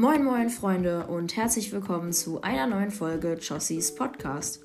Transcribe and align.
Moin 0.00 0.22
moin 0.22 0.48
Freunde 0.48 1.08
und 1.08 1.34
herzlich 1.34 1.72
willkommen 1.72 2.12
zu 2.12 2.40
einer 2.40 2.68
neuen 2.68 2.92
Folge 2.92 3.32
Jossies 3.32 3.96
Podcast. 3.96 4.60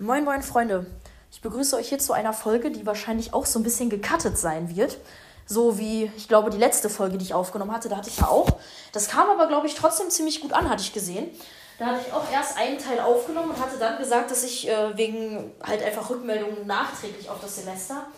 Moin 0.00 0.24
moin 0.24 0.42
Freunde, 0.42 0.86
ich 1.30 1.40
begrüße 1.40 1.76
euch 1.76 1.88
hier 1.88 2.00
zu 2.00 2.14
einer 2.14 2.32
Folge, 2.32 2.72
die 2.72 2.84
wahrscheinlich 2.84 3.32
auch 3.32 3.46
so 3.46 3.60
ein 3.60 3.62
bisschen 3.62 3.90
gecuttet 3.90 4.38
sein 4.38 4.74
wird. 4.74 4.98
So 5.46 5.78
wie, 5.78 6.10
ich 6.16 6.26
glaube, 6.26 6.50
die 6.50 6.58
letzte 6.58 6.90
Folge, 6.90 7.16
die 7.16 7.26
ich 7.26 7.34
aufgenommen 7.34 7.70
hatte, 7.70 7.88
da 7.88 7.98
hatte 7.98 8.10
ich 8.10 8.18
ja 8.18 8.26
auch. 8.26 8.48
Das 8.92 9.08
kam 9.08 9.30
aber, 9.30 9.46
glaube 9.46 9.68
ich, 9.68 9.76
trotzdem 9.76 10.10
ziemlich 10.10 10.40
gut 10.40 10.52
an, 10.52 10.68
hatte 10.68 10.82
ich 10.82 10.92
gesehen. 10.92 11.30
Da 11.78 11.86
hatte 11.86 12.00
ich 12.08 12.12
auch 12.12 12.24
erst 12.32 12.58
einen 12.58 12.78
Teil 12.78 12.98
aufgenommen 12.98 13.50
und 13.50 13.60
hatte 13.60 13.78
dann 13.78 13.98
gesagt, 13.98 14.32
dass 14.32 14.42
ich 14.42 14.68
äh, 14.68 14.98
wegen 14.98 15.52
halt 15.62 15.80
einfach 15.80 16.10
Rückmeldungen 16.10 16.66
nachträglich 16.66 17.30
auf 17.30 17.40
das 17.40 17.54
Semester 17.54 18.08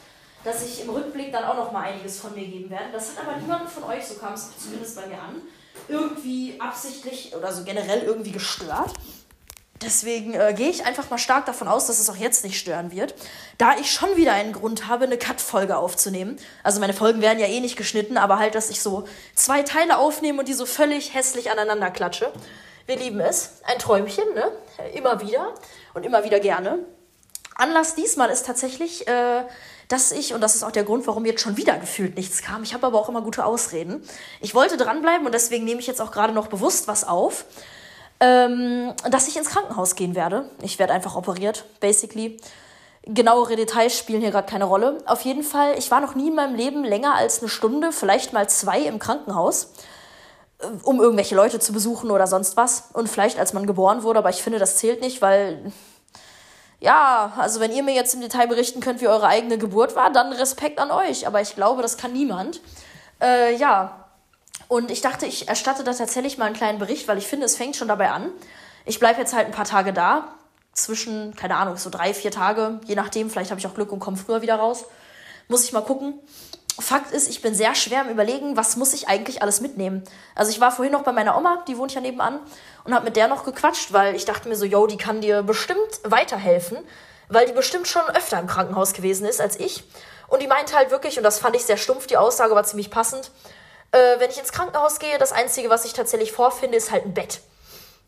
dass 0.44 0.64
ich 0.64 0.82
im 0.82 0.90
Rückblick 0.90 1.32
dann 1.32 1.44
auch 1.44 1.56
noch 1.56 1.72
mal 1.72 1.82
einiges 1.82 2.18
von 2.18 2.34
mir 2.34 2.46
geben 2.46 2.70
werde. 2.70 2.92
Das 2.92 3.10
hat 3.10 3.26
aber 3.26 3.36
niemanden 3.36 3.68
von 3.68 3.84
euch, 3.84 4.06
so 4.06 4.14
kam 4.14 4.34
es 4.34 4.50
zumindest 4.58 4.96
bei 4.96 5.06
mir 5.06 5.20
an, 5.20 5.42
irgendwie 5.88 6.60
absichtlich 6.60 7.34
oder 7.36 7.52
so 7.52 7.64
generell 7.64 8.02
irgendwie 8.02 8.32
gestört. 8.32 8.92
Deswegen 9.82 10.34
äh, 10.34 10.54
gehe 10.56 10.70
ich 10.70 10.86
einfach 10.86 11.10
mal 11.10 11.18
stark 11.18 11.46
davon 11.46 11.66
aus, 11.66 11.88
dass 11.88 11.98
es 11.98 12.08
auch 12.08 12.16
jetzt 12.16 12.44
nicht 12.44 12.58
stören 12.58 12.92
wird, 12.92 13.14
da 13.58 13.76
ich 13.78 13.90
schon 13.90 14.16
wieder 14.16 14.32
einen 14.32 14.52
Grund 14.52 14.86
habe, 14.86 15.04
eine 15.04 15.18
Cut-Folge 15.18 15.76
aufzunehmen. 15.76 16.36
Also 16.62 16.78
meine 16.78 16.92
Folgen 16.92 17.20
werden 17.20 17.40
ja 17.40 17.46
eh 17.46 17.58
nicht 17.58 17.76
geschnitten, 17.76 18.16
aber 18.16 18.38
halt, 18.38 18.54
dass 18.54 18.70
ich 18.70 18.80
so 18.80 19.08
zwei 19.34 19.62
Teile 19.62 19.98
aufnehme 19.98 20.38
und 20.38 20.48
die 20.48 20.54
so 20.54 20.66
völlig 20.66 21.14
hässlich 21.14 21.50
aneinander 21.50 21.90
klatsche. 21.90 22.32
Wir 22.86 22.96
lieben 22.96 23.20
es. 23.20 23.60
Ein 23.64 23.78
Träumchen, 23.78 24.34
ne? 24.34 24.52
Immer 24.94 25.20
wieder 25.20 25.54
und 25.94 26.06
immer 26.06 26.24
wieder 26.24 26.38
gerne. 26.38 26.78
Anlass 27.56 27.94
diesmal 27.94 28.30
ist 28.30 28.46
tatsächlich 28.46 29.06
äh, 29.08 29.44
dass 29.88 30.12
ich, 30.12 30.34
und 30.34 30.40
das 30.40 30.54
ist 30.54 30.62
auch 30.62 30.70
der 30.70 30.84
Grund, 30.84 31.06
warum 31.06 31.24
jetzt 31.24 31.40
schon 31.40 31.56
wieder 31.56 31.76
gefühlt 31.78 32.16
nichts 32.16 32.42
kam, 32.42 32.62
ich 32.62 32.74
habe 32.74 32.86
aber 32.86 32.98
auch 32.98 33.08
immer 33.08 33.22
gute 33.22 33.44
Ausreden. 33.44 34.02
Ich 34.40 34.54
wollte 34.54 34.76
dranbleiben 34.76 35.26
und 35.26 35.32
deswegen 35.32 35.64
nehme 35.64 35.80
ich 35.80 35.86
jetzt 35.86 36.00
auch 36.00 36.12
gerade 36.12 36.32
noch 36.32 36.46
bewusst 36.46 36.88
was 36.88 37.06
auf, 37.06 37.44
ähm, 38.20 38.94
dass 39.10 39.28
ich 39.28 39.36
ins 39.36 39.50
Krankenhaus 39.50 39.94
gehen 39.94 40.14
werde. 40.14 40.50
Ich 40.62 40.78
werde 40.78 40.92
einfach 40.92 41.16
operiert, 41.16 41.64
basically. 41.80 42.38
Genauere 43.04 43.56
Details 43.56 43.98
spielen 43.98 44.20
hier 44.20 44.30
gerade 44.30 44.48
keine 44.48 44.64
Rolle. 44.64 44.98
Auf 45.06 45.22
jeden 45.22 45.42
Fall, 45.42 45.76
ich 45.76 45.90
war 45.90 46.00
noch 46.00 46.14
nie 46.14 46.28
in 46.28 46.36
meinem 46.36 46.54
Leben 46.54 46.84
länger 46.84 47.14
als 47.14 47.40
eine 47.40 47.48
Stunde, 47.48 47.90
vielleicht 47.90 48.32
mal 48.32 48.48
zwei 48.48 48.80
im 48.82 49.00
Krankenhaus, 49.00 49.72
äh, 50.60 50.66
um 50.84 51.00
irgendwelche 51.00 51.34
Leute 51.34 51.58
zu 51.58 51.72
besuchen 51.72 52.12
oder 52.12 52.28
sonst 52.28 52.56
was. 52.56 52.90
Und 52.92 53.08
vielleicht 53.08 53.40
als 53.40 53.52
man 53.52 53.66
geboren 53.66 54.04
wurde, 54.04 54.20
aber 54.20 54.30
ich 54.30 54.42
finde, 54.42 54.60
das 54.60 54.76
zählt 54.76 55.00
nicht, 55.00 55.20
weil 55.20 55.72
ja, 56.82 57.32
also 57.38 57.60
wenn 57.60 57.72
ihr 57.72 57.84
mir 57.84 57.94
jetzt 57.94 58.12
im 58.14 58.20
Detail 58.20 58.48
berichten 58.48 58.80
könnt, 58.80 59.00
wie 59.00 59.06
eure 59.06 59.28
eigene 59.28 59.56
Geburt 59.56 59.94
war, 59.94 60.10
dann 60.10 60.32
Respekt 60.32 60.80
an 60.80 60.90
euch. 60.90 61.28
Aber 61.28 61.40
ich 61.40 61.54
glaube, 61.54 61.80
das 61.80 61.96
kann 61.96 62.12
niemand. 62.12 62.60
Äh, 63.20 63.54
ja. 63.56 64.08
Und 64.66 64.90
ich 64.90 65.00
dachte, 65.00 65.26
ich 65.26 65.48
erstatte 65.48 65.84
da 65.84 65.92
tatsächlich 65.92 66.38
mal 66.38 66.46
einen 66.46 66.56
kleinen 66.56 66.80
Bericht, 66.80 67.06
weil 67.06 67.18
ich 67.18 67.26
finde, 67.28 67.46
es 67.46 67.56
fängt 67.56 67.76
schon 67.76 67.86
dabei 67.86 68.10
an. 68.10 68.30
Ich 68.84 68.98
bleibe 68.98 69.20
jetzt 69.20 69.32
halt 69.32 69.46
ein 69.46 69.52
paar 69.52 69.64
Tage 69.64 69.92
da. 69.92 70.34
Zwischen, 70.72 71.36
keine 71.36 71.56
Ahnung, 71.56 71.76
so 71.76 71.88
drei, 71.88 72.14
vier 72.14 72.30
Tage, 72.30 72.80
je 72.84 72.96
nachdem. 72.96 73.30
Vielleicht 73.30 73.50
habe 73.50 73.60
ich 73.60 73.66
auch 73.66 73.74
Glück 73.74 73.92
und 73.92 74.00
komme 74.00 74.16
früher 74.16 74.42
wieder 74.42 74.56
raus. 74.56 74.86
Muss 75.46 75.64
ich 75.64 75.72
mal 75.72 75.82
gucken. 75.82 76.18
Fakt 76.80 77.12
ist, 77.12 77.28
ich 77.28 77.42
bin 77.42 77.54
sehr 77.54 77.74
schwer 77.74 78.00
am 78.00 78.08
Überlegen, 78.08 78.56
was 78.56 78.76
muss 78.76 78.94
ich 78.94 79.08
eigentlich 79.08 79.42
alles 79.42 79.60
mitnehmen. 79.60 80.02
Also 80.34 80.50
ich 80.50 80.60
war 80.60 80.72
vorhin 80.72 80.92
noch 80.92 81.02
bei 81.02 81.12
meiner 81.12 81.36
Oma, 81.36 81.62
die 81.68 81.76
wohnt 81.76 81.92
ja 81.94 82.00
nebenan, 82.00 82.40
und 82.84 82.94
habe 82.94 83.04
mit 83.04 83.16
der 83.16 83.28
noch 83.28 83.44
gequatscht, 83.44 83.92
weil 83.92 84.14
ich 84.14 84.24
dachte 84.24 84.48
mir 84.48 84.56
so, 84.56 84.64
yo, 84.64 84.86
die 84.86 84.96
kann 84.96 85.20
dir 85.20 85.42
bestimmt 85.42 86.00
weiterhelfen, 86.04 86.78
weil 87.28 87.46
die 87.46 87.52
bestimmt 87.52 87.88
schon 87.88 88.02
öfter 88.14 88.38
im 88.38 88.46
Krankenhaus 88.46 88.94
gewesen 88.94 89.26
ist 89.26 89.40
als 89.40 89.60
ich. 89.60 89.84
Und 90.28 90.40
die 90.42 90.46
meinte 90.46 90.74
halt 90.74 90.90
wirklich, 90.90 91.18
und 91.18 91.24
das 91.24 91.38
fand 91.38 91.56
ich 91.56 91.64
sehr 91.64 91.76
stumpf, 91.76 92.06
die 92.06 92.16
Aussage 92.16 92.54
war 92.54 92.64
ziemlich 92.64 92.90
passend, 92.90 93.30
äh, 93.92 94.18
wenn 94.18 94.30
ich 94.30 94.38
ins 94.38 94.52
Krankenhaus 94.52 94.98
gehe, 94.98 95.18
das 95.18 95.32
Einzige, 95.32 95.68
was 95.68 95.84
ich 95.84 95.92
tatsächlich 95.92 96.32
vorfinde, 96.32 96.76
ist 96.78 96.90
halt 96.90 97.04
ein 97.04 97.14
Bett. 97.14 97.40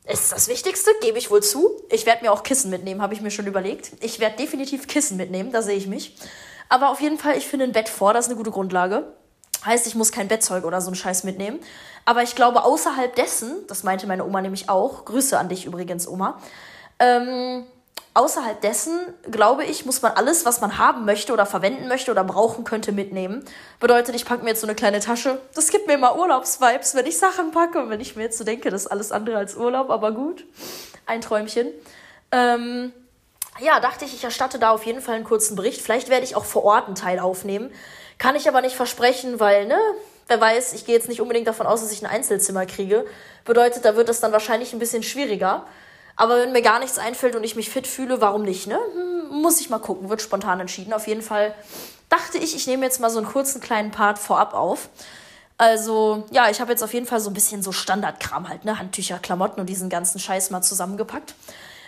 Ist 0.07 0.33
das 0.33 0.49
Wichtigste, 0.49 0.91
gebe 1.01 1.19
ich 1.19 1.31
wohl 1.31 1.43
zu. 1.43 1.83
Ich 1.91 2.05
werde 2.05 2.25
mir 2.25 2.33
auch 2.33 2.43
Kissen 2.43 2.71
mitnehmen, 2.71 3.01
habe 3.01 3.15
ich 3.15 3.21
mir 3.21 3.31
schon 3.31 3.47
überlegt. 3.47 3.93
Ich 4.01 4.21
werde 4.21 4.37
definitiv 4.37 4.87
Kissen 4.87 5.17
mitnehmen, 5.17 5.53
da 5.53 5.63
sehe 5.63 5.77
ich 5.77 5.87
mich. 5.87 6.17
Aber 6.69 6.91
auf 6.91 7.01
jeden 7.01 7.19
Fall, 7.19 7.37
ich 7.37 7.47
finde 7.47 7.67
ein 7.67 7.73
Bett 7.73 7.89
vor, 7.89 8.13
das 8.13 8.27
ist 8.27 8.31
eine 8.31 8.37
gute 8.37 8.51
Grundlage. 8.51 9.13
Heißt, 9.65 9.87
ich 9.87 9.95
muss 9.95 10.13
kein 10.13 10.29
Bettzeug 10.29 10.65
oder 10.65 10.81
so 10.81 10.89
einen 10.89 10.97
Scheiß 10.97 11.25
mitnehmen. 11.25 11.59
Aber 12.05 12.23
ich 12.23 12.35
glaube, 12.35 12.65
außerhalb 12.65 13.15
dessen, 13.15 13.67
das 13.67 13.83
meinte 13.83 14.07
meine 14.07 14.25
Oma 14.25 14.41
nämlich 14.43 14.69
auch, 14.69 15.05
Grüße 15.05 15.39
an 15.39 15.49
dich 15.49 15.65
übrigens, 15.65 16.07
Oma, 16.07 16.39
ähm, 16.99 17.65
außerhalb 18.13 18.61
dessen, 18.61 18.99
glaube 19.31 19.65
ich, 19.65 19.87
muss 19.87 20.03
man 20.03 20.13
alles, 20.13 20.45
was 20.45 20.61
man 20.61 20.79
haben 20.79 21.05
möchte 21.05 21.33
oder 21.33 21.47
verwenden 21.47 21.89
möchte 21.89 22.11
oder 22.11 22.25
brauchen 22.25 22.65
könnte, 22.65 22.93
mitnehmen. 22.93 23.45
Bedeutet, 23.81 24.15
ich 24.15 24.25
packe 24.25 24.45
mir 24.45 24.51
jetzt 24.51 24.61
so 24.61 24.67
eine 24.67 24.77
kleine 24.77 25.01
Tasche. 25.01 25.41
Das 25.55 25.71
gibt 25.71 25.87
mir 25.87 25.95
immer 25.95 26.17
Urlaubsvibes, 26.17 26.95
wenn 26.95 27.07
ich 27.07 27.19
Sachen 27.19 27.51
packe. 27.51 27.81
Und 27.81 27.91
wenn 27.91 28.01
ich 28.01 28.17
mir 28.17 28.23
jetzt 28.23 28.39
so 28.39 28.45
denke, 28.45 28.71
das 28.71 28.83
ist 28.83 28.87
alles 28.89 29.11
andere 29.11 29.37
als 29.37 29.57
Urlaub, 29.57 29.91
aber 29.91 30.13
gut. 30.13 30.45
Ein 31.07 31.23
Träumchen. 31.23 31.69
Ähm, 32.31 32.93
ja, 33.61 33.81
dachte 33.81 34.05
ich, 34.05 34.15
ich 34.15 34.25
erstatte 34.25 34.59
da 34.59 34.71
auf 34.71 34.85
jeden 34.85 35.01
Fall 35.01 35.15
einen 35.15 35.25
kurzen 35.25 35.57
Bericht. 35.57 35.81
Vielleicht 35.81 36.09
werde 36.09 36.25
ich 36.25 36.37
auch 36.37 36.45
vor 36.45 36.65
Ort 36.65 36.87
einen 36.87 36.97
Teil 36.97 37.19
aufnehmen. 37.19 37.71
Kann 38.19 38.37
ich 38.37 38.49
aber 38.49 38.61
nicht 38.61 38.77
versprechen, 38.77 39.41
weil, 39.41 39.67
ne, 39.67 39.79
wer 40.27 40.41
weiß, 40.41 40.73
ich 40.73 40.87
gehe 40.87 40.95
jetzt 40.95 41.09
nicht 41.09 41.21
unbedingt 41.21 41.47
davon 41.47 41.67
aus, 41.67 41.81
dass 41.81 41.93
ich 41.93 42.03
ein 42.03 42.11
Einzelzimmer 42.11 42.67
kriege. 42.67 43.07
Bedeutet, 43.45 43.85
da 43.85 43.97
wird 43.97 44.09
es 44.09 44.21
dann 44.21 44.33
wahrscheinlich 44.33 44.73
ein 44.73 44.79
bisschen 44.79 45.03
schwieriger. 45.03 45.67
Aber 46.17 46.39
wenn 46.39 46.53
mir 46.53 46.63
gar 46.63 46.79
nichts 46.79 46.99
einfällt 46.99 47.35
und 47.37 47.45
ich 47.45 47.57
mich 47.57 47.71
fit 47.71 47.87
fühle, 47.87 48.21
warum 48.21 48.43
nicht, 48.43 48.67
ne? 48.67 48.79
Hm, 48.95 49.43
muss 49.43 49.61
ich 49.61 49.69
mal 49.69 49.81
gucken, 49.81 50.09
wird 50.09 50.23
spontan 50.23 50.61
entschieden. 50.61 50.93
Auf 50.93 51.07
jeden 51.07 51.23
Fall 51.23 51.55
dachte 52.09 52.39
ich, 52.39 52.55
ich 52.55 52.67
nehme 52.67 52.85
jetzt 52.85 53.01
mal 53.01 53.11
so 53.11 53.19
einen 53.19 53.27
kurzen 53.27 53.61
kleinen 53.61 53.91
Part 53.91 54.19
vorab 54.19 54.55
auf. 54.55 54.89
Also, 55.59 56.25
ja, 56.31 56.51
ich 56.51 56.61
habe 56.61 56.73
jetzt 56.73 56.83
auf 56.83 56.95
jeden 56.95 57.07
Fall 57.07 57.21
so 57.21 57.31
ein 57.31 57.35
bisschen 57.35 57.63
so 57.63 57.73
Standardkram 57.73 58.49
halt, 58.49 58.65
ne? 58.65 58.79
Handtücher, 58.79 59.19
Klamotten 59.19 59.61
und 59.61 59.67
diesen 59.67 59.89
ganzen 59.89 60.19
Scheiß 60.19 60.51
mal 60.51 60.63
zusammengepackt 60.63 61.35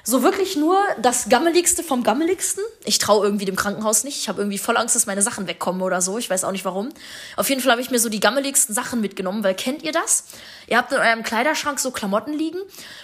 so 0.09 0.23
wirklich 0.23 0.57
nur 0.57 0.79
das 1.03 1.29
Gammeligste 1.29 1.83
vom 1.83 2.05
Gammeligsten. 2.05 2.63
Ich 2.85 2.99
traue 2.99 3.27
irgendwie 3.27 3.45
dem 3.45 3.57
Krankenhaus 3.57 4.05
nicht. 4.05 4.17
Ich 4.19 4.29
habe 4.29 4.41
irgendwie 4.41 4.57
voll 4.57 4.77
Angst, 4.77 4.95
dass 4.95 5.07
meine 5.07 5.21
Sachen 5.21 5.49
wegkommen 5.49 5.83
oder 5.83 6.01
so. 6.01 6.17
Ich 6.17 6.31
weiß 6.31 6.45
auch 6.45 6.53
nicht 6.53 6.65
warum. 6.65 6.91
Auf 7.37 7.49
jeden 7.49 7.61
Fall 7.61 7.73
habe 7.73 7.83
ich 7.83 7.91
mir 7.91 7.99
so 7.99 8.09
die 8.09 8.21
gammeligsten 8.21 8.73
Sachen 8.73 9.01
mitgenommen, 9.01 9.43
weil 9.43 9.57
kennt 9.57 9.83
ihr 9.83 9.91
das? 9.91 10.23
Ihr 10.69 10.77
habt 10.77 10.93
in 10.93 10.99
eurem 10.99 11.25
Kleiderschrank 11.25 11.81
so 11.81 11.91
Klamotten 11.91 12.33
liegen 12.33 12.61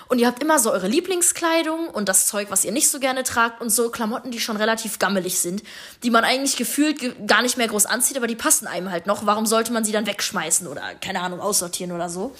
und 0.06 0.20
ihr 0.20 0.28
habt 0.28 0.40
immer 0.40 0.60
so 0.60 0.70
eure 0.70 0.86
Lieblingskleidung 0.86 1.88
und 1.88 2.08
das 2.08 2.26
Zeug, 2.26 2.52
was 2.52 2.64
ihr 2.64 2.70
nicht 2.70 2.88
so 2.88 3.00
gerne 3.00 3.24
tragt 3.24 3.60
und 3.60 3.70
so 3.70 3.90
Klamotten, 3.90 4.30
die 4.30 4.38
schon 4.38 4.56
relativ 4.56 5.00
gammelig 5.00 5.40
sind, 5.40 5.64
die 6.04 6.10
man 6.10 6.22
eigentlich 6.22 6.56
gefühlt 6.56 7.26
gar 7.26 7.42
nicht 7.42 7.56
mehr 7.56 7.66
groß 7.66 7.86
anzieht, 7.86 8.16
aber 8.16 8.28
die 8.28 8.36
passen 8.36 8.68
einem 8.68 8.92
halt 8.92 9.08
noch. 9.08 9.26
Warum 9.26 9.46
sollte 9.46 9.72
man 9.72 9.84
sie 9.84 9.92
dann 9.92 10.06
wegschmeißen 10.06 10.68
oder 10.68 10.82
keine 11.00 11.20
Ahnung 11.20 11.40
aussortieren 11.40 11.90
oder 11.90 12.08
so? 12.08 12.32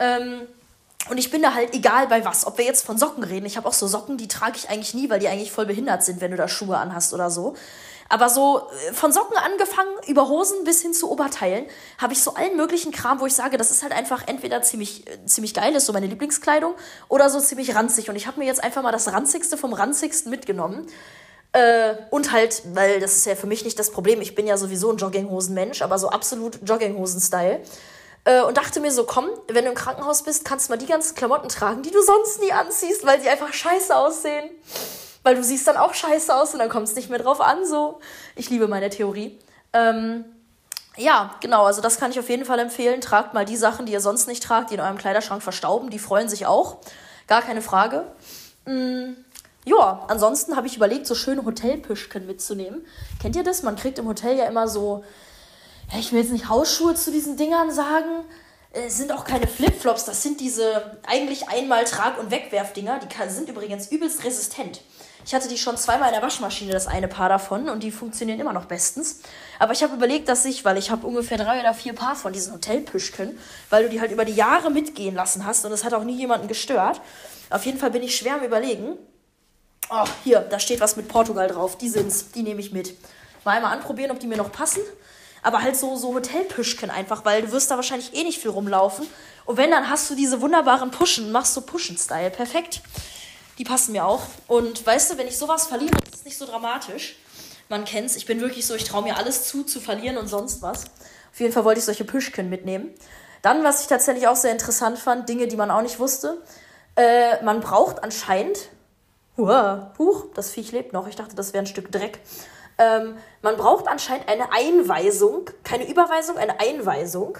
Ähm, 0.00 0.42
und 1.08 1.18
ich 1.18 1.30
bin 1.30 1.42
da 1.42 1.54
halt 1.54 1.74
egal 1.74 2.06
bei 2.06 2.24
was. 2.24 2.46
Ob 2.46 2.58
wir 2.58 2.64
jetzt 2.64 2.86
von 2.86 2.96
Socken 2.96 3.24
reden. 3.24 3.44
Ich 3.44 3.56
habe 3.56 3.68
auch 3.68 3.72
so 3.72 3.86
Socken, 3.86 4.18
die 4.18 4.28
trage 4.28 4.56
ich 4.56 4.70
eigentlich 4.70 4.94
nie, 4.94 5.10
weil 5.10 5.18
die 5.18 5.28
eigentlich 5.28 5.50
voll 5.50 5.66
behindert 5.66 6.04
sind, 6.04 6.20
wenn 6.20 6.30
du 6.30 6.36
da 6.36 6.48
Schuhe 6.48 6.76
anhast 6.78 7.12
oder 7.12 7.30
so. 7.30 7.54
Aber 8.08 8.28
so 8.28 8.68
äh, 8.88 8.92
von 8.92 9.10
Socken 9.10 9.36
angefangen, 9.36 9.90
über 10.06 10.28
Hosen 10.28 10.64
bis 10.64 10.82
hin 10.82 10.92
zu 10.92 11.10
Oberteilen, 11.10 11.64
habe 11.98 12.12
ich 12.12 12.22
so 12.22 12.34
allen 12.34 12.56
möglichen 12.56 12.92
Kram, 12.92 13.20
wo 13.20 13.26
ich 13.26 13.34
sage, 13.34 13.56
das 13.56 13.70
ist 13.70 13.82
halt 13.82 13.92
einfach 13.92 14.28
entweder 14.28 14.62
ziemlich, 14.62 15.06
äh, 15.08 15.26
ziemlich 15.26 15.54
geil, 15.54 15.74
ist 15.74 15.86
so 15.86 15.92
meine 15.92 16.06
Lieblingskleidung, 16.06 16.74
oder 17.08 17.30
so 17.30 17.40
ziemlich 17.40 17.74
ranzig. 17.74 18.10
Und 18.10 18.16
ich 18.16 18.26
habe 18.26 18.38
mir 18.38 18.46
jetzt 18.46 18.62
einfach 18.62 18.82
mal 18.82 18.92
das 18.92 19.10
ranzigste 19.10 19.56
vom 19.56 19.72
ranzigsten 19.72 20.30
mitgenommen. 20.30 20.86
Äh, 21.52 21.94
und 22.10 22.32
halt, 22.32 22.62
weil 22.74 23.00
das 23.00 23.16
ist 23.16 23.26
ja 23.26 23.34
für 23.34 23.46
mich 23.46 23.64
nicht 23.64 23.78
das 23.78 23.90
Problem, 23.90 24.20
ich 24.20 24.34
bin 24.34 24.46
ja 24.46 24.56
sowieso 24.56 24.90
ein 24.90 24.98
Jogginghosen-Mensch, 24.98 25.82
aber 25.82 25.98
so 25.98 26.10
absolut 26.10 26.60
Jogginghosen-Style. 26.66 27.60
Äh, 28.24 28.42
und 28.42 28.56
dachte 28.56 28.80
mir 28.80 28.92
so, 28.92 29.04
komm, 29.04 29.28
wenn 29.48 29.64
du 29.64 29.70
im 29.70 29.76
Krankenhaus 29.76 30.22
bist, 30.22 30.44
kannst 30.44 30.68
du 30.68 30.72
mal 30.72 30.76
die 30.78 30.86
ganzen 30.86 31.14
Klamotten 31.14 31.48
tragen, 31.48 31.82
die 31.82 31.90
du 31.90 32.02
sonst 32.02 32.40
nie 32.40 32.52
anziehst, 32.52 33.04
weil 33.04 33.20
die 33.20 33.28
einfach 33.28 33.52
scheiße 33.52 33.96
aussehen. 33.96 34.50
Weil 35.22 35.36
du 35.36 35.44
siehst 35.44 35.66
dann 35.66 35.76
auch 35.76 35.94
scheiße 35.94 36.34
aus 36.34 36.52
und 36.52 36.58
dann 36.58 36.68
kommt 36.68 36.88
es 36.88 36.94
nicht 36.94 37.10
mehr 37.10 37.18
drauf 37.18 37.40
an, 37.40 37.64
so. 37.64 38.00
Ich 38.34 38.50
liebe 38.50 38.66
meine 38.68 38.90
Theorie. 38.90 39.38
Ähm, 39.72 40.24
ja, 40.96 41.34
genau, 41.40 41.64
also 41.64 41.80
das 41.80 41.98
kann 41.98 42.10
ich 42.10 42.18
auf 42.18 42.28
jeden 42.28 42.44
Fall 42.44 42.58
empfehlen. 42.58 43.00
Tragt 43.00 43.32
mal 43.32 43.44
die 43.44 43.56
Sachen, 43.56 43.86
die 43.86 43.92
ihr 43.92 44.00
sonst 44.00 44.26
nicht 44.26 44.42
tragt, 44.42 44.70
die 44.70 44.74
in 44.74 44.80
eurem 44.80 44.98
Kleiderschrank 44.98 45.42
verstauben. 45.42 45.90
Die 45.90 45.98
freuen 45.98 46.28
sich 46.28 46.46
auch. 46.46 46.78
Gar 47.28 47.42
keine 47.42 47.62
Frage. 47.62 48.04
Mm, 48.66 49.12
ja, 49.64 50.04
ansonsten 50.08 50.56
habe 50.56 50.66
ich 50.66 50.76
überlegt, 50.76 51.06
so 51.06 51.14
schöne 51.14 51.44
Hotelpüschken 51.44 52.26
mitzunehmen. 52.26 52.84
Kennt 53.20 53.36
ihr 53.36 53.44
das? 53.44 53.62
Man 53.62 53.76
kriegt 53.76 53.98
im 53.98 54.08
Hotel 54.08 54.36
ja 54.36 54.44
immer 54.46 54.68
so 54.68 55.04
ich 55.98 56.12
will 56.12 56.20
jetzt 56.20 56.32
nicht 56.32 56.48
Hausschuhe 56.48 56.94
zu 56.94 57.10
diesen 57.10 57.36
Dingern 57.36 57.70
sagen. 57.70 58.24
Es 58.72 58.96
sind 58.96 59.12
auch 59.12 59.24
keine 59.24 59.46
Flipflops, 59.46 60.06
das 60.06 60.22
sind 60.22 60.40
diese 60.40 60.98
eigentlich 61.06 61.48
einmal 61.48 61.84
Trag- 61.84 62.18
und 62.18 62.30
Wegwerfdinger. 62.30 63.00
Die 63.00 63.30
sind 63.30 63.48
übrigens 63.48 63.88
übelst 63.88 64.24
resistent. 64.24 64.80
Ich 65.24 65.34
hatte 65.34 65.46
die 65.46 65.58
schon 65.58 65.76
zweimal 65.76 66.08
in 66.08 66.14
der 66.14 66.22
Waschmaschine, 66.22 66.72
das 66.72 66.88
eine 66.88 67.06
Paar 67.06 67.28
davon, 67.28 67.68
und 67.68 67.82
die 67.82 67.92
funktionieren 67.92 68.40
immer 68.40 68.52
noch 68.52 68.64
bestens. 68.64 69.20
Aber 69.58 69.72
ich 69.72 69.82
habe 69.82 69.94
überlegt, 69.94 70.28
dass 70.28 70.44
ich, 70.44 70.64
weil 70.64 70.78
ich 70.78 70.90
habe 70.90 71.06
ungefähr 71.06 71.38
drei 71.38 71.60
oder 71.60 71.74
vier 71.74 71.92
Paar 71.92 72.16
von 72.16 72.32
diesen 72.32 72.54
Hotelpüschken, 72.54 73.38
weil 73.70 73.84
du 73.84 73.90
die 73.90 74.00
halt 74.00 74.10
über 74.10 74.24
die 74.24 74.34
Jahre 74.34 74.70
mitgehen 74.70 75.14
lassen 75.14 75.46
hast 75.46 75.64
und 75.64 75.72
es 75.72 75.84
hat 75.84 75.94
auch 75.94 76.04
nie 76.04 76.16
jemanden 76.16 76.48
gestört. 76.48 77.00
Auf 77.50 77.64
jeden 77.66 77.78
Fall 77.78 77.90
bin 77.90 78.02
ich 78.02 78.16
schwer 78.16 78.34
am 78.34 78.42
Überlegen. 78.42 78.96
Oh, 79.90 80.04
hier, 80.24 80.40
da 80.40 80.58
steht 80.58 80.80
was 80.80 80.96
mit 80.96 81.08
Portugal 81.08 81.48
drauf. 81.48 81.76
Die 81.76 81.88
sind's, 81.88 82.32
die 82.32 82.42
nehme 82.42 82.60
ich 82.60 82.72
mit. 82.72 82.96
Mal 83.44 83.56
einmal 83.56 83.72
anprobieren, 83.72 84.10
ob 84.10 84.18
die 84.18 84.26
mir 84.26 84.38
noch 84.38 84.50
passen. 84.50 84.80
Aber 85.42 85.62
halt 85.62 85.76
so, 85.76 85.96
so 85.96 86.14
Hotelpüschken 86.14 86.90
einfach, 86.90 87.24
weil 87.24 87.42
du 87.42 87.52
wirst 87.52 87.70
da 87.70 87.76
wahrscheinlich 87.76 88.14
eh 88.14 88.22
nicht 88.22 88.40
viel 88.40 88.50
rumlaufen. 88.50 89.06
Und 89.44 89.56
wenn, 89.56 89.70
dann 89.70 89.90
hast 89.90 90.08
du 90.08 90.14
diese 90.14 90.40
wunderbaren 90.40 90.90
Puschen, 90.92 91.32
machst 91.32 91.56
du 91.56 91.60
Puschen-Style. 91.60 92.30
Perfekt. 92.30 92.80
Die 93.58 93.64
passen 93.64 93.92
mir 93.92 94.06
auch. 94.06 94.22
Und 94.46 94.86
weißt 94.86 95.12
du, 95.12 95.18
wenn 95.18 95.26
ich 95.26 95.36
sowas 95.36 95.66
verliere, 95.66 95.96
ist 96.04 96.14
es 96.14 96.24
nicht 96.24 96.38
so 96.38 96.46
dramatisch. 96.46 97.16
Man 97.68 97.84
kennt's. 97.84 98.16
Ich 98.16 98.26
bin 98.26 98.40
wirklich 98.40 98.66
so, 98.66 98.74
ich 98.74 98.84
traue 98.84 99.02
mir 99.02 99.16
alles 99.16 99.48
zu, 99.48 99.64
zu 99.64 99.80
verlieren 99.80 100.16
und 100.16 100.28
sonst 100.28 100.62
was. 100.62 100.84
Auf 101.32 101.40
jeden 101.40 101.52
Fall 101.52 101.64
wollte 101.64 101.80
ich 101.80 101.84
solche 101.84 102.04
Püschken 102.04 102.48
mitnehmen. 102.48 102.90
Dann, 103.40 103.64
was 103.64 103.82
ich 103.82 103.88
tatsächlich 103.88 104.28
auch 104.28 104.36
sehr 104.36 104.52
interessant 104.52 104.98
fand, 104.98 105.28
Dinge, 105.28 105.48
die 105.48 105.56
man 105.56 105.70
auch 105.70 105.82
nicht 105.82 105.98
wusste. 105.98 106.40
Äh, 106.96 107.42
man 107.42 107.60
braucht 107.60 108.04
anscheinend. 108.04 108.68
Huah, 109.36 109.92
huch, 109.98 110.26
das 110.34 110.50
Viech 110.50 110.72
lebt 110.72 110.92
noch. 110.92 111.08
Ich 111.08 111.16
dachte, 111.16 111.34
das 111.34 111.52
wäre 111.52 111.64
ein 111.64 111.66
Stück 111.66 111.90
Dreck. 111.90 112.20
Ähm, 112.78 113.16
man 113.42 113.56
braucht 113.56 113.88
anscheinend 113.88 114.28
eine 114.28 114.52
Einweisung, 114.52 115.50
keine 115.64 115.88
Überweisung, 115.88 116.36
eine 116.36 116.60
Einweisung. 116.60 117.38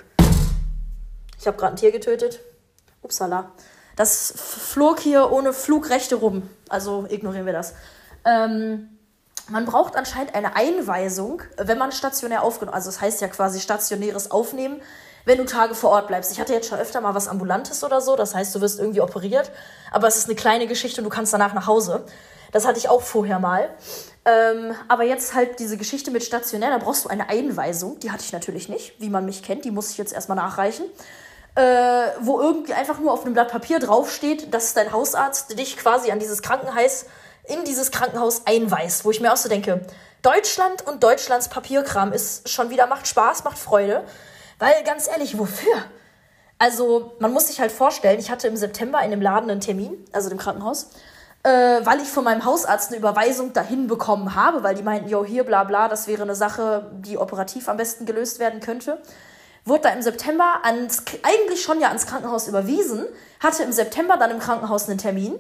Ich 1.39 1.47
habe 1.47 1.57
gerade 1.57 1.75
ein 1.75 1.77
Tier 1.77 1.93
getötet. 1.93 2.41
Upsala. 3.03 3.51
Das 3.97 4.33
flog 4.37 5.01
hier 5.01 5.33
ohne 5.33 5.53
Flugrechte 5.53 6.17
rum. 6.17 6.49
Also 6.69 7.07
ignorieren 7.09 7.47
wir 7.47 7.53
das. 7.53 7.75
Ähm, 8.25 8.93
man 9.49 9.65
braucht 9.65 9.97
anscheinend 9.97 10.35
eine 10.35 10.55
Einweisung, 10.55 11.43
wenn 11.57 11.77
man 11.77 11.93
stationär 11.93 12.43
aufgenommen, 12.43 12.75
also 12.75 12.91
das 12.91 13.01
heißt 13.01 13.21
ja 13.21 13.29
quasi 13.29 13.61
stationäres 13.61 14.31
Aufnehmen, 14.31 14.81
wenn 15.25 15.39
du 15.39 15.45
Tage 15.45 15.75
vor 15.75 15.91
Ort 15.91 16.07
bleibst. 16.07 16.33
Ich 16.33 16.41
hatte 16.41 16.53
jetzt 16.53 16.69
schon 16.69 16.79
öfter 16.79 17.01
mal 17.01 17.15
was 17.15 17.29
Ambulantes 17.29 17.83
oder 17.83 18.01
so, 18.01 18.17
das 18.17 18.35
heißt, 18.35 18.55
du 18.55 18.61
wirst 18.61 18.79
irgendwie 18.79 19.01
operiert, 19.01 19.51
aber 19.91 20.07
es 20.07 20.17
ist 20.17 20.27
eine 20.27 20.37
kleine 20.37 20.67
Geschichte 20.67 21.01
und 21.01 21.05
du 21.05 21.11
kannst 21.11 21.33
danach 21.33 21.55
nach 21.55 21.67
Hause. 21.67 22.05
Das 22.53 22.67
hatte 22.67 22.79
ich 22.79 22.89
auch 22.89 23.03
vorher 23.03 23.41
mal. 23.41 23.69
Ähm, 24.25 24.75
aber 24.87 25.03
jetzt 25.03 25.35
halt 25.35 25.59
diese 25.59 25.77
Geschichte 25.77 26.13
mit 26.13 26.23
stationär, 26.23 26.71
da 26.71 26.79
brauchst 26.79 27.05
du 27.05 27.09
eine 27.09 27.29
Einweisung. 27.29 27.99
Die 27.99 28.13
hatte 28.13 28.23
ich 28.23 28.33
natürlich 28.33 28.69
nicht, 28.69 29.01
wie 29.01 29.09
man 29.11 29.25
mich 29.25 29.43
kennt. 29.43 29.65
Die 29.65 29.73
muss 29.73 29.91
ich 29.91 29.99
jetzt 29.99 30.13
erstmal 30.13 30.37
nachreichen. 30.37 30.85
Äh, 31.55 31.63
wo 32.21 32.41
irgendwie 32.41 32.73
einfach 32.73 32.99
nur 32.99 33.13
auf 33.13 33.25
einem 33.25 33.35
Blatt 33.35 33.51
Papier 33.51 33.79
draufsteht, 33.79 34.55
dass 34.55 34.73
dein 34.73 34.93
Hausarzt 34.93 35.59
dich 35.59 35.77
quasi 35.77 36.11
an 36.11 36.19
dieses 36.19 36.41
Krankenhaus, 36.41 37.07
in 37.45 37.65
dieses 37.65 37.91
Krankenhaus 37.91 38.47
einweist. 38.47 39.05
Wo 39.05 39.11
ich 39.11 39.21
mir 39.21 39.33
auch 39.33 39.37
so 39.37 39.49
denke, 39.49 39.85
Deutschland 40.23 40.87
und 40.87 41.03
Deutschlands 41.03 41.49
Papierkram 41.49 42.13
ist 42.13 42.49
schon 42.49 42.71
wieder, 42.71 42.87
macht 42.87 43.07
Spaß, 43.07 43.45
macht 43.45 43.59
Freude. 43.59 44.05
Weil 44.59 44.85
ganz 44.85 45.09
ehrlich, 45.09 45.39
wofür? 45.39 45.75
Also, 46.59 47.13
man 47.19 47.33
muss 47.33 47.49
sich 47.49 47.61
halt 47.61 47.73
vorstellen, 47.73 48.21
ich 48.21 48.31
hatte 48.31 48.47
im 48.47 48.57
September 48.57 49.03
in 49.03 49.11
dem 49.11 49.21
Laden 49.21 49.51
einen 49.51 49.61
Termin, 49.61 49.97
also 50.13 50.29
dem 50.29 50.39
Krankenhaus 50.39 50.91
äh, 51.45 51.51
weil 51.85 52.01
ich 52.01 52.09
von 52.09 52.25
meinem 52.25 52.45
Hausarzt 52.45 52.91
eine 52.91 52.99
Überweisung 52.99 53.53
dahin 53.53 53.89
bekommen 53.89 54.35
habe, 54.35 54.63
weil 54.63 54.75
die 54.75 54.83
meinten, 54.83 55.09
jo, 55.09 55.25
hier, 55.25 55.45
bla 55.45 55.65
bla, 55.65 55.89
das 55.89 56.07
wäre 56.07 56.23
eine 56.23 56.35
Sache, 56.35 56.91
die 57.01 57.19
operativ 57.19 57.69
am 57.69 57.77
besten 57.77 58.07
gelöst 58.07 58.39
werden 58.39 58.61
könnte. 58.61 58.99
Wurde 59.65 59.83
da 59.83 59.89
im 59.91 60.03
September 60.03 60.61
ans, 60.63 61.05
eigentlich 61.23 61.63
schon 61.63 61.81
ja 61.81 61.89
ans 61.89 62.07
Krankenhaus 62.07 62.49
überwiesen, 62.49 63.05
hatte 63.41 63.63
im 63.63 63.73
September 63.73 64.17
dann 64.17 64.31
im 64.31 64.39
Krankenhaus 64.39 64.89
einen 64.89 64.99
Termin 64.99 65.35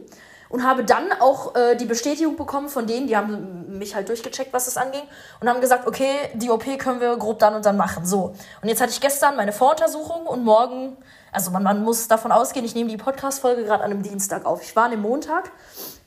und 0.48 0.64
habe 0.64 0.84
dann 0.84 1.12
auch 1.18 1.56
äh, 1.56 1.76
die 1.76 1.86
Bestätigung 1.86 2.36
bekommen 2.36 2.68
von 2.68 2.86
denen, 2.86 3.06
die 3.06 3.16
haben 3.16 3.78
mich 3.78 3.94
halt 3.94 4.08
durchgecheckt, 4.08 4.52
was 4.52 4.66
das 4.66 4.76
anging 4.76 5.02
und 5.40 5.48
haben 5.48 5.60
gesagt, 5.60 5.88
okay, 5.88 6.14
die 6.34 6.50
OP 6.50 6.78
können 6.78 7.00
wir 7.00 7.16
grob 7.16 7.38
dann 7.38 7.54
und 7.54 7.64
dann 7.64 7.76
machen. 7.76 8.04
So. 8.04 8.34
Und 8.60 8.68
jetzt 8.68 8.80
hatte 8.80 8.92
ich 8.92 9.00
gestern 9.00 9.34
meine 9.34 9.52
Voruntersuchung 9.52 10.26
und 10.26 10.44
morgen 10.44 10.96
also 11.32 11.50
man, 11.50 11.62
man 11.62 11.82
muss 11.82 12.06
davon 12.08 12.30
ausgehen, 12.30 12.64
ich 12.64 12.74
nehme 12.74 12.90
die 12.90 12.98
Podcast-Folge 12.98 13.64
gerade 13.64 13.82
an 13.82 13.90
einem 13.90 14.02
Dienstag 14.02 14.44
auf. 14.44 14.62
Ich 14.62 14.76
war 14.76 14.84
an 14.84 14.90
dem 14.92 15.00
Montag 15.00 15.50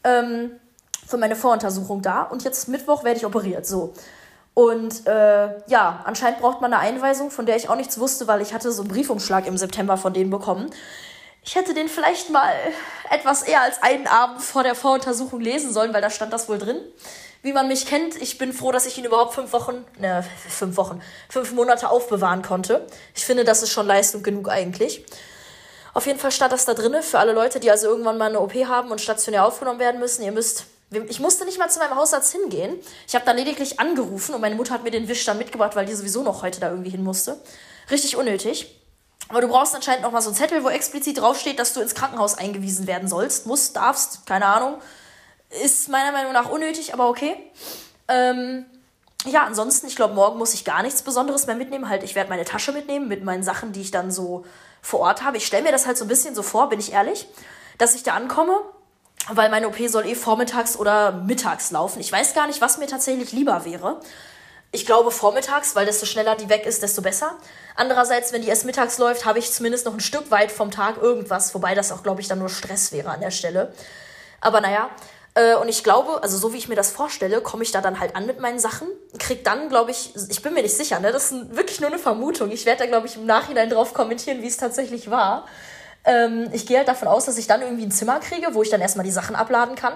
ähm, 0.04 0.52
für 1.06 1.18
meine 1.18 1.36
Voruntersuchung 1.36 2.02
da 2.02 2.22
und 2.22 2.44
jetzt 2.44 2.68
Mittwoch 2.70 3.04
werde 3.04 3.18
ich 3.18 3.26
operiert. 3.26 3.66
So. 3.66 3.94
Und 4.54 5.06
äh, 5.08 5.50
ja, 5.68 6.02
anscheinend 6.06 6.40
braucht 6.40 6.62
man 6.62 6.72
eine 6.72 6.82
Einweisung, 6.82 7.32
von 7.32 7.46
der 7.46 7.58
ich 7.58 7.68
auch 7.70 7.76
nichts 7.76 8.00
wusste, 8.00 8.28
weil 8.28 8.42
ich 8.42 8.54
hatte 8.54 8.72
so 8.72 8.84
einen 8.84 8.92
Briefumschlag 8.92 9.48
im 9.48 9.58
September 9.58 9.98
von 9.98 10.14
denen 10.14 10.30
bekommen. 10.30 10.70
Ich 11.44 11.56
hätte 11.56 11.74
den 11.74 11.90
vielleicht 11.90 12.30
mal 12.30 12.52
etwas 13.10 13.44
eher 13.44 13.62
als 13.62 13.84
einen 13.84 14.08
Abend 14.08 14.42
vor 14.42 14.64
der 14.64 14.74
Voruntersuchung 14.74 15.42
lesen 15.42 15.74
sollen, 15.74 15.94
weil 15.94 16.02
da 16.02 16.10
stand 16.10 16.34
das 16.34 16.48
wohl 16.48 16.58
drin. 16.58 16.78
Wie 17.46 17.54
man 17.54 17.68
mich 17.68 17.86
kennt, 17.86 18.20
ich 18.20 18.40
bin 18.40 18.54
froh, 18.54 18.72
dass 18.72 18.88
ich 18.88 18.98
ihn 18.98 19.06
überhaupt 19.06 19.36
fünf 19.36 19.54
Wochen, 19.54 19.86
ne, 20.00 20.26
fünf 20.50 20.78
Wochen, 20.78 21.00
fünf 21.30 21.52
Monate 21.52 21.92
aufbewahren 21.92 22.42
konnte. 22.42 22.88
Ich 23.14 23.24
finde, 23.24 23.44
das 23.44 23.62
ist 23.62 23.70
schon 23.70 23.86
Leistung 23.86 24.24
genug 24.24 24.50
eigentlich. 24.50 25.06
Auf 25.94 26.08
jeden 26.08 26.18
Fall 26.18 26.32
stand 26.32 26.54
das 26.54 26.66
da 26.66 26.74
drinne 26.74 27.04
für 27.04 27.20
alle 27.20 27.34
Leute, 27.34 27.60
die 27.60 27.70
also 27.70 27.86
irgendwann 27.86 28.18
mal 28.18 28.30
eine 28.30 28.40
OP 28.40 28.56
haben 28.66 28.90
und 28.90 29.00
stationär 29.00 29.46
aufgenommen 29.46 29.78
werden 29.78 30.00
müssen. 30.00 30.24
Ihr 30.24 30.32
müsst 30.32 30.66
ich 31.08 31.20
musste 31.20 31.46
nicht 31.46 31.60
mal 31.60 31.70
zu 31.70 31.78
meinem 31.78 31.96
Hausarzt 31.96 32.32
hingehen. 32.32 32.80
Ich 33.08 33.14
habe 33.14 33.26
da 33.26 33.32
lediglich 33.32 33.80
angerufen 33.80 34.34
und 34.34 34.42
meine 34.42 34.56
Mutter 34.56 34.74
hat 34.74 34.84
mir 34.84 34.90
den 34.90 35.08
Wisch 35.08 35.24
dann 35.26 35.38
mitgebracht, 35.38 35.76
weil 35.76 35.86
die 35.86 35.94
sowieso 35.94 36.24
noch 36.24 36.42
heute 36.42 36.60
da 36.60 36.72
irgendwie 36.72 36.90
hin 36.90 37.04
musste. 37.04 37.40
Richtig 37.92 38.18
unnötig. 38.18 38.82
Aber 39.30 39.42
du 39.42 39.50
brauchst 39.50 39.76
anscheinend 39.76 40.02
noch 40.02 40.12
mal 40.12 40.22
so 40.22 40.30
einen 40.30 40.36
Zettel, 40.36 40.64
wo 40.64 40.70
explizit 40.70 41.20
draufsteht, 41.20 41.60
dass 41.60 41.74
du 41.74 41.82
ins 41.82 41.94
Krankenhaus 41.94 42.40
eingewiesen 42.40 42.88
werden 42.88 43.08
sollst. 43.08 43.46
Musst, 43.46 43.76
darfst, 43.76 44.26
keine 44.26 44.48
Ahnung. 44.48 44.82
Ist 45.64 45.90
meiner 45.90 46.12
Meinung 46.12 46.34
nach 46.34 46.50
unnötig, 46.50 46.94
aber 46.94 47.10
okay. 47.10 47.36
Ähm, 48.08 48.66
ja, 49.26 49.44
ansonsten, 49.44 49.88
ich 49.88 49.96
glaube, 49.96 50.14
morgen 50.14 50.38
muss 50.38 50.54
ich 50.54 50.66
gar 50.66 50.84
nichts 50.84 51.02
Besonderes 51.02 51.48
mehr 51.48 51.56
mitnehmen. 51.56 51.90
Halt, 51.90 52.04
ich 52.04 52.16
werde 52.16 52.30
meine 52.30 52.46
Tasche 52.46 52.72
mitnehmen 52.72 53.08
mit 53.08 53.24
meinen 53.24 53.44
Sachen, 53.44 53.72
die 53.72 53.82
ich 53.82 53.92
dann 53.92 54.12
so 54.12 54.46
vor 54.82 55.00
Ort 55.00 55.24
habe. 55.24 55.38
Ich 55.38 55.48
stelle 55.48 55.64
mir 55.64 55.72
das 55.72 55.88
halt 55.88 55.98
so 55.98 56.06
ein 56.06 56.08
bisschen 56.08 56.36
so 56.36 56.44
vor, 56.44 56.70
bin 56.70 56.80
ich 56.80 56.94
ehrlich, 56.94 57.28
dass 57.78 57.96
ich 57.96 58.04
da 58.04 58.14
ankomme, 58.14 58.60
weil 59.30 59.50
meine 59.50 59.68
OP 59.68 59.78
soll 59.88 60.06
eh 60.06 60.16
vormittags 60.16 60.78
oder 60.78 61.12
mittags 61.12 61.72
laufen. 61.72 62.00
Ich 62.00 62.12
weiß 62.12 62.36
gar 62.36 62.46
nicht, 62.46 62.62
was 62.62 62.78
mir 62.78 62.88
tatsächlich 62.88 63.32
lieber 63.32 63.66
wäre. 63.66 64.00
Ich 64.72 64.86
glaube 64.86 65.10
vormittags, 65.10 65.76
weil 65.76 65.86
desto 65.86 66.06
schneller 66.06 66.36
die 66.36 66.50
weg 66.50 66.66
ist, 66.66 66.84
desto 66.84 67.02
besser. 67.02 67.38
Andererseits, 67.76 68.34
wenn 68.34 68.42
die 68.42 68.50
erst 68.50 68.66
mittags 68.66 68.98
läuft, 68.98 69.26
habe 69.26 69.40
ich 69.40 69.52
zumindest 69.52 69.86
noch 69.86 69.94
ein 69.94 70.02
Stück 70.02 70.30
weit 70.32 70.52
vom 70.52 70.70
Tag 70.70 70.98
irgendwas, 70.98 71.56
wobei 71.56 71.74
das 71.74 71.92
auch, 71.92 72.04
glaube 72.04 72.22
ich, 72.22 72.28
dann 72.28 72.40
nur 72.40 72.50
Stress 72.50 72.92
wäre 72.92 73.10
an 73.10 73.22
der 73.22 73.32
Stelle. 73.32 73.74
Aber 74.42 74.62
naja, 74.62 74.90
äh, 75.36 75.56
und 75.56 75.68
ich 75.68 75.84
glaube, 75.84 76.24
also 76.24 76.38
so 76.38 76.54
wie 76.54 76.58
ich 76.58 76.70
mir 76.70 76.76
das 76.76 76.92
vorstelle, 76.92 77.42
komme 77.42 77.64
ich 77.64 77.72
da 77.72 77.82
dann 77.82 78.00
halt 78.00 78.16
an 78.16 78.26
mit 78.26 78.40
meinen 78.40 78.58
Sachen, 78.58 78.88
krieg 79.20 79.44
dann, 79.44 79.68
glaube 79.68 79.92
ich, 79.92 80.14
ich 80.30 80.42
bin 80.42 80.54
mir 80.54 80.62
nicht 80.64 80.76
sicher, 80.76 81.00
ne? 81.02 81.12
Das 81.12 81.32
ist 81.32 81.56
wirklich 81.56 81.82
nur 81.82 81.90
eine 81.90 82.00
Vermutung. 82.00 82.52
Ich 82.52 82.66
werde 82.66 82.80
da, 82.80 82.86
glaube 82.86 83.08
ich, 83.08 83.18
im 83.18 83.26
Nachhinein 83.26 83.70
drauf 83.70 83.94
kommentieren, 83.94 84.42
wie 84.42 84.48
es 84.48 84.56
tatsächlich 84.56 85.12
war. 85.12 85.46
Ähm, 86.06 86.50
ich 86.54 86.66
gehe 86.66 86.78
halt 86.78 86.88
davon 86.88 87.10
aus, 87.10 87.26
dass 87.26 87.38
ich 87.38 87.48
dann 87.48 87.62
irgendwie 87.62 87.84
ein 87.84 87.92
Zimmer 87.92 88.20
kriege, 88.22 88.54
wo 88.54 88.64
ich 88.64 88.70
dann 88.70 88.80
erstmal 88.80 89.04
die 89.04 89.12
Sachen 89.12 89.36
abladen 89.36 89.76
kann. 89.76 89.94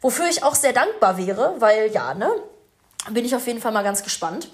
Wofür 0.00 0.28
ich 0.28 0.44
auch 0.44 0.54
sehr 0.54 0.72
dankbar 0.72 1.18
wäre, 1.18 1.56
weil 1.58 1.90
ja, 1.90 2.14
ne? 2.14 2.30
Bin 3.10 3.24
ich 3.24 3.34
auf 3.34 3.46
jeden 3.46 3.60
Fall 3.60 3.72
mal 3.72 3.82
ganz 3.82 4.04
gespannt. 4.04 4.48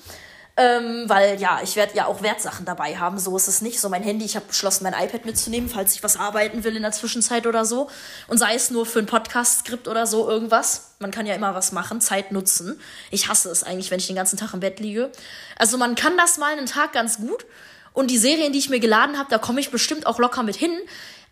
Ähm, 0.54 1.04
weil 1.06 1.40
ja, 1.40 1.60
ich 1.62 1.76
werde 1.76 1.96
ja 1.96 2.06
auch 2.06 2.22
Wertsachen 2.22 2.66
dabei 2.66 2.96
haben. 2.98 3.18
So 3.18 3.34
ist 3.36 3.48
es 3.48 3.62
nicht. 3.62 3.80
So 3.80 3.88
mein 3.88 4.02
Handy, 4.02 4.26
ich 4.26 4.36
habe 4.36 4.44
beschlossen, 4.46 4.84
mein 4.84 4.92
iPad 4.92 5.24
mitzunehmen, 5.24 5.70
falls 5.70 5.94
ich 5.94 6.02
was 6.02 6.18
arbeiten 6.18 6.62
will 6.62 6.76
in 6.76 6.82
der 6.82 6.92
Zwischenzeit 6.92 7.46
oder 7.46 7.64
so. 7.64 7.88
Und 8.28 8.36
sei 8.36 8.54
es 8.54 8.70
nur 8.70 8.84
für 8.84 8.98
ein 8.98 9.06
Podcast-Skript 9.06 9.88
oder 9.88 10.06
so 10.06 10.28
irgendwas. 10.28 10.92
Man 10.98 11.10
kann 11.10 11.24
ja 11.24 11.34
immer 11.34 11.54
was 11.54 11.72
machen, 11.72 12.02
Zeit 12.02 12.32
nutzen. 12.32 12.78
Ich 13.10 13.28
hasse 13.28 13.50
es 13.50 13.62
eigentlich, 13.62 13.90
wenn 13.90 13.98
ich 13.98 14.06
den 14.06 14.16
ganzen 14.16 14.36
Tag 14.36 14.52
im 14.52 14.60
Bett 14.60 14.78
liege. 14.78 15.10
Also 15.56 15.78
man 15.78 15.94
kann 15.94 16.18
das 16.18 16.36
mal 16.36 16.52
einen 16.52 16.66
Tag 16.66 16.92
ganz 16.92 17.16
gut. 17.16 17.46
Und 17.94 18.10
die 18.10 18.18
Serien, 18.18 18.52
die 18.52 18.58
ich 18.58 18.70
mir 18.70 18.80
geladen 18.80 19.18
habe, 19.18 19.30
da 19.30 19.38
komme 19.38 19.60
ich 19.60 19.70
bestimmt 19.70 20.06
auch 20.06 20.18
locker 20.18 20.42
mit 20.42 20.56
hin. 20.56 20.72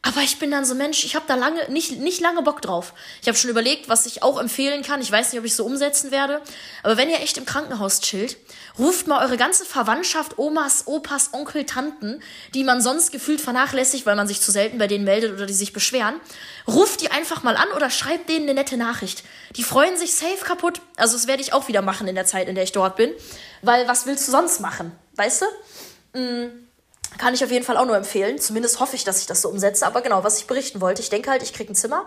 Aber 0.02 0.23
ich 0.23 0.38
bin 0.38 0.50
dann 0.50 0.64
so 0.64 0.75
Mensch, 0.75 1.04
ich 1.04 1.14
habe 1.14 1.26
da 1.28 1.35
lange 1.35 1.71
nicht 1.71 1.99
nicht 1.99 2.23
lange 2.23 2.40
Bock 2.40 2.62
drauf. 2.62 2.95
Ich 3.21 3.28
habe 3.28 3.37
schon 3.37 3.50
überlegt, 3.50 3.90
was 3.90 4.07
ich 4.07 4.23
auch 4.23 4.40
empfehlen 4.40 4.83
kann. 4.83 5.02
Ich 5.02 5.12
weiß 5.12 5.30
nicht, 5.30 5.38
ob 5.38 5.45
ich 5.45 5.54
so 5.54 5.64
umsetzen 5.66 6.11
werde, 6.11 6.40
aber 6.83 6.97
wenn 6.97 7.11
ihr 7.11 7.21
echt 7.21 7.37
im 7.37 7.45
Krankenhaus 7.45 8.00
chillt, 8.00 8.38
ruft 8.78 9.07
mal 9.07 9.23
eure 9.23 9.37
ganze 9.37 9.66
Verwandtschaft, 9.66 10.38
Omas, 10.38 10.87
Opas, 10.87 11.35
Onkel, 11.35 11.66
Tanten, 11.66 12.23
die 12.54 12.64
man 12.64 12.80
sonst 12.80 13.12
gefühlt 13.12 13.42
vernachlässigt, 13.42 14.07
weil 14.07 14.16
man 14.16 14.26
sich 14.26 14.40
zu 14.40 14.50
selten 14.50 14.78
bei 14.78 14.87
denen 14.87 15.04
meldet 15.04 15.35
oder 15.35 15.45
die 15.45 15.52
sich 15.52 15.75
beschweren, 15.75 16.19
ruft 16.66 17.02
die 17.02 17.11
einfach 17.11 17.42
mal 17.42 17.57
an 17.57 17.69
oder 17.76 17.90
schreibt 17.90 18.30
denen 18.30 18.45
eine 18.45 18.54
nette 18.54 18.78
Nachricht. 18.78 19.23
Die 19.57 19.64
freuen 19.64 19.99
sich 19.99 20.14
safe 20.14 20.45
kaputt. 20.45 20.80
Also 20.97 21.14
das 21.14 21.26
werde 21.26 21.42
ich 21.42 21.52
auch 21.52 21.69
wieder 21.69 21.83
machen 21.83 22.09
in 22.09 22.14
der 22.14 22.25
Zeit, 22.25 22.49
in 22.49 22.54
der 22.54 22.64
ich 22.64 22.73
dort 22.73 22.97
bin, 22.97 23.12
weil 23.61 23.87
was 23.87 24.07
willst 24.07 24.26
du 24.26 24.33
sonst 24.33 24.61
machen, 24.61 24.92
weißt 25.16 25.42
du? 25.42 26.19
Mm 26.19 26.70
kann 27.19 27.35
ich 27.35 27.45
auf 27.45 27.50
jeden 27.50 27.64
Fall 27.64 27.76
auch 27.76 27.87
nur 27.87 27.97
empfehlen. 27.97 28.38
Zumindest 28.38 28.81
hoffe 28.81 28.97
ich, 28.97 29.05
dass 29.05 29.21
ich 29.21 29.26
das 29.26 29.43
so 29.43 29.49
umsetze. 29.49 29.87
Aber 29.87 30.00
genau, 30.00 30.25
was 30.25 30.38
ich 30.38 30.47
berichten 30.47 30.81
wollte, 30.81 31.02
ich 31.02 31.11
denke 31.11 31.31
halt, 31.31 31.43
ich 31.43 31.52
kriege 31.52 31.73
ein 31.73 31.76
Zimmer, 31.76 32.07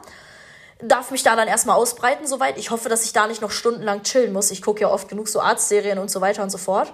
darf 0.81 1.12
mich 1.12 1.24
da 1.24 1.36
dann 1.36 1.48
erstmal 1.48 1.75
ausbreiten 1.75 2.27
soweit. 2.27 2.57
Ich 2.57 2.72
hoffe, 2.72 2.89
dass 2.89 3.05
ich 3.05 3.13
da 3.13 3.27
nicht 3.27 3.41
noch 3.41 3.51
stundenlang 3.51 4.03
chillen 4.03 4.33
muss. 4.33 4.51
Ich 4.51 4.62
gucke 4.62 4.81
ja 4.81 4.89
oft 4.89 5.10
genug 5.10 5.27
so 5.27 5.39
Arztserien 5.39 6.00
und 6.00 6.10
so 6.10 6.22
weiter 6.22 6.43
und 6.43 6.50
so 6.50 6.57
fort. 6.57 6.93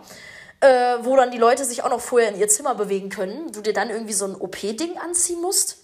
Äh, 0.62 0.98
wo 1.02 1.16
dann 1.16 1.32
die 1.32 1.38
Leute 1.38 1.64
sich 1.64 1.84
auch 1.84 1.90
noch 1.90 2.02
vorher 2.02 2.30
in 2.30 2.40
ihr 2.40 2.50
Zimmer 2.50 2.76
bewegen 2.76 3.10
können. 3.10 3.52
Du 3.54 3.62
dir 3.62 3.74
dann 3.74 3.90
irgendwie 3.90 4.14
so 4.14 4.26
ein 4.26 4.36
OP-Ding 4.36 4.98
anziehen 4.98 5.40
musst. 5.42 5.78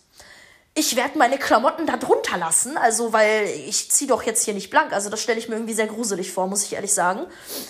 Ich 0.77 0.98
werde 0.98 1.17
meine 1.17 1.38
Klamotten 1.38 1.86
da 1.86 1.96
drunter 1.96 2.38
lassen, 2.38 2.75
also 2.75 3.13
weil 3.13 3.48
ich 3.48 3.89
ziehe 3.91 4.10
doch 4.10 4.24
jetzt 4.24 4.44
hier 4.44 4.53
nicht 4.53 4.70
blank. 4.70 4.91
Also 4.91 5.10
das 5.10 5.22
stelle 5.22 5.39
ich 5.39 5.48
mir 5.48 5.55
irgendwie 5.55 5.74
sehr 5.74 5.88
gruselig 5.88 6.34
vor, 6.34 6.48
muss 6.48 6.63
ich 6.63 6.74
ehrlich 6.74 6.94
sagen. 6.94 7.25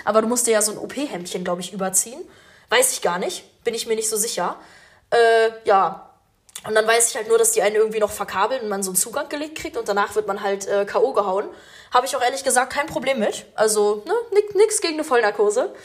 Aber 0.06 0.24
du 0.24 0.28
musst 0.28 0.48
dir 0.48 0.52
ja 0.52 0.64
so 0.64 0.72
ein 0.72 0.80
OP-Hemdchen, 0.80 1.44
glaube 1.44 1.62
ich, 1.62 1.72
überziehen. 1.72 2.20
Weiß 2.70 2.94
ich 2.94 3.04
gar 3.04 3.20
nicht 3.20 3.44
bin 3.66 3.74
ich 3.74 3.86
mir 3.88 3.96
nicht 3.96 4.10
so 4.10 4.16
sicher. 4.16 4.56
Äh, 5.10 5.50
ja. 5.66 6.10
Und 6.66 6.74
dann 6.74 6.88
weiß 6.88 7.10
ich 7.10 7.16
halt 7.16 7.28
nur, 7.28 7.38
dass 7.38 7.52
die 7.52 7.62
einen 7.62 7.76
irgendwie 7.76 8.00
noch 8.00 8.12
verkabeln 8.12 8.62
und 8.62 8.70
man 8.70 8.82
so 8.82 8.92
einen 8.92 8.96
Zugang 8.96 9.28
gelegt 9.28 9.58
kriegt 9.58 9.76
und 9.78 9.90
danach 9.90 10.16
wird 10.16 10.26
man 10.26 10.42
halt 10.42 10.66
äh, 10.68 10.86
K.O. 10.86 11.12
gehauen. 11.12 11.50
Habe 11.94 12.08
ich 12.08 12.16
auch 12.16 12.22
ehrlich 12.22 12.44
gesagt 12.44 12.74
kein 12.74 12.88
Problem 12.88 13.20
mit. 13.20 13.46
Also, 13.56 14.04
ne, 14.06 14.14
nix, 14.56 14.82
gegen 14.82 14.96
eine 14.96 15.04
Vollnarkose. 15.04 15.76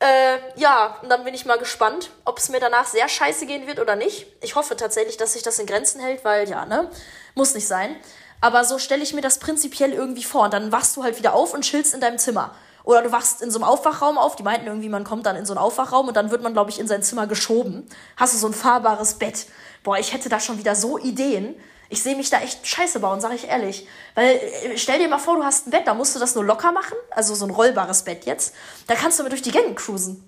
Äh, 0.00 0.38
ja, 0.56 0.98
und 1.02 1.08
dann 1.08 1.24
bin 1.24 1.34
ich 1.34 1.44
mal 1.44 1.58
gespannt, 1.58 2.10
ob 2.24 2.38
es 2.38 2.48
mir 2.48 2.60
danach 2.60 2.86
sehr 2.86 3.08
scheiße 3.08 3.46
gehen 3.46 3.66
wird 3.66 3.80
oder 3.80 3.96
nicht. 3.96 4.26
Ich 4.40 4.54
hoffe 4.54 4.76
tatsächlich, 4.76 5.16
dass 5.16 5.34
sich 5.34 5.42
das 5.42 5.58
in 5.58 5.66
Grenzen 5.66 6.00
hält, 6.00 6.24
weil 6.24 6.48
ja, 6.48 6.64
ne? 6.66 6.90
Muss 7.34 7.54
nicht 7.54 7.66
sein. 7.66 7.96
Aber 8.40 8.64
so 8.64 8.78
stelle 8.78 9.02
ich 9.02 9.12
mir 9.12 9.20
das 9.20 9.38
prinzipiell 9.38 9.92
irgendwie 9.92 10.24
vor. 10.24 10.44
Und 10.44 10.54
dann 10.54 10.72
wachst 10.72 10.96
du 10.96 11.02
halt 11.02 11.18
wieder 11.18 11.34
auf 11.34 11.54
und 11.54 11.62
chillst 11.62 11.94
in 11.94 12.00
deinem 12.00 12.18
Zimmer. 12.18 12.54
Oder 12.88 13.02
du 13.02 13.12
wachst 13.12 13.42
in 13.42 13.50
so 13.50 13.58
einem 13.58 13.64
Aufwachraum 13.64 14.16
auf. 14.16 14.34
Die 14.36 14.42
meinten 14.42 14.66
irgendwie, 14.66 14.88
man 14.88 15.04
kommt 15.04 15.26
dann 15.26 15.36
in 15.36 15.44
so 15.44 15.52
einen 15.52 15.58
Aufwachraum 15.58 16.08
und 16.08 16.16
dann 16.16 16.30
wird 16.30 16.42
man, 16.42 16.54
glaube 16.54 16.70
ich, 16.70 16.80
in 16.80 16.88
sein 16.88 17.02
Zimmer 17.02 17.26
geschoben. 17.26 17.86
Hast 18.16 18.32
du 18.32 18.38
so 18.38 18.46
ein 18.46 18.54
fahrbares 18.54 19.18
Bett. 19.18 19.44
Boah, 19.82 19.98
ich 19.98 20.14
hätte 20.14 20.30
da 20.30 20.40
schon 20.40 20.56
wieder 20.56 20.74
so 20.74 20.96
Ideen. 20.96 21.54
Ich 21.90 22.02
sehe 22.02 22.16
mich 22.16 22.30
da 22.30 22.40
echt 22.40 22.66
scheiße 22.66 23.00
bauen, 23.00 23.20
sage 23.20 23.34
ich 23.34 23.46
ehrlich. 23.46 23.86
Weil 24.14 24.36
äh, 24.36 24.78
stell 24.78 24.98
dir 24.98 25.08
mal 25.10 25.18
vor, 25.18 25.36
du 25.36 25.44
hast 25.44 25.66
ein 25.66 25.70
Bett, 25.70 25.86
da 25.86 25.92
musst 25.92 26.16
du 26.16 26.18
das 26.18 26.34
nur 26.34 26.46
locker 26.46 26.72
machen. 26.72 26.96
Also 27.10 27.34
so 27.34 27.44
ein 27.44 27.50
rollbares 27.50 28.04
Bett 28.04 28.24
jetzt. 28.24 28.54
Da 28.86 28.94
kannst 28.94 29.18
du 29.18 29.22
mit 29.22 29.32
durch 29.32 29.42
die 29.42 29.50
Gänge 29.50 29.74
cruisen. 29.74 30.24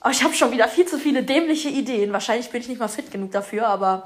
Aber 0.00 0.10
ich 0.10 0.22
habe 0.22 0.34
schon 0.34 0.50
wieder 0.50 0.68
viel 0.68 0.84
zu 0.84 0.98
viele 0.98 1.22
dämliche 1.22 1.70
Ideen. 1.70 2.12
Wahrscheinlich 2.12 2.50
bin 2.50 2.60
ich 2.60 2.68
nicht 2.68 2.78
mal 2.78 2.88
fit 2.88 3.10
genug 3.10 3.32
dafür, 3.32 3.68
aber 3.68 4.02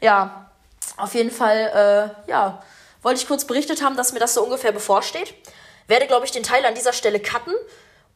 ja, 0.00 0.48
auf 0.96 1.12
jeden 1.12 1.32
Fall, 1.32 2.14
äh, 2.28 2.30
ja 2.30 2.62
wollte 3.02 3.20
ich 3.20 3.28
kurz 3.28 3.44
berichtet 3.44 3.82
haben, 3.82 3.96
dass 3.96 4.12
mir 4.12 4.18
das 4.18 4.34
so 4.34 4.42
ungefähr 4.42 4.72
bevorsteht. 4.72 5.34
Werde, 5.88 6.06
glaube 6.06 6.24
ich, 6.24 6.30
den 6.30 6.44
Teil 6.44 6.64
an 6.64 6.74
dieser 6.74 6.92
Stelle 6.92 7.18
cutten. 7.18 7.54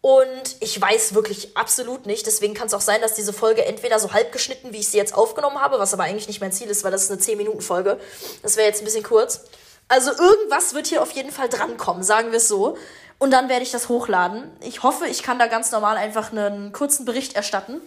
Und 0.00 0.56
ich 0.60 0.80
weiß 0.80 1.14
wirklich 1.14 1.56
absolut 1.56 2.06
nicht. 2.06 2.26
Deswegen 2.26 2.54
kann 2.54 2.66
es 2.66 2.74
auch 2.74 2.80
sein, 2.80 3.00
dass 3.00 3.14
diese 3.14 3.32
Folge 3.32 3.64
entweder 3.64 3.98
so 3.98 4.12
halb 4.12 4.32
geschnitten, 4.32 4.72
wie 4.72 4.78
ich 4.78 4.88
sie 4.88 4.96
jetzt 4.96 5.14
aufgenommen 5.14 5.60
habe, 5.60 5.78
was 5.78 5.94
aber 5.94 6.04
eigentlich 6.04 6.26
nicht 6.26 6.40
mein 6.40 6.52
Ziel 6.52 6.68
ist, 6.68 6.82
weil 6.82 6.90
das 6.90 7.04
ist 7.04 7.10
eine 7.12 7.20
10-Minuten-Folge. 7.20 8.00
Das 8.42 8.56
wäre 8.56 8.66
jetzt 8.66 8.80
ein 8.80 8.84
bisschen 8.84 9.04
kurz. 9.04 9.44
Also 9.88 10.10
irgendwas 10.10 10.74
wird 10.74 10.88
hier 10.88 11.02
auf 11.02 11.12
jeden 11.12 11.30
Fall 11.30 11.48
drankommen, 11.48 12.02
sagen 12.02 12.30
wir 12.30 12.38
es 12.38 12.48
so. 12.48 12.76
Und 13.18 13.30
dann 13.30 13.48
werde 13.48 13.62
ich 13.62 13.70
das 13.70 13.88
hochladen. 13.88 14.50
Ich 14.60 14.82
hoffe, 14.82 15.06
ich 15.06 15.22
kann 15.22 15.38
da 15.38 15.46
ganz 15.46 15.70
normal 15.70 15.96
einfach 15.96 16.32
einen 16.32 16.72
kurzen 16.72 17.04
Bericht 17.04 17.36
erstatten. 17.36 17.80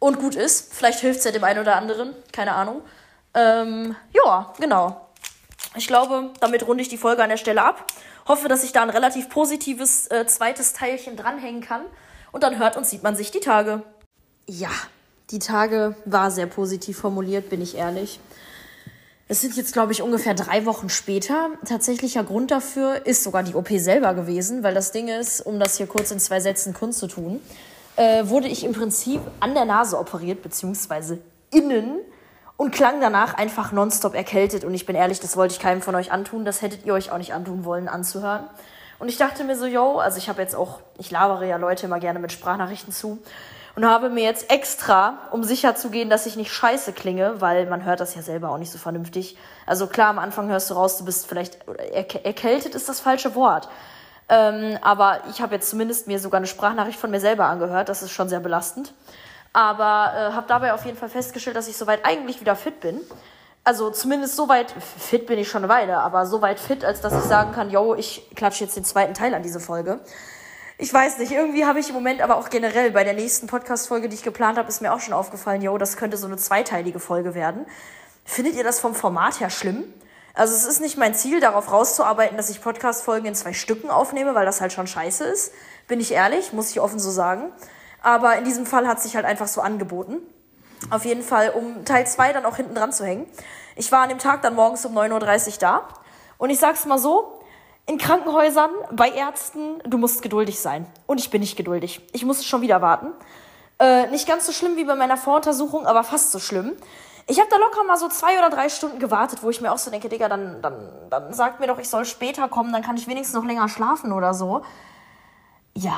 Und 0.00 0.18
gut 0.18 0.34
ist. 0.34 0.74
Vielleicht 0.74 0.98
hilft 1.00 1.20
es 1.20 1.24
ja 1.24 1.30
dem 1.30 1.44
einen 1.44 1.60
oder 1.60 1.76
anderen. 1.76 2.14
Keine 2.32 2.52
Ahnung. 2.54 2.82
Ähm, 3.32 3.94
ja, 4.12 4.52
genau. 4.58 5.08
Ich 5.76 5.86
glaube, 5.86 6.30
damit 6.40 6.66
runde 6.66 6.82
ich 6.82 6.88
die 6.88 6.98
Folge 6.98 7.22
an 7.22 7.30
der 7.30 7.36
Stelle 7.36 7.62
ab. 7.62 7.86
Hoffe, 8.26 8.48
dass 8.48 8.64
ich 8.64 8.72
da 8.72 8.82
ein 8.82 8.90
relativ 8.90 9.28
positives 9.28 10.06
äh, 10.10 10.26
zweites 10.26 10.72
Teilchen 10.72 11.16
dranhängen 11.16 11.60
kann. 11.60 11.82
Und 12.32 12.42
dann 12.42 12.58
hört 12.58 12.76
und 12.76 12.86
sieht 12.86 13.02
man 13.02 13.16
sich 13.16 13.30
die 13.30 13.40
Tage. 13.40 13.82
Ja, 14.46 14.70
die 15.30 15.38
Tage 15.38 15.96
war 16.04 16.30
sehr 16.30 16.46
positiv 16.46 16.98
formuliert, 16.98 17.48
bin 17.48 17.62
ich 17.62 17.76
ehrlich. 17.76 18.20
Es 19.26 19.40
sind 19.40 19.56
jetzt, 19.56 19.72
glaube 19.72 19.92
ich, 19.92 20.02
ungefähr 20.02 20.34
drei 20.34 20.66
Wochen 20.66 20.90
später. 20.90 21.50
Tatsächlicher 21.64 22.24
Grund 22.24 22.50
dafür 22.50 23.06
ist 23.06 23.22
sogar 23.22 23.42
die 23.42 23.54
OP 23.54 23.68
selber 23.70 24.12
gewesen, 24.12 24.62
weil 24.62 24.74
das 24.74 24.92
Ding 24.92 25.08
ist, 25.08 25.40
um 25.40 25.58
das 25.58 25.78
hier 25.78 25.86
kurz 25.86 26.10
in 26.10 26.18
zwei 26.18 26.40
Sätzen 26.40 26.74
kundzutun, 26.74 27.40
äh, 27.96 28.26
wurde 28.26 28.48
ich 28.48 28.64
im 28.64 28.72
Prinzip 28.72 29.20
an 29.40 29.54
der 29.54 29.64
Nase 29.64 29.98
operiert, 29.98 30.42
beziehungsweise 30.42 31.20
innen 31.50 32.00
und 32.56 32.72
klang 32.72 33.00
danach 33.00 33.34
einfach 33.34 33.72
nonstop 33.72 34.14
erkältet. 34.14 34.64
Und 34.64 34.74
ich 34.74 34.86
bin 34.86 34.96
ehrlich, 34.96 35.20
das 35.20 35.36
wollte 35.36 35.54
ich 35.54 35.60
keinem 35.60 35.82
von 35.82 35.94
euch 35.94 36.12
antun. 36.12 36.44
Das 36.44 36.62
hättet 36.62 36.84
ihr 36.86 36.94
euch 36.94 37.10
auch 37.10 37.18
nicht 37.18 37.34
antun 37.34 37.64
wollen, 37.64 37.88
anzuhören. 37.88 38.44
Und 38.98 39.08
ich 39.08 39.16
dachte 39.16 39.44
mir 39.44 39.56
so, 39.56 39.66
yo, 39.66 39.98
also 39.98 40.18
ich 40.18 40.28
habe 40.28 40.40
jetzt 40.40 40.54
auch, 40.54 40.80
ich 40.98 41.10
labere 41.10 41.46
ja 41.46 41.56
Leute 41.56 41.86
immer 41.86 41.98
gerne 41.98 42.20
mit 42.20 42.32
Sprachnachrichten 42.32 42.92
zu 42.92 43.18
und 43.74 43.84
habe 43.84 44.08
mir 44.08 44.22
jetzt 44.22 44.50
extra, 44.50 45.18
um 45.32 45.42
sicher 45.42 45.74
zu 45.74 45.90
gehen, 45.90 46.08
dass 46.08 46.26
ich 46.26 46.36
nicht 46.36 46.52
scheiße 46.52 46.92
klinge, 46.92 47.40
weil 47.40 47.66
man 47.66 47.84
hört 47.84 48.00
das 48.00 48.14
ja 48.14 48.22
selber 48.22 48.50
auch 48.50 48.58
nicht 48.58 48.70
so 48.70 48.78
vernünftig. 48.78 49.36
Also 49.66 49.88
klar, 49.88 50.10
am 50.10 50.20
Anfang 50.20 50.48
hörst 50.48 50.70
du 50.70 50.74
raus, 50.74 50.96
du 50.96 51.04
bist 51.04 51.26
vielleicht 51.26 51.58
erkältet 51.92 52.74
ist 52.74 52.88
das 52.88 53.00
falsche 53.00 53.34
Wort. 53.34 53.68
Ähm, 54.28 54.78
aber 54.80 55.20
ich 55.28 55.42
habe 55.42 55.56
jetzt 55.56 55.68
zumindest 55.68 56.06
mir 56.06 56.18
sogar 56.18 56.38
eine 56.38 56.46
Sprachnachricht 56.46 56.98
von 56.98 57.10
mir 57.10 57.20
selber 57.20 57.46
angehört. 57.46 57.88
Das 57.88 58.02
ist 58.02 58.12
schon 58.12 58.28
sehr 58.28 58.40
belastend. 58.40 58.94
Aber 59.54 60.12
äh, 60.14 60.32
habe 60.32 60.46
dabei 60.46 60.74
auf 60.74 60.84
jeden 60.84 60.98
Fall 60.98 61.08
festgestellt, 61.08 61.56
dass 61.56 61.68
ich 61.68 61.76
soweit 61.76 62.04
eigentlich 62.04 62.40
wieder 62.40 62.56
fit 62.56 62.80
bin. 62.80 63.00
Also 63.62 63.88
zumindest 63.90 64.36
soweit, 64.36 64.74
fit 64.98 65.26
bin 65.26 65.38
ich 65.38 65.48
schon 65.48 65.64
eine 65.64 65.72
Weile, 65.72 65.98
aber 66.00 66.26
soweit 66.26 66.60
fit, 66.60 66.84
als 66.84 67.00
dass 67.00 67.14
ich 67.14 67.22
sagen 67.22 67.52
kann, 67.52 67.70
yo, 67.70 67.94
ich 67.94 68.28
klatsche 68.34 68.64
jetzt 68.64 68.76
den 68.76 68.84
zweiten 68.84 69.14
Teil 69.14 69.32
an 69.32 69.42
diese 69.42 69.60
Folge. 69.60 70.00
Ich 70.76 70.92
weiß 70.92 71.18
nicht, 71.18 71.32
irgendwie 71.32 71.64
habe 71.64 71.78
ich 71.78 71.88
im 71.88 71.94
Moment 71.94 72.20
aber 72.20 72.36
auch 72.36 72.50
generell 72.50 72.90
bei 72.90 73.04
der 73.04 73.14
nächsten 73.14 73.46
Podcast-Folge, 73.46 74.08
die 74.08 74.16
ich 74.16 74.22
geplant 74.22 74.58
habe, 74.58 74.68
ist 74.68 74.82
mir 74.82 74.92
auch 74.92 75.00
schon 75.00 75.14
aufgefallen, 75.14 75.62
yo, 75.62 75.78
das 75.78 75.96
könnte 75.96 76.16
so 76.16 76.26
eine 76.26 76.36
zweiteilige 76.36 76.98
Folge 76.98 77.34
werden. 77.34 77.64
Findet 78.24 78.56
ihr 78.56 78.64
das 78.64 78.80
vom 78.80 78.94
Format 78.94 79.40
her 79.40 79.50
schlimm? 79.50 79.84
Also 80.34 80.52
es 80.52 80.64
ist 80.66 80.80
nicht 80.80 80.98
mein 80.98 81.14
Ziel, 81.14 81.38
darauf 81.38 81.70
rauszuarbeiten, 81.70 82.36
dass 82.36 82.50
ich 82.50 82.60
Podcast-Folgen 82.60 83.26
in 83.26 83.34
zwei 83.36 83.52
Stücken 83.52 83.88
aufnehme, 83.88 84.34
weil 84.34 84.44
das 84.44 84.60
halt 84.60 84.72
schon 84.72 84.88
scheiße 84.88 85.24
ist. 85.24 85.52
Bin 85.86 86.00
ich 86.00 86.10
ehrlich, 86.10 86.52
muss 86.52 86.70
ich 86.70 86.80
offen 86.80 86.98
so 86.98 87.12
sagen. 87.12 87.52
Aber 88.04 88.36
in 88.36 88.44
diesem 88.44 88.66
Fall 88.66 88.86
hat 88.86 89.00
sich 89.00 89.16
halt 89.16 89.24
einfach 89.24 89.48
so 89.48 89.62
angeboten. 89.62 90.18
Auf 90.90 91.06
jeden 91.06 91.22
Fall, 91.22 91.50
um 91.50 91.86
Teil 91.86 92.06
2 92.06 92.34
dann 92.34 92.44
auch 92.44 92.56
hinten 92.56 92.74
dran 92.74 92.92
zu 92.92 93.04
hängen. 93.04 93.26
Ich 93.76 93.90
war 93.90 94.02
an 94.02 94.10
dem 94.10 94.18
Tag 94.18 94.42
dann 94.42 94.54
morgens 94.54 94.84
um 94.84 94.96
9.30 94.96 95.46
Uhr 95.46 95.58
da. 95.58 95.88
Und 96.36 96.50
ich 96.50 96.58
sag's 96.58 96.84
mal 96.84 96.98
so, 96.98 97.40
in 97.86 97.96
Krankenhäusern, 97.96 98.70
bei 98.92 99.08
Ärzten, 99.08 99.80
du 99.86 99.96
musst 99.96 100.20
geduldig 100.20 100.60
sein. 100.60 100.86
Und 101.06 101.18
ich 101.18 101.30
bin 101.30 101.40
nicht 101.40 101.56
geduldig. 101.56 102.02
Ich 102.12 102.26
muss 102.26 102.44
schon 102.44 102.60
wieder 102.60 102.82
warten. 102.82 103.08
Äh, 103.78 104.08
nicht 104.08 104.28
ganz 104.28 104.44
so 104.44 104.52
schlimm 104.52 104.76
wie 104.76 104.84
bei 104.84 104.96
meiner 104.96 105.16
Voruntersuchung, 105.16 105.86
aber 105.86 106.04
fast 106.04 106.30
so 106.30 106.38
schlimm. 106.38 106.74
Ich 107.26 107.38
habe 107.40 107.48
da 107.50 107.56
locker 107.56 107.84
mal 107.84 107.96
so 107.96 108.08
zwei 108.08 108.38
oder 108.38 108.50
drei 108.50 108.68
Stunden 108.68 108.98
gewartet, 108.98 109.42
wo 109.42 109.48
ich 109.48 109.62
mir 109.62 109.72
auch 109.72 109.78
so 109.78 109.90
denke, 109.90 110.10
Digga, 110.10 110.28
dann, 110.28 110.60
dann, 110.60 110.90
dann 111.08 111.32
sagt 111.32 111.58
mir 111.60 111.68
doch, 111.68 111.78
ich 111.78 111.88
soll 111.88 112.04
später 112.04 112.48
kommen, 112.48 112.70
dann 112.70 112.82
kann 112.82 112.98
ich 112.98 113.08
wenigstens 113.08 113.34
noch 113.34 113.46
länger 113.46 113.70
schlafen 113.70 114.12
oder 114.12 114.34
so. 114.34 114.60
Ja, 115.72 115.96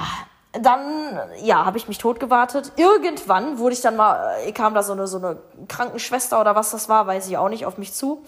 dann, 0.60 1.18
ja, 1.42 1.64
habe 1.64 1.78
ich 1.78 1.88
mich 1.88 1.98
tot 1.98 2.20
gewartet. 2.20 2.72
Irgendwann 2.76 3.58
wurde 3.58 3.74
ich 3.74 3.80
dann 3.80 3.96
mal, 3.96 4.36
äh, 4.44 4.52
kam 4.52 4.74
da 4.74 4.82
so 4.82 4.92
eine, 4.92 5.06
so 5.06 5.18
eine 5.18 5.38
Krankenschwester 5.68 6.40
oder 6.40 6.54
was 6.54 6.70
das 6.70 6.88
war, 6.88 7.06
weiß 7.06 7.28
ich 7.28 7.36
auch 7.36 7.48
nicht, 7.48 7.66
auf 7.66 7.78
mich 7.78 7.92
zu 7.92 8.22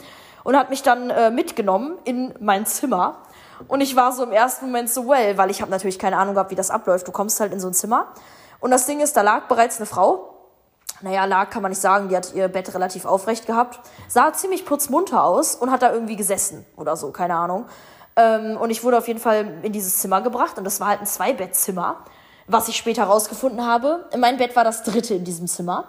und 0.44 0.56
hat 0.56 0.70
mich 0.70 0.82
dann 0.82 1.10
äh, 1.10 1.30
mitgenommen 1.30 1.98
in 2.04 2.34
mein 2.40 2.66
Zimmer. 2.66 3.18
Und 3.66 3.80
ich 3.80 3.96
war 3.96 4.12
so 4.12 4.22
im 4.22 4.32
ersten 4.32 4.66
Moment 4.66 4.88
so, 4.90 5.08
well, 5.08 5.36
weil 5.36 5.50
ich 5.50 5.60
habe 5.60 5.70
natürlich 5.70 5.98
keine 5.98 6.16
Ahnung 6.16 6.34
gehabt, 6.34 6.50
wie 6.50 6.56
das 6.56 6.70
abläuft. 6.70 7.08
Du 7.08 7.12
kommst 7.12 7.40
halt 7.40 7.52
in 7.52 7.60
so 7.60 7.68
ein 7.68 7.74
Zimmer 7.74 8.06
und 8.60 8.70
das 8.70 8.86
Ding 8.86 9.00
ist, 9.00 9.16
da 9.16 9.22
lag 9.22 9.46
bereits 9.48 9.78
eine 9.78 9.86
Frau. 9.86 10.34
Naja, 11.00 11.26
lag 11.26 11.50
kann 11.50 11.62
man 11.62 11.70
nicht 11.70 11.80
sagen, 11.80 12.08
die 12.08 12.16
hat 12.16 12.34
ihr 12.34 12.48
Bett 12.48 12.74
relativ 12.74 13.04
aufrecht 13.04 13.46
gehabt, 13.46 13.78
sah 14.08 14.32
ziemlich 14.32 14.64
putzmunter 14.64 15.22
aus 15.22 15.54
und 15.54 15.70
hat 15.70 15.82
da 15.82 15.92
irgendwie 15.92 16.16
gesessen 16.16 16.66
oder 16.76 16.96
so, 16.96 17.12
keine 17.12 17.36
Ahnung. 17.36 17.66
Ähm, 18.16 18.56
und 18.56 18.70
ich 18.70 18.82
wurde 18.82 18.98
auf 18.98 19.06
jeden 19.06 19.20
Fall 19.20 19.60
in 19.62 19.72
dieses 19.72 19.98
Zimmer 19.98 20.22
gebracht 20.22 20.58
und 20.58 20.64
das 20.64 20.80
war 20.80 20.88
halt 20.88 21.00
ein 21.00 21.06
Zweibettzimmer 21.06 22.04
was 22.48 22.68
ich 22.68 22.76
später 22.76 23.04
rausgefunden 23.04 23.64
habe. 23.64 24.04
Mein 24.18 24.38
Bett 24.38 24.56
war 24.56 24.64
das 24.64 24.82
dritte 24.82 25.14
in 25.14 25.24
diesem 25.24 25.46
Zimmer. 25.46 25.84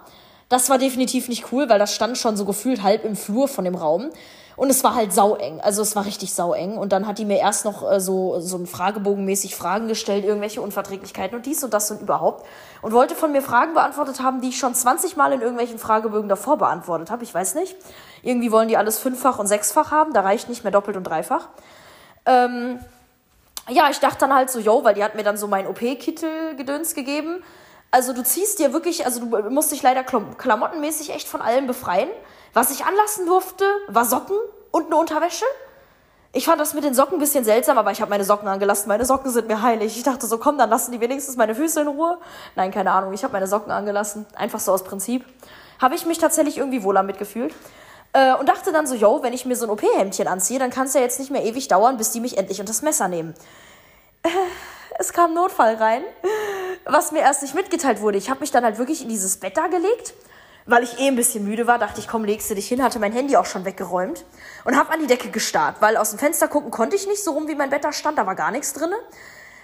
Das 0.48 0.68
war 0.68 0.78
definitiv 0.78 1.28
nicht 1.28 1.52
cool, 1.52 1.68
weil 1.68 1.78
das 1.78 1.94
stand 1.94 2.18
schon 2.18 2.36
so 2.36 2.44
gefühlt 2.44 2.82
halb 2.82 3.04
im 3.04 3.16
Flur 3.16 3.48
von 3.48 3.64
dem 3.64 3.74
Raum. 3.74 4.10
Und 4.56 4.68
es 4.68 4.84
war 4.84 4.94
halt 4.94 5.12
saueng. 5.12 5.58
Also 5.60 5.80
es 5.80 5.96
war 5.96 6.04
richtig 6.04 6.34
saueng. 6.34 6.76
Und 6.76 6.92
dann 6.92 7.06
hat 7.06 7.18
die 7.18 7.24
mir 7.24 7.38
erst 7.38 7.64
noch 7.64 7.90
äh, 7.90 7.98
so, 7.98 8.40
so 8.40 8.58
ein 8.58 8.66
Fragebogenmäßig 8.66 9.56
Fragen 9.56 9.88
gestellt, 9.88 10.24
irgendwelche 10.24 10.60
Unverträglichkeiten 10.60 11.34
und 11.34 11.46
dies 11.46 11.64
und 11.64 11.72
das 11.72 11.90
und 11.90 12.02
überhaupt. 12.02 12.44
Und 12.82 12.92
wollte 12.92 13.14
von 13.14 13.32
mir 13.32 13.40
Fragen 13.40 13.72
beantwortet 13.72 14.20
haben, 14.20 14.42
die 14.42 14.48
ich 14.48 14.58
schon 14.58 14.74
20 14.74 15.16
Mal 15.16 15.32
in 15.32 15.40
irgendwelchen 15.40 15.78
Fragebögen 15.78 16.28
davor 16.28 16.58
beantwortet 16.58 17.10
habe. 17.10 17.24
Ich 17.24 17.32
weiß 17.32 17.54
nicht. 17.54 17.74
Irgendwie 18.22 18.52
wollen 18.52 18.68
die 18.68 18.76
alles 18.76 18.98
fünffach 18.98 19.38
und 19.38 19.46
sechsfach 19.46 19.92
haben. 19.92 20.12
Da 20.12 20.20
reicht 20.20 20.50
nicht 20.50 20.62
mehr 20.62 20.72
doppelt 20.72 20.96
und 20.98 21.04
dreifach. 21.04 21.48
Ähm, 22.26 22.80
ja, 23.68 23.90
ich 23.90 24.00
dachte 24.00 24.18
dann 24.20 24.34
halt 24.34 24.50
so, 24.50 24.58
yo, 24.58 24.84
weil 24.84 24.94
die 24.94 25.04
hat 25.04 25.14
mir 25.14 25.22
dann 25.22 25.36
so 25.36 25.46
mein 25.46 25.66
OP-Kittel-Gedöns 25.66 26.94
gegeben. 26.94 27.42
Also 27.90 28.12
du 28.12 28.22
ziehst 28.22 28.58
dir 28.58 28.72
wirklich, 28.72 29.04
also 29.04 29.20
du 29.20 29.50
musst 29.50 29.72
dich 29.72 29.82
leider 29.82 30.04
klamottenmäßig 30.04 31.10
echt 31.10 31.28
von 31.28 31.42
allem 31.42 31.66
befreien. 31.66 32.08
Was 32.54 32.70
ich 32.70 32.84
anlassen 32.84 33.26
durfte, 33.26 33.64
war 33.88 34.04
Socken 34.04 34.36
und 34.70 34.86
eine 34.86 34.96
Unterwäsche. 34.96 35.44
Ich 36.32 36.44
fand 36.44 36.60
das 36.60 36.74
mit 36.74 36.84
den 36.84 36.94
Socken 36.94 37.14
ein 37.16 37.20
bisschen 37.20 37.44
seltsam, 37.44 37.76
aber 37.78 37.90
ich 37.90 38.00
habe 38.00 38.10
meine 38.10 38.22
Socken 38.22 38.46
angelassen. 38.46 38.86
Meine 38.86 39.04
Socken 39.04 39.32
sind 39.32 39.48
mir 39.48 39.62
heilig. 39.62 39.96
Ich 39.96 40.04
dachte 40.04 40.28
so, 40.28 40.38
komm, 40.38 40.58
dann 40.58 40.70
lassen 40.70 40.92
die 40.92 41.00
wenigstens 41.00 41.36
meine 41.36 41.56
Füße 41.56 41.80
in 41.80 41.88
Ruhe. 41.88 42.18
Nein, 42.54 42.70
keine 42.70 42.92
Ahnung. 42.92 43.12
Ich 43.12 43.24
habe 43.24 43.32
meine 43.32 43.48
Socken 43.48 43.72
angelassen. 43.72 44.26
Einfach 44.36 44.60
so 44.60 44.72
aus 44.72 44.84
Prinzip. 44.84 45.24
Habe 45.80 45.96
ich 45.96 46.06
mich 46.06 46.18
tatsächlich 46.18 46.58
irgendwie 46.58 46.84
wohler 46.84 47.02
mitgefühlt. 47.02 47.52
Äh, 48.12 48.34
und 48.34 48.48
dachte 48.48 48.72
dann 48.72 48.86
so, 48.86 48.94
yo, 48.94 49.22
wenn 49.22 49.32
ich 49.32 49.46
mir 49.46 49.56
so 49.56 49.66
ein 49.66 49.70
OP-Hemdchen 49.70 50.26
anziehe, 50.26 50.58
dann 50.58 50.70
kann 50.70 50.86
es 50.86 50.94
ja 50.94 51.00
jetzt 51.00 51.18
nicht 51.18 51.30
mehr 51.30 51.44
ewig 51.44 51.68
dauern, 51.68 51.96
bis 51.96 52.10
die 52.10 52.20
mich 52.20 52.38
endlich 52.38 52.60
unter 52.60 52.72
das 52.72 52.82
Messer 52.82 53.08
nehmen. 53.08 53.34
Äh, 54.22 54.28
es 54.98 55.12
kam 55.12 55.32
Notfall 55.32 55.76
rein, 55.76 56.02
was 56.84 57.12
mir 57.12 57.20
erst 57.20 57.42
nicht 57.42 57.54
mitgeteilt 57.54 58.00
wurde. 58.00 58.18
Ich 58.18 58.28
habe 58.28 58.40
mich 58.40 58.50
dann 58.50 58.64
halt 58.64 58.78
wirklich 58.78 59.02
in 59.02 59.08
dieses 59.08 59.38
Bett 59.38 59.56
da 59.56 59.68
gelegt, 59.68 60.12
weil 60.66 60.82
ich 60.82 60.98
eh 60.98 61.08
ein 61.08 61.16
bisschen 61.16 61.44
müde 61.44 61.66
war. 61.66 61.78
Dachte 61.78 62.00
ich, 62.00 62.08
komm, 62.08 62.24
legst 62.24 62.50
du 62.50 62.54
dich 62.54 62.68
hin, 62.68 62.82
hatte 62.82 62.98
mein 62.98 63.12
Handy 63.12 63.36
auch 63.36 63.46
schon 63.46 63.64
weggeräumt 63.64 64.24
und 64.64 64.76
habe 64.76 64.92
an 64.92 65.00
die 65.00 65.06
Decke 65.06 65.30
gestarrt, 65.30 65.76
weil 65.80 65.96
aus 65.96 66.10
dem 66.10 66.18
Fenster 66.18 66.48
gucken 66.48 66.70
konnte 66.70 66.96
ich 66.96 67.06
nicht, 67.06 67.22
so 67.22 67.32
rum 67.32 67.48
wie 67.48 67.54
mein 67.54 67.70
Bett 67.70 67.84
da 67.84 67.92
stand, 67.92 68.18
da 68.18 68.26
war 68.26 68.34
gar 68.34 68.50
nichts 68.50 68.72
drin. 68.72 68.90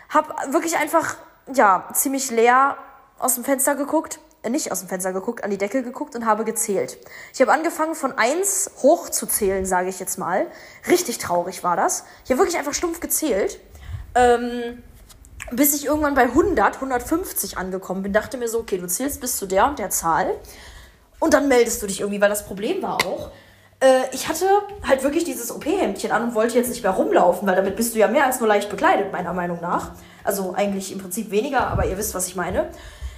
Hab 0.09 0.53
wirklich 0.53 0.79
einfach, 0.79 1.17
ja, 1.53 1.89
ziemlich 1.93 2.31
leer 2.31 2.77
aus 3.19 3.35
dem 3.35 3.45
Fenster 3.45 3.75
geguckt 3.75 4.21
nicht 4.51 4.73
aus 4.73 4.81
dem 4.81 4.89
Fenster 4.89 5.13
geguckt, 5.13 5.45
an 5.45 5.51
die 5.51 5.59
Decke 5.59 5.83
geguckt 5.83 6.15
und 6.15 6.27
habe 6.27 6.45
gezählt. 6.45 6.99
Ich 7.33 7.41
habe 7.41 7.53
angefangen 7.53 7.95
von 7.95 8.13
eins 8.17 8.71
hoch 8.83 9.09
zu 9.09 9.27
zählen, 9.27 9.67
sage 9.67 9.89
ich 9.89 10.01
jetzt 10.01 10.19
mal. 10.19 10.47
Richtig 10.89 11.19
traurig 11.19 11.65
war 11.65 11.77
das. 11.77 12.05
Ich 12.25 12.31
habe 12.31 12.41
wirklich 12.41 12.59
einfach 12.59 12.75
stumpf 12.75 13.01
gezählt. 13.01 13.61
Ähm, 14.15 14.83
bis 15.53 15.75
ich 15.75 15.87
irgendwann 15.87 16.15
bei 16.15 16.23
100, 16.23 16.77
150 16.77 17.59
angekommen 17.59 18.03
bin, 18.03 18.13
dachte 18.13 18.37
mir 18.37 18.49
so, 18.49 18.61
okay, 18.61 18.79
du 18.79 18.89
zählst 18.89 19.21
bis 19.21 19.37
zu 19.37 19.47
der 19.47 19.67
und 19.67 19.79
der 19.79 19.91
Zahl 19.91 20.35
und 21.21 21.35
dann 21.35 21.49
meldest 21.49 21.83
du 21.83 21.87
dich 21.87 22.01
irgendwie, 22.01 22.21
weil 22.21 22.29
das 22.29 22.47
Problem 22.47 22.83
war 22.83 22.95
auch, 23.07 23.31
äh, 23.81 24.03
ich 24.13 24.29
hatte 24.29 24.47
halt 24.87 25.03
wirklich 25.03 25.25
dieses 25.25 25.51
OP-Hemdchen 25.55 26.11
an 26.11 26.25
und 26.25 26.35
wollte 26.35 26.57
jetzt 26.57 26.69
nicht 26.69 26.83
mehr 26.83 26.93
rumlaufen, 26.93 27.47
weil 27.47 27.57
damit 27.57 27.77
bist 27.77 27.95
du 27.95 27.99
ja 27.99 28.09
mehr 28.09 28.27
als 28.27 28.41
nur 28.41 28.49
leicht 28.49 28.71
bekleidet, 28.71 29.13
meiner 29.13 29.33
Meinung 29.33 29.61
nach. 29.61 29.93
Also 30.25 30.55
eigentlich 30.55 30.93
im 30.93 30.99
Prinzip 30.99 31.31
weniger, 31.31 31.69
aber 31.69 31.87
ihr 31.87 31.97
wisst, 31.99 32.15
was 32.15 32.27
ich 32.27 32.37
meine. 32.37 32.71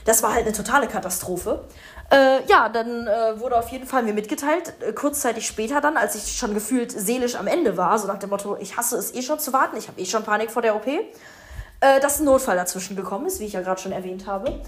Das 0.09 0.23
war 0.23 0.33
halt 0.33 0.47
eine 0.47 0.55
totale 0.55 0.89
Katastrophe. 0.89 1.67
Äh, 2.11 2.43
ja, 2.47 2.71
dann 2.71 3.07
äh, 3.07 3.39
wurde 3.39 3.59
auf 3.59 3.69
jeden 3.69 3.87
Fall 3.87 4.03
mir 4.03 4.15
mitgeteilt, 4.15 4.73
äh, 4.81 4.95
kurzzeitig 4.95 5.47
später 5.47 5.83
dann, 5.83 5.99
als 5.99 6.15
ich 6.15 6.35
schon 6.35 6.55
gefühlt 6.55 6.91
seelisch 6.91 7.35
am 7.35 7.47
Ende 7.47 7.77
war, 7.77 7.99
so 7.99 8.07
nach 8.07 8.19
dem 8.19 8.31
Motto, 8.31 8.57
ich 8.59 8.79
hasse 8.79 8.97
es 8.97 9.15
eh 9.15 9.21
schon 9.21 9.39
zu 9.39 9.53
warten, 9.53 9.77
ich 9.77 9.87
habe 9.87 10.01
eh 10.01 10.07
schon 10.07 10.25
Panik 10.25 10.51
vor 10.51 10.63
der 10.63 10.77
OP, 10.77 10.87
äh, 10.87 12.01
dass 12.01 12.21
ein 12.21 12.25
Notfall 12.25 12.57
dazwischen 12.57 12.97
gekommen 12.97 13.27
ist, 13.27 13.39
wie 13.39 13.45
ich 13.45 13.53
ja 13.53 13.61
gerade 13.61 13.83
schon 13.83 13.93
erwähnt 13.93 14.27
habe. 14.27 14.63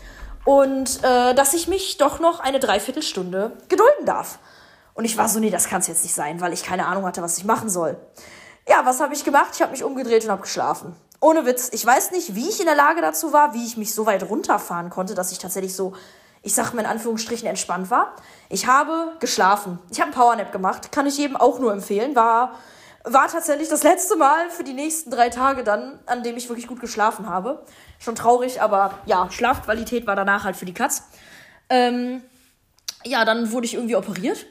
Und 0.44 1.02
äh, 1.02 1.32
dass 1.32 1.54
ich 1.54 1.68
mich 1.68 1.96
doch 1.96 2.20
noch 2.20 2.40
eine 2.40 2.60
Dreiviertelstunde 2.60 3.52
gedulden 3.70 4.04
darf. 4.04 4.40
Und 4.92 5.06
ich 5.06 5.16
war 5.16 5.30
so, 5.30 5.40
nee, 5.40 5.48
das 5.48 5.68
kann 5.68 5.80
es 5.80 5.86
jetzt 5.86 6.02
nicht 6.02 6.14
sein, 6.14 6.42
weil 6.42 6.52
ich 6.52 6.64
keine 6.64 6.84
Ahnung 6.84 7.06
hatte, 7.06 7.22
was 7.22 7.38
ich 7.38 7.46
machen 7.46 7.70
soll. 7.70 7.96
Ja, 8.68 8.82
was 8.84 9.00
habe 9.00 9.14
ich 9.14 9.24
gemacht? 9.24 9.52
Ich 9.54 9.62
habe 9.62 9.72
mich 9.72 9.84
umgedreht 9.84 10.22
und 10.24 10.32
habe 10.32 10.42
geschlafen. 10.42 10.94
Ohne 11.20 11.44
Witz. 11.44 11.70
Ich 11.72 11.84
weiß 11.84 12.12
nicht, 12.12 12.34
wie 12.34 12.48
ich 12.48 12.60
in 12.60 12.66
der 12.66 12.74
Lage 12.74 13.00
dazu 13.00 13.32
war, 13.32 13.54
wie 13.54 13.64
ich 13.64 13.76
mich 13.76 13.94
so 13.94 14.06
weit 14.06 14.28
runterfahren 14.28 14.90
konnte, 14.90 15.14
dass 15.14 15.32
ich 15.32 15.38
tatsächlich 15.38 15.74
so, 15.74 15.94
ich 16.42 16.54
sag 16.54 16.72
mal 16.72 16.82
in 16.82 16.88
Anführungsstrichen, 16.88 17.46
entspannt 17.46 17.90
war. 17.90 18.16
Ich 18.48 18.66
habe 18.66 19.12
geschlafen. 19.20 19.78
Ich 19.90 20.00
habe 20.00 20.12
einen 20.12 20.18
Powernap 20.18 20.52
gemacht. 20.52 20.92
Kann 20.92 21.06
ich 21.06 21.18
jedem 21.18 21.36
auch 21.36 21.58
nur 21.58 21.72
empfehlen. 21.72 22.16
War 22.16 22.54
war 23.04 23.28
tatsächlich 23.28 23.68
das 23.68 23.82
letzte 23.82 24.16
Mal 24.16 24.50
für 24.50 24.64
die 24.64 24.74
nächsten 24.74 25.10
drei 25.10 25.30
Tage 25.30 25.64
dann, 25.64 25.98
an 26.06 26.22
dem 26.22 26.36
ich 26.36 26.48
wirklich 26.48 26.66
gut 26.66 26.80
geschlafen 26.80 27.28
habe. 27.28 27.64
Schon 27.98 28.14
traurig, 28.14 28.60
aber 28.60 28.98
ja, 29.06 29.30
Schlafqualität 29.30 30.06
war 30.06 30.16
danach 30.16 30.44
halt 30.44 30.56
für 30.56 30.66
die 30.66 30.74
Katz. 30.74 31.04
Ähm, 31.68 32.22
ja, 33.04 33.24
dann 33.24 33.52
wurde 33.52 33.66
ich 33.66 33.74
irgendwie 33.74 33.96
operiert. 33.96 34.44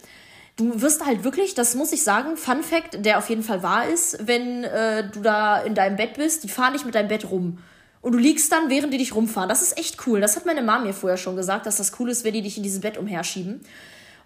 Du 0.59 0.81
wirst 0.81 1.05
halt 1.05 1.23
wirklich, 1.23 1.55
das 1.55 1.73
muss 1.73 1.93
ich 1.93 2.03
sagen, 2.03 2.35
Fun 2.35 2.63
Fact, 2.63 3.05
der 3.05 3.17
auf 3.17 3.29
jeden 3.29 3.43
Fall 3.43 3.63
wahr 3.63 3.87
ist, 3.87 4.27
wenn 4.27 4.65
äh, 4.65 5.09
du 5.09 5.21
da 5.21 5.61
in 5.61 5.73
deinem 5.73 5.95
Bett 5.95 6.15
bist, 6.15 6.43
die 6.43 6.49
fahren 6.49 6.73
nicht 6.73 6.85
mit 6.85 6.95
deinem 6.95 7.07
Bett 7.07 7.31
rum. 7.31 7.59
Und 8.01 8.11
du 8.11 8.17
liegst 8.17 8.51
dann, 8.51 8.69
während 8.69 8.93
die 8.93 8.97
dich 8.97 9.15
rumfahren. 9.15 9.47
Das 9.47 9.61
ist 9.61 9.77
echt 9.77 10.05
cool. 10.05 10.19
Das 10.19 10.35
hat 10.35 10.45
meine 10.45 10.61
Mama 10.61 10.85
mir 10.85 10.93
vorher 10.93 11.17
schon 11.17 11.37
gesagt, 11.37 11.65
dass 11.65 11.77
das 11.77 11.93
cool 11.99 12.09
ist, 12.09 12.25
wenn 12.25 12.33
die 12.33 12.41
dich 12.41 12.57
in 12.57 12.63
dieses 12.63 12.81
Bett 12.81 12.97
umherschieben. 12.97 13.61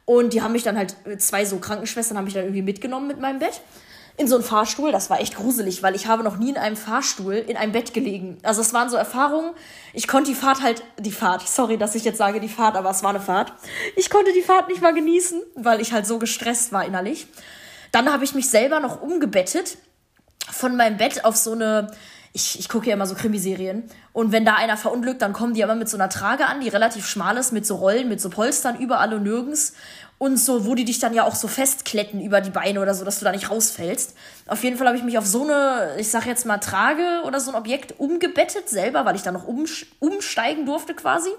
Und 0.05 0.33
die 0.33 0.41
haben 0.41 0.53
mich 0.53 0.63
dann 0.63 0.75
halt, 0.75 0.95
zwei 1.19 1.45
so 1.45 1.57
Krankenschwestern 1.57 2.17
haben 2.17 2.25
mich 2.25 2.33
dann 2.33 2.43
irgendwie 2.43 2.63
mitgenommen 2.63 3.07
mit 3.07 3.19
meinem 3.19 3.37
Bett 3.37 3.61
in 4.17 4.27
so 4.27 4.35
einen 4.35 4.43
Fahrstuhl. 4.43 4.91
Das 4.91 5.09
war 5.09 5.19
echt 5.19 5.35
gruselig, 5.35 5.81
weil 5.81 5.95
ich 5.95 6.07
habe 6.07 6.23
noch 6.23 6.37
nie 6.37 6.49
in 6.49 6.57
einem 6.57 6.75
Fahrstuhl 6.75 7.33
in 7.33 7.57
einem 7.57 7.71
Bett 7.71 7.93
gelegen. 7.93 8.37
Also 8.43 8.61
es 8.61 8.73
waren 8.73 8.89
so 8.89 8.97
Erfahrungen. 8.97 9.51
Ich 9.93 10.07
konnte 10.07 10.31
die 10.31 10.35
Fahrt 10.35 10.61
halt, 10.61 10.83
die 10.99 11.11
Fahrt, 11.11 11.47
sorry, 11.47 11.77
dass 11.77 11.95
ich 11.95 12.03
jetzt 12.03 12.17
sage 12.17 12.39
die 12.39 12.49
Fahrt, 12.49 12.75
aber 12.75 12.89
es 12.91 13.03
war 13.03 13.09
eine 13.09 13.19
Fahrt. 13.19 13.53
Ich 13.95 14.09
konnte 14.09 14.31
die 14.33 14.41
Fahrt 14.41 14.67
nicht 14.67 14.81
mal 14.81 14.93
genießen, 14.93 15.41
weil 15.55 15.81
ich 15.81 15.93
halt 15.93 16.05
so 16.05 16.19
gestresst 16.19 16.71
war 16.71 16.85
innerlich. 16.85 17.27
Dann 17.91 18.11
habe 18.11 18.23
ich 18.23 18.33
mich 18.33 18.49
selber 18.49 18.79
noch 18.79 19.01
umgebettet 19.01 19.77
von 20.51 20.75
meinem 20.75 20.97
Bett 20.97 21.25
auf 21.25 21.35
so 21.35 21.53
eine, 21.53 21.91
ich, 22.33 22.59
ich 22.59 22.69
gucke 22.69 22.87
ja 22.87 22.93
immer 22.93 23.05
so 23.05 23.15
Krimiserien. 23.15 23.83
Und 24.11 24.31
wenn 24.31 24.45
da 24.45 24.55
einer 24.55 24.77
verunglückt, 24.77 25.21
dann 25.21 25.33
kommen 25.33 25.53
die 25.53 25.61
immer 25.61 25.75
mit 25.75 25.89
so 25.89 25.97
einer 25.97 26.09
Trage 26.09 26.47
an, 26.47 26.59
die 26.59 26.69
relativ 26.69 27.07
schmal 27.07 27.37
ist, 27.37 27.51
mit 27.51 27.65
so 27.65 27.75
Rollen, 27.75 28.09
mit 28.09 28.19
so 28.19 28.29
Polstern 28.29 28.79
überall 28.79 29.13
und 29.13 29.23
nirgends 29.23 29.73
und 30.23 30.37
so, 30.37 30.65
wo 30.65 30.73
die 30.73 30.85
dich 30.85 30.99
dann 30.99 31.13
ja 31.13 31.25
auch 31.25 31.35
so 31.35 31.49
festkletten 31.49 32.21
über 32.21 32.39
die 32.39 32.49
Beine 32.49 32.79
oder 32.79 32.93
so, 32.93 33.03
dass 33.03 33.19
du 33.19 33.25
da 33.25 33.33
nicht 33.33 33.51
rausfällst. 33.51 34.15
Auf 34.47 34.63
jeden 34.63 34.77
Fall 34.77 34.87
habe 34.87 34.95
ich 34.95 35.03
mich 35.03 35.17
auf 35.17 35.25
so 35.25 35.43
eine, 35.43 35.97
ich 35.97 36.09
sag 36.09 36.25
jetzt 36.25 36.45
mal, 36.45 36.59
Trage 36.59 37.23
oder 37.25 37.41
so 37.41 37.51
ein 37.51 37.57
Objekt 37.57 37.99
umgebettet 37.99 38.69
selber, 38.69 39.03
weil 39.03 39.17
ich 39.17 39.21
da 39.21 39.33
noch 39.33 39.45
umsteigen 39.99 40.65
durfte 40.65 40.93
quasi. 40.93 41.29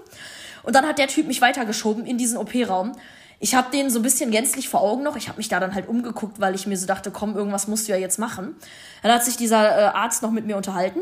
Und 0.61 0.75
dann 0.75 0.87
hat 0.87 0.99
der 0.99 1.07
Typ 1.07 1.25
mich 1.25 1.41
weitergeschoben 1.41 2.05
in 2.05 2.19
diesen 2.19 2.37
OP-Raum. 2.37 2.91
Ich 3.39 3.55
habe 3.55 3.71
den 3.71 3.89
so 3.89 3.97
ein 3.97 4.03
bisschen 4.03 4.29
gänzlich 4.29 4.69
vor 4.69 4.81
Augen 4.81 5.01
noch. 5.01 5.15
Ich 5.15 5.29
habe 5.29 5.37
mich 5.37 5.49
da 5.49 5.59
dann 5.59 5.73
halt 5.73 5.87
umgeguckt, 5.87 6.39
weil 6.39 6.53
ich 6.53 6.67
mir 6.67 6.77
so 6.77 6.85
dachte, 6.85 7.09
komm, 7.09 7.35
irgendwas 7.35 7.67
musst 7.67 7.87
du 7.87 7.91
ja 7.91 7.97
jetzt 7.97 8.19
machen. 8.19 8.55
Dann 9.01 9.11
hat 9.11 9.25
sich 9.25 9.35
dieser 9.35 9.67
äh, 9.67 9.83
Arzt 9.95 10.21
noch 10.21 10.31
mit 10.31 10.45
mir 10.45 10.57
unterhalten. 10.57 10.99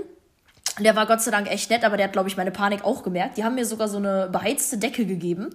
Der 0.80 0.96
war 0.96 1.06
Gott 1.06 1.22
sei 1.22 1.32
Dank 1.32 1.52
echt 1.52 1.70
nett, 1.70 1.84
aber 1.84 1.98
der 1.98 2.06
hat, 2.06 2.14
glaube 2.14 2.30
ich, 2.30 2.38
meine 2.38 2.52
Panik 2.52 2.86
auch 2.86 3.04
gemerkt. 3.04 3.36
Die 3.36 3.44
haben 3.44 3.56
mir 3.56 3.66
sogar 3.66 3.90
so 3.90 3.98
eine 3.98 4.30
beheizte 4.32 4.78
Decke 4.78 5.06
gegeben 5.06 5.54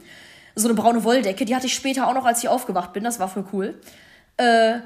so 0.59 0.69
eine 0.69 0.75
braune 0.75 1.05
Wolldecke. 1.05 1.45
Die 1.45 1.55
hatte 1.55 1.67
ich 1.67 1.75
später 1.75 2.09
auch 2.09 2.15
noch, 2.15 2.25
als 2.25 2.43
ich 2.43 2.49
aufgewacht 2.49 2.93
bin. 2.93 3.05
Das 3.05 3.19
war 3.19 3.29
voll 3.29 3.45
cool. 3.53 3.81
Äh, 4.37 4.79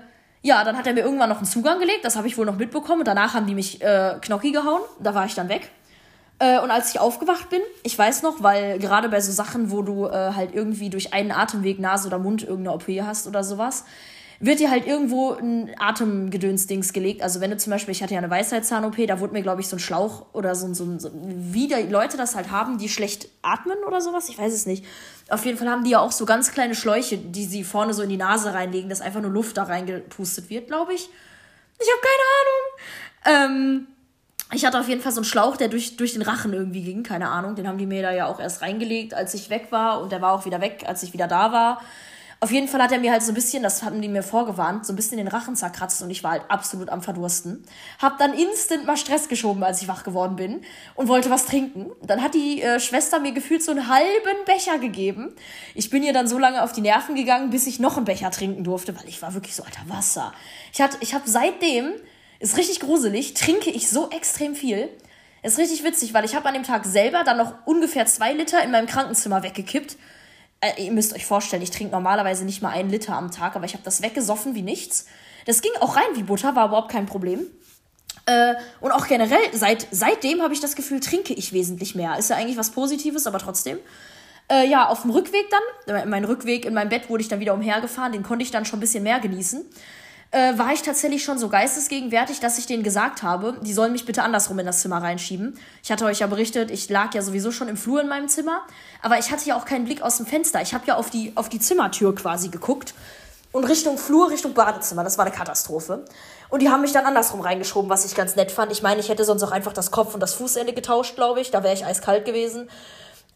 ja, 0.43 0.65
dann 0.65 0.77
hat 0.77 0.87
er 0.87 0.93
mir 0.93 1.01
irgendwann 1.01 1.29
noch 1.29 1.39
einen 1.39 1.47
Zugang 1.47 1.79
gelegt. 1.79 2.05
Das 2.05 2.17
habe 2.17 2.27
ich 2.27 2.37
wohl 2.37 2.47
noch 2.47 2.57
mitbekommen. 2.57 3.05
danach 3.05 3.35
haben 3.35 3.47
die 3.47 3.55
mich 3.55 3.81
äh, 3.83 4.17
Knocki 4.21 4.53
gehauen. 4.53 4.83
Da 5.01 5.15
war 5.15 5.25
ich 5.25 5.35
dann 5.35 5.49
weg. 5.49 5.71
Äh, 6.39 6.59
und 6.59 6.71
als 6.71 6.93
ich 6.93 7.01
aufgewacht 7.01 7.51
bin, 7.51 7.61
ich 7.85 7.97
weiß 7.97 8.23
noch, 8.23 8.43
weil 8.43 8.79
gerade 8.79 9.09
bei 9.09 9.21
so 9.21 9.31
Sachen, 9.31 9.71
wo 9.71 9.83
du 9.83 10.07
äh, 10.07 10.33
halt 10.35 10.55
irgendwie 10.55 10.91
durch 10.91 11.15
einen 11.15 11.31
Atemweg, 11.31 11.79
Nase 11.79 12.09
oder 12.09 12.19
Mund 12.19 12.43
irgendeine 12.43 12.75
OP 12.75 12.89
hast 13.07 13.29
oder 13.29 13.45
sowas, 13.45 13.85
wird 14.41 14.61
dir 14.61 14.71
halt 14.71 14.87
irgendwo 14.87 15.33
ein 15.33 15.71
Atemgedönsdings 15.79 16.93
gelegt. 16.93 17.23
Also 17.23 17.41
wenn 17.41 17.51
du 17.51 17.57
zum 17.57 17.71
Beispiel, 17.71 17.93
ich 17.93 18.03
hatte 18.03 18.15
ja 18.15 18.19
eine 18.19 18.31
Weisheitszahn-OP, 18.31 19.07
da 19.07 19.21
wurde 19.21 19.33
mir, 19.33 19.43
glaube 19.43 19.61
ich, 19.61 19.69
so 19.69 19.77
ein 19.77 19.79
Schlauch 19.79 20.27
oder 20.33 20.55
so, 20.55 20.73
so, 20.75 20.99
so 20.99 21.11
wie 21.15 21.69
die 21.69 21.91
Leute 21.91 22.17
das 22.17 22.35
halt 22.35 22.51
haben, 22.51 22.79
die 22.79 22.89
schlecht 22.89 23.29
atmen 23.43 23.79
oder 23.87 24.01
sowas, 24.01 24.29
ich 24.29 24.39
weiß 24.39 24.53
es 24.53 24.67
nicht. 24.67 24.85
Auf 25.29 25.45
jeden 25.45 25.59
Fall 25.59 25.69
haben 25.69 25.85
die 25.85 25.91
ja 25.91 26.01
auch 26.01 26.13
so 26.13 26.27
ganz 26.27 26.53
kleine 26.53 26.75
Schläuche, 26.75 27.19
die 27.19 27.45
sie 27.45 27.65
vorne 27.65 27.95
so 27.95 28.03
in 28.03 28.09
die 28.09 28.17
Nase 28.17 28.53
reinlegen, 28.53 28.89
dass 28.89 29.01
einfach 29.01 29.21
nur 29.21 29.31
Luft 29.31 29.57
da 29.57 29.65
reingepustet 29.65 30.51
wird, 30.51 30.67
glaube 30.67 30.95
ich. 30.95 31.09
Ich 31.79 31.89
habe 31.89 32.01
keine 32.03 33.49
Ahnung. 33.49 33.83
Ähm, 33.85 33.87
ich 34.55 34.67
hatte 34.67 34.79
auf 34.79 34.89
jeden 34.89 35.01
Fall 35.01 35.13
so 35.13 35.21
einen 35.21 35.25
Schlauch, 35.25 35.57
der 35.57 35.69
durch, 35.69 35.97
durch 35.97 36.13
den 36.13 36.23
Rachen 36.23 36.53
irgendwie 36.53 36.83
ging, 36.83 37.03
keine 37.03 37.31
Ahnung. 37.31 37.55
Den 37.55 37.67
haben 37.67 37.79
die 37.79 37.87
mir 37.87 38.03
da 38.03 38.13
ja 38.13 38.27
auch 38.27 38.39
erst 38.39 38.61
reingelegt, 38.61 39.15
als 39.15 39.33
ich 39.33 39.49
weg 39.49 39.69
war 39.71 40.03
und 40.03 40.13
der 40.13 40.21
war 40.21 40.33
auch 40.33 40.45
wieder 40.45 40.61
weg, 40.61 40.85
als 40.87 41.03
ich 41.03 41.13
wieder 41.15 41.27
da 41.27 41.53
war. 41.53 41.81
Auf 42.43 42.51
jeden 42.51 42.67
Fall 42.67 42.83
hat 42.83 42.91
er 42.91 42.99
mir 42.99 43.13
halt 43.13 43.23
so 43.23 43.31
ein 43.31 43.37
bisschen, 43.37 43.63
das 43.63 43.85
hatten 43.85 44.03
die 44.03 44.09
mir 44.09 44.25
vorgewarnt, 44.25 44.85
so 44.85 44.93
ein 44.93 44.97
bisschen 44.97 45.17
den 45.17 45.29
Rachen 45.29 45.55
zerkratzt 45.55 46.03
und 46.03 46.11
ich 46.11 46.25
war 46.25 46.33
halt 46.33 46.43
absolut 46.49 46.89
am 46.89 47.01
Verdursten. 47.01 47.65
Hab 48.01 48.19
dann 48.19 48.35
instant 48.35 48.85
mal 48.85 48.97
Stress 48.97 49.29
geschoben, 49.29 49.63
als 49.63 49.81
ich 49.81 49.87
wach 49.87 50.03
geworden 50.03 50.35
bin 50.35 50.63
und 50.97 51.07
wollte 51.07 51.31
was 51.31 51.47
trinken. 51.47 51.93
Dann 52.03 52.21
hat 52.21 52.35
die 52.35 52.61
äh, 52.61 52.81
Schwester 52.81 53.21
mir 53.21 53.31
gefühlt 53.31 53.63
so 53.63 53.71
einen 53.71 53.87
halben 53.87 54.45
Becher 54.45 54.81
gegeben. 54.81 55.37
Ich 55.77 55.89
bin 55.89 56.03
ihr 56.03 56.13
dann 56.13 56.27
so 56.27 56.37
lange 56.37 56.65
auf 56.65 56.73
die 56.73 56.81
Nerven 56.81 57.15
gegangen, 57.15 57.51
bis 57.51 57.69
ich 57.69 57.79
noch 57.79 57.97
einen 57.97 58.07
Becher 58.07 58.33
trinken 58.33 58.65
durfte, 58.65 58.99
weil 58.99 59.09
ich 59.09 59.23
war 59.23 59.35
wirklich 59.35 59.55
so, 59.55 59.63
alter 59.63 59.83
Wasser. 59.87 60.33
Ich, 60.73 60.81
hatte, 60.81 60.97
ich 60.99 61.15
habe 61.15 61.31
seitdem, 61.31 61.93
ist 62.41 62.57
richtig 62.57 62.81
gruselig, 62.81 63.35
trinke 63.35 63.71
ich 63.71 63.89
so 63.89 64.11
extrem 64.11 64.57
viel. 64.57 64.89
Ist 65.45 65.59
richtig 65.59 65.85
witzig, 65.85 66.13
weil 66.13 66.25
ich 66.25 66.35
habe 66.35 66.49
an 66.49 66.55
dem 66.55 66.65
Tag 66.65 66.87
selber 66.87 67.23
dann 67.23 67.37
noch 67.37 67.55
ungefähr 67.67 68.07
zwei 68.07 68.33
Liter 68.33 68.65
in 68.65 68.73
meinem 68.73 68.89
Krankenzimmer 68.89 69.45
weggekippt 69.45 69.97
äh, 70.63 70.83
ihr 70.83 70.93
müsst 70.93 71.15
euch 71.15 71.27
vorstellen, 71.27 71.63
ich 71.63 71.71
trinke 71.71 71.93
normalerweise 71.93 72.45
nicht 72.45 72.63
mal 72.63 72.71
einen 72.71 72.89
Liter 72.89 73.15
am 73.15 73.31
Tag, 73.31 73.57
aber 73.57 73.67
ich 73.67 73.75
habe 73.75 73.85
das 73.85 74.01
weggesoffen 74.01 74.55
wie 74.55 74.63
nichts. 74.63 75.07
Das 75.45 75.61
ging 75.61 75.73
auch 75.81 75.97
rein 75.97 76.15
wie 76.15 76.23
Butter, 76.23 76.55
war 76.55 76.69
überhaupt 76.69 76.91
kein 76.91 77.07
Problem. 77.07 77.41
Äh, 78.27 78.55
und 78.81 78.93
auch 78.93 79.09
generell, 79.09 79.41
seit, 79.53 79.89
seitdem 79.91 80.41
habe 80.41 80.55
ich 80.55 80.61
das 80.61 80.77
Gefühl, 80.77 81.01
trinke 81.01 81.35
ich 81.35 81.53
wesentlich 81.53 81.95
mehr. 81.95 82.17
Ist 82.17 82.31
ja 82.31 82.37
eigentlich 82.37 82.57
was 82.57 82.71
Positives, 82.71 83.27
aber 83.27 83.39
trotzdem. 83.39 83.79
Äh, 84.49 84.69
ja, 84.69 84.89
auf 84.89 85.03
dem 85.03 85.11
Rückweg 85.11 85.47
dann, 85.51 85.97
äh, 85.97 86.07
mein 86.07 86.25
Rückweg 86.25 86.65
in 86.65 86.75
meinem 86.75 86.89
Bett 86.89 87.11
wurde 87.11 87.23
ich 87.23 87.29
dann 87.29 87.41
wieder 87.41 87.55
umhergefahren, 87.55 88.13
den 88.13 88.23
konnte 88.23 88.45
ich 88.45 88.53
dann 88.53 88.65
schon 88.65 88.79
ein 88.79 88.81
bisschen 88.81 89.03
mehr 89.03 89.19
genießen 89.19 89.65
äh, 90.33 90.59
war 90.59 90.73
ich 90.73 90.83
tatsächlich 90.83 91.23
schon 91.23 91.39
so 91.39 91.49
geistesgegenwärtig, 91.49 92.41
dass 92.41 92.59
ich 92.59 92.67
denen 92.67 92.83
gesagt 92.83 93.23
habe, 93.23 93.55
die 93.61 93.73
sollen 93.73 93.93
mich 93.93 94.07
bitte 94.07 94.23
andersrum 94.23 94.59
in 94.59 94.67
das 94.67 94.81
Zimmer 94.81 95.03
reinschieben. 95.03 95.59
Ich 95.83 95.93
hatte 95.93 96.07
euch 96.07 96.21
ja 96.21 96.27
berichtet, 96.27 96.71
ich 96.71 96.89
lag 96.89 97.15
ja 97.15 97.21
sowieso 97.21 97.53
schon 97.53 97.69
im 97.69 97.77
Flur 97.77 98.01
in 98.01 98.09
meinem 98.09 98.29
Zimmer, 98.29 98.63
aber 99.03 99.19
ich 99.19 99.31
hatte 99.31 99.47
ja 99.47 99.57
auch 99.57 99.67
keinen 99.67 99.85
Blick 99.85 100.01
aus 100.01 100.17
dem 100.17 100.27
Fenster. 100.27 100.63
Ich 100.63 100.73
habe 100.73 100.87
ja 100.87 100.97
auf 100.97 101.11
die, 101.11 101.33
auf 101.37 101.51
die 101.51 101.61
Zimmertür 101.61 102.15
quasi 102.15 102.49
geguckt 102.49 102.95
und 103.53 103.65
Richtung 103.65 103.99
Flur, 103.99 104.31
Richtung 104.31 104.55
Badezimmer. 104.55 105.05
Das 105.05 105.19
war 105.19 105.27
eine 105.27 105.35
Katastrophe. 105.35 106.05
Und 106.49 106.63
die 106.63 106.71
haben 106.71 106.81
mich 106.81 106.93
dann 106.93 107.05
andersrum 107.05 107.43
reingeschoben, 107.43 107.91
was 107.91 108.07
ich 108.07 108.15
ganz 108.15 108.35
nett 108.35 108.51
fand. 108.51 108.73
Ich 108.73 108.83
meine, 108.83 109.01
ich 109.01 109.11
hätte 109.11 109.25
sonst 109.25 109.43
auch 109.43 109.53
einfach 109.53 109.75
das 109.75 109.91
Kopf 109.91 110.15
und 110.15 110.21
das 110.21 110.33
Fußende 110.35 110.73
getauscht, 110.73 111.15
glaube 111.15 111.41
ich. 111.43 111.51
Da 111.51 111.63
wäre 111.63 111.75
ich 111.75 111.85
eiskalt 111.85 112.25
gewesen. 112.25 112.71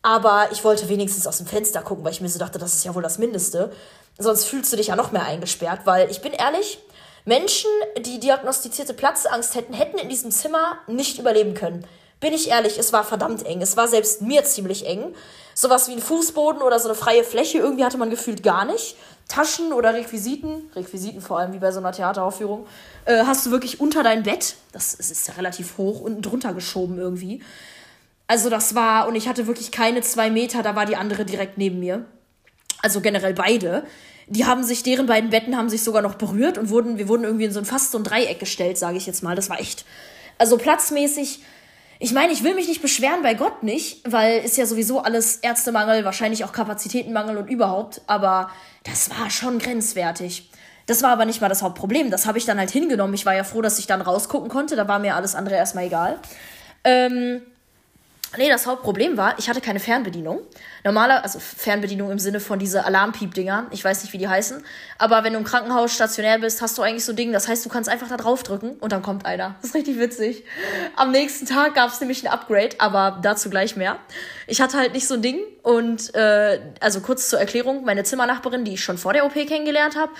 Aber 0.00 0.48
ich 0.52 0.64
wollte 0.64 0.88
wenigstens 0.88 1.26
aus 1.26 1.38
dem 1.38 1.46
Fenster 1.46 1.82
gucken, 1.82 2.04
weil 2.04 2.12
ich 2.12 2.20
mir 2.22 2.28
so 2.28 2.38
dachte, 2.38 2.58
das 2.58 2.74
ist 2.74 2.84
ja 2.84 2.94
wohl 2.94 3.02
das 3.02 3.18
Mindeste. 3.18 3.72
Sonst 4.18 4.44
fühlst 4.44 4.72
du 4.72 4.76
dich 4.76 4.86
ja 4.86 4.96
noch 4.96 5.12
mehr 5.12 5.24
eingesperrt, 5.24 5.80
weil 5.84 6.10
ich 6.10 6.22
bin 6.22 6.32
ehrlich, 6.32 6.78
Menschen, 7.26 7.70
die 7.98 8.20
diagnostizierte 8.20 8.94
Platzangst 8.94 9.56
hätten, 9.56 9.74
hätten 9.74 9.98
in 9.98 10.08
diesem 10.08 10.30
Zimmer 10.30 10.78
nicht 10.86 11.18
überleben 11.18 11.54
können. 11.54 11.84
Bin 12.20 12.32
ich 12.32 12.48
ehrlich, 12.48 12.78
es 12.78 12.92
war 12.92 13.04
verdammt 13.04 13.44
eng. 13.44 13.60
Es 13.60 13.76
war 13.76 13.88
selbst 13.88 14.22
mir 14.22 14.44
ziemlich 14.44 14.86
eng. 14.86 15.12
Sowas 15.52 15.88
wie 15.88 15.92
ein 15.92 16.00
Fußboden 16.00 16.62
oder 16.62 16.78
so 16.78 16.88
eine 16.88 16.94
freie 16.94 17.24
Fläche 17.24 17.58
irgendwie 17.58 17.84
hatte 17.84 17.98
man 17.98 18.10
gefühlt 18.10 18.42
gar 18.42 18.64
nicht. 18.64 18.96
Taschen 19.28 19.72
oder 19.72 19.92
Requisiten, 19.92 20.70
Requisiten 20.76 21.20
vor 21.20 21.40
allem 21.40 21.52
wie 21.52 21.58
bei 21.58 21.72
so 21.72 21.80
einer 21.80 21.90
Theateraufführung, 21.90 22.66
äh, 23.06 23.24
hast 23.24 23.44
du 23.44 23.50
wirklich 23.50 23.80
unter 23.80 24.04
dein 24.04 24.22
Bett, 24.22 24.54
das 24.72 24.94
ist 24.94 25.26
ja 25.26 25.34
relativ 25.34 25.78
hoch, 25.78 26.00
unten 26.00 26.22
drunter 26.22 26.54
geschoben 26.54 26.96
irgendwie. 26.96 27.42
Also 28.28 28.50
das 28.50 28.76
war, 28.76 29.08
und 29.08 29.16
ich 29.16 29.28
hatte 29.28 29.48
wirklich 29.48 29.72
keine 29.72 30.00
zwei 30.02 30.30
Meter, 30.30 30.62
da 30.62 30.76
war 30.76 30.86
die 30.86 30.96
andere 30.96 31.24
direkt 31.24 31.58
neben 31.58 31.80
mir. 31.80 32.04
Also 32.82 33.00
generell 33.00 33.34
beide 33.34 33.84
die 34.28 34.44
haben 34.44 34.64
sich, 34.64 34.82
deren 34.82 35.06
beiden 35.06 35.30
Betten 35.30 35.56
haben 35.56 35.68
sich 35.68 35.82
sogar 35.82 36.02
noch 36.02 36.14
berührt 36.14 36.58
und 36.58 36.70
wurden, 36.70 36.98
wir 36.98 37.08
wurden 37.08 37.24
irgendwie 37.24 37.44
in 37.44 37.52
so 37.52 37.60
ein 37.60 37.64
fast 37.64 37.92
so 37.92 37.98
ein 37.98 38.04
Dreieck 38.04 38.40
gestellt, 38.40 38.76
sage 38.76 38.96
ich 38.96 39.06
jetzt 39.06 39.22
mal. 39.22 39.36
Das 39.36 39.50
war 39.50 39.60
echt. 39.60 39.84
Also 40.38 40.58
platzmäßig, 40.58 41.42
ich 41.98 42.12
meine, 42.12 42.32
ich 42.32 42.42
will 42.42 42.54
mich 42.54 42.68
nicht 42.68 42.82
beschweren 42.82 43.22
bei 43.22 43.34
Gott 43.34 43.62
nicht, 43.62 44.00
weil 44.10 44.44
ist 44.44 44.56
ja 44.56 44.66
sowieso 44.66 45.00
alles 45.00 45.36
Ärztemangel, 45.36 46.04
wahrscheinlich 46.04 46.44
auch 46.44 46.52
Kapazitätenmangel 46.52 47.36
und 47.36 47.48
überhaupt, 47.48 48.02
aber 48.06 48.50
das 48.84 49.10
war 49.10 49.30
schon 49.30 49.58
grenzwertig. 49.58 50.50
Das 50.86 51.02
war 51.02 51.10
aber 51.10 51.24
nicht 51.24 51.40
mal 51.40 51.48
das 51.48 51.62
Hauptproblem. 51.62 52.10
Das 52.10 52.26
habe 52.26 52.38
ich 52.38 52.44
dann 52.44 52.58
halt 52.58 52.70
hingenommen. 52.70 53.14
Ich 53.14 53.26
war 53.26 53.34
ja 53.34 53.42
froh, 53.42 53.60
dass 53.60 53.78
ich 53.78 53.88
dann 53.88 54.00
rausgucken 54.00 54.48
konnte. 54.48 54.76
Da 54.76 54.86
war 54.86 55.00
mir 55.00 55.16
alles 55.16 55.34
andere 55.34 55.56
erstmal 55.56 55.86
egal. 55.86 56.20
Ähm, 56.84 57.42
Nee, 58.36 58.48
das 58.48 58.66
Hauptproblem 58.66 59.16
war, 59.16 59.38
ich 59.38 59.48
hatte 59.48 59.60
keine 59.60 59.80
Fernbedienung. 59.80 60.40
Normaler, 60.86 61.24
also 61.24 61.40
Fernbedienung 61.40 62.12
im 62.12 62.20
Sinne 62.20 62.38
von 62.38 62.60
diese 62.60 62.84
Alarmpiep-Dinger. 62.84 63.66
Ich 63.72 63.84
weiß 63.84 64.04
nicht, 64.04 64.12
wie 64.12 64.18
die 64.18 64.28
heißen. 64.28 64.62
Aber 64.98 65.24
wenn 65.24 65.32
du 65.32 65.40
im 65.40 65.44
Krankenhaus 65.44 65.92
stationär 65.92 66.38
bist, 66.38 66.62
hast 66.62 66.78
du 66.78 66.82
eigentlich 66.82 67.04
so 67.04 67.12
Dinge. 67.12 67.32
Das 67.32 67.48
heißt, 67.48 67.66
du 67.66 67.68
kannst 67.68 67.90
einfach 67.90 68.08
da 68.08 68.16
drauf 68.16 68.44
drücken 68.44 68.76
und 68.78 68.92
dann 68.92 69.02
kommt 69.02 69.26
einer. 69.26 69.56
Das 69.60 69.70
ist 69.70 69.74
richtig 69.74 69.98
witzig. 69.98 70.44
Am 70.94 71.10
nächsten 71.10 71.44
Tag 71.44 71.74
gab 71.74 71.90
es 71.90 72.00
nämlich 72.00 72.24
ein 72.24 72.32
Upgrade, 72.32 72.76
aber 72.78 73.18
dazu 73.20 73.50
gleich 73.50 73.74
mehr. 73.74 73.98
Ich 74.46 74.60
hatte 74.60 74.78
halt 74.78 74.94
nicht 74.94 75.08
so 75.08 75.14
ein 75.14 75.22
Ding. 75.22 75.40
Und 75.64 76.14
äh, 76.14 76.60
also 76.78 77.00
kurz 77.00 77.28
zur 77.28 77.40
Erklärung, 77.40 77.84
meine 77.84 78.04
Zimmernachbarin, 78.04 78.64
die 78.64 78.74
ich 78.74 78.84
schon 78.84 78.96
vor 78.96 79.12
der 79.12 79.26
OP 79.26 79.34
kennengelernt 79.34 79.96
habe, 79.96 80.12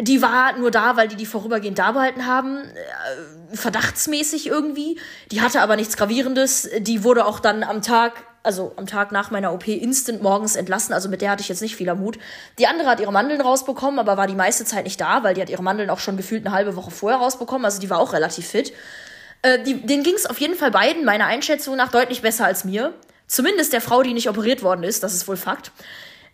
die 0.00 0.22
war 0.22 0.56
nur 0.56 0.70
da, 0.70 0.96
weil 0.96 1.08
die 1.08 1.16
die 1.16 1.26
vorübergehend 1.26 1.78
da 1.78 1.90
behalten 1.90 2.26
haben, 2.26 2.58
äh, 2.58 3.56
verdachtsmäßig 3.56 4.46
irgendwie. 4.46 5.00
Die 5.32 5.40
hatte 5.40 5.60
aber 5.60 5.74
nichts 5.74 5.96
Gravierendes. 5.96 6.70
Die 6.78 7.02
wurde 7.02 7.26
auch 7.26 7.40
dann 7.40 7.64
am 7.64 7.82
Tag, 7.82 8.12
also 8.42 8.72
am 8.76 8.86
Tag 8.86 9.12
nach 9.12 9.30
meiner 9.30 9.52
OP, 9.52 9.68
instant 9.68 10.22
morgens 10.22 10.56
entlassen. 10.56 10.94
Also 10.94 11.08
mit 11.08 11.22
der 11.22 11.30
hatte 11.30 11.42
ich 11.42 11.48
jetzt 11.48 11.62
nicht 11.62 11.76
viel 11.76 11.92
Mut. 11.94 12.18
Die 12.58 12.66
andere 12.66 12.88
hat 12.88 13.00
ihre 13.00 13.12
Mandeln 13.12 13.40
rausbekommen, 13.40 13.98
aber 13.98 14.16
war 14.16 14.26
die 14.26 14.34
meiste 14.34 14.64
Zeit 14.64 14.84
nicht 14.84 15.00
da, 15.00 15.22
weil 15.22 15.34
die 15.34 15.42
hat 15.42 15.50
ihre 15.50 15.62
Mandeln 15.62 15.90
auch 15.90 15.98
schon 15.98 16.16
gefühlt 16.16 16.46
eine 16.46 16.54
halbe 16.54 16.76
Woche 16.76 16.90
vorher 16.90 17.18
rausbekommen. 17.18 17.64
Also 17.64 17.80
die 17.80 17.90
war 17.90 17.98
auch 17.98 18.12
relativ 18.12 18.46
fit. 18.46 18.72
Äh, 19.42 19.62
die, 19.62 19.74
denen 19.86 20.02
ging 20.02 20.14
es 20.14 20.26
auf 20.26 20.40
jeden 20.40 20.54
Fall 20.54 20.70
beiden, 20.70 21.04
meiner 21.04 21.26
Einschätzung 21.26 21.76
nach, 21.76 21.90
deutlich 21.90 22.22
besser 22.22 22.46
als 22.46 22.64
mir. 22.64 22.94
Zumindest 23.26 23.72
der 23.72 23.80
Frau, 23.80 24.02
die 24.02 24.14
nicht 24.14 24.28
operiert 24.28 24.62
worden 24.62 24.82
ist, 24.82 25.02
das 25.02 25.14
ist 25.14 25.28
wohl 25.28 25.36
Fakt. 25.36 25.70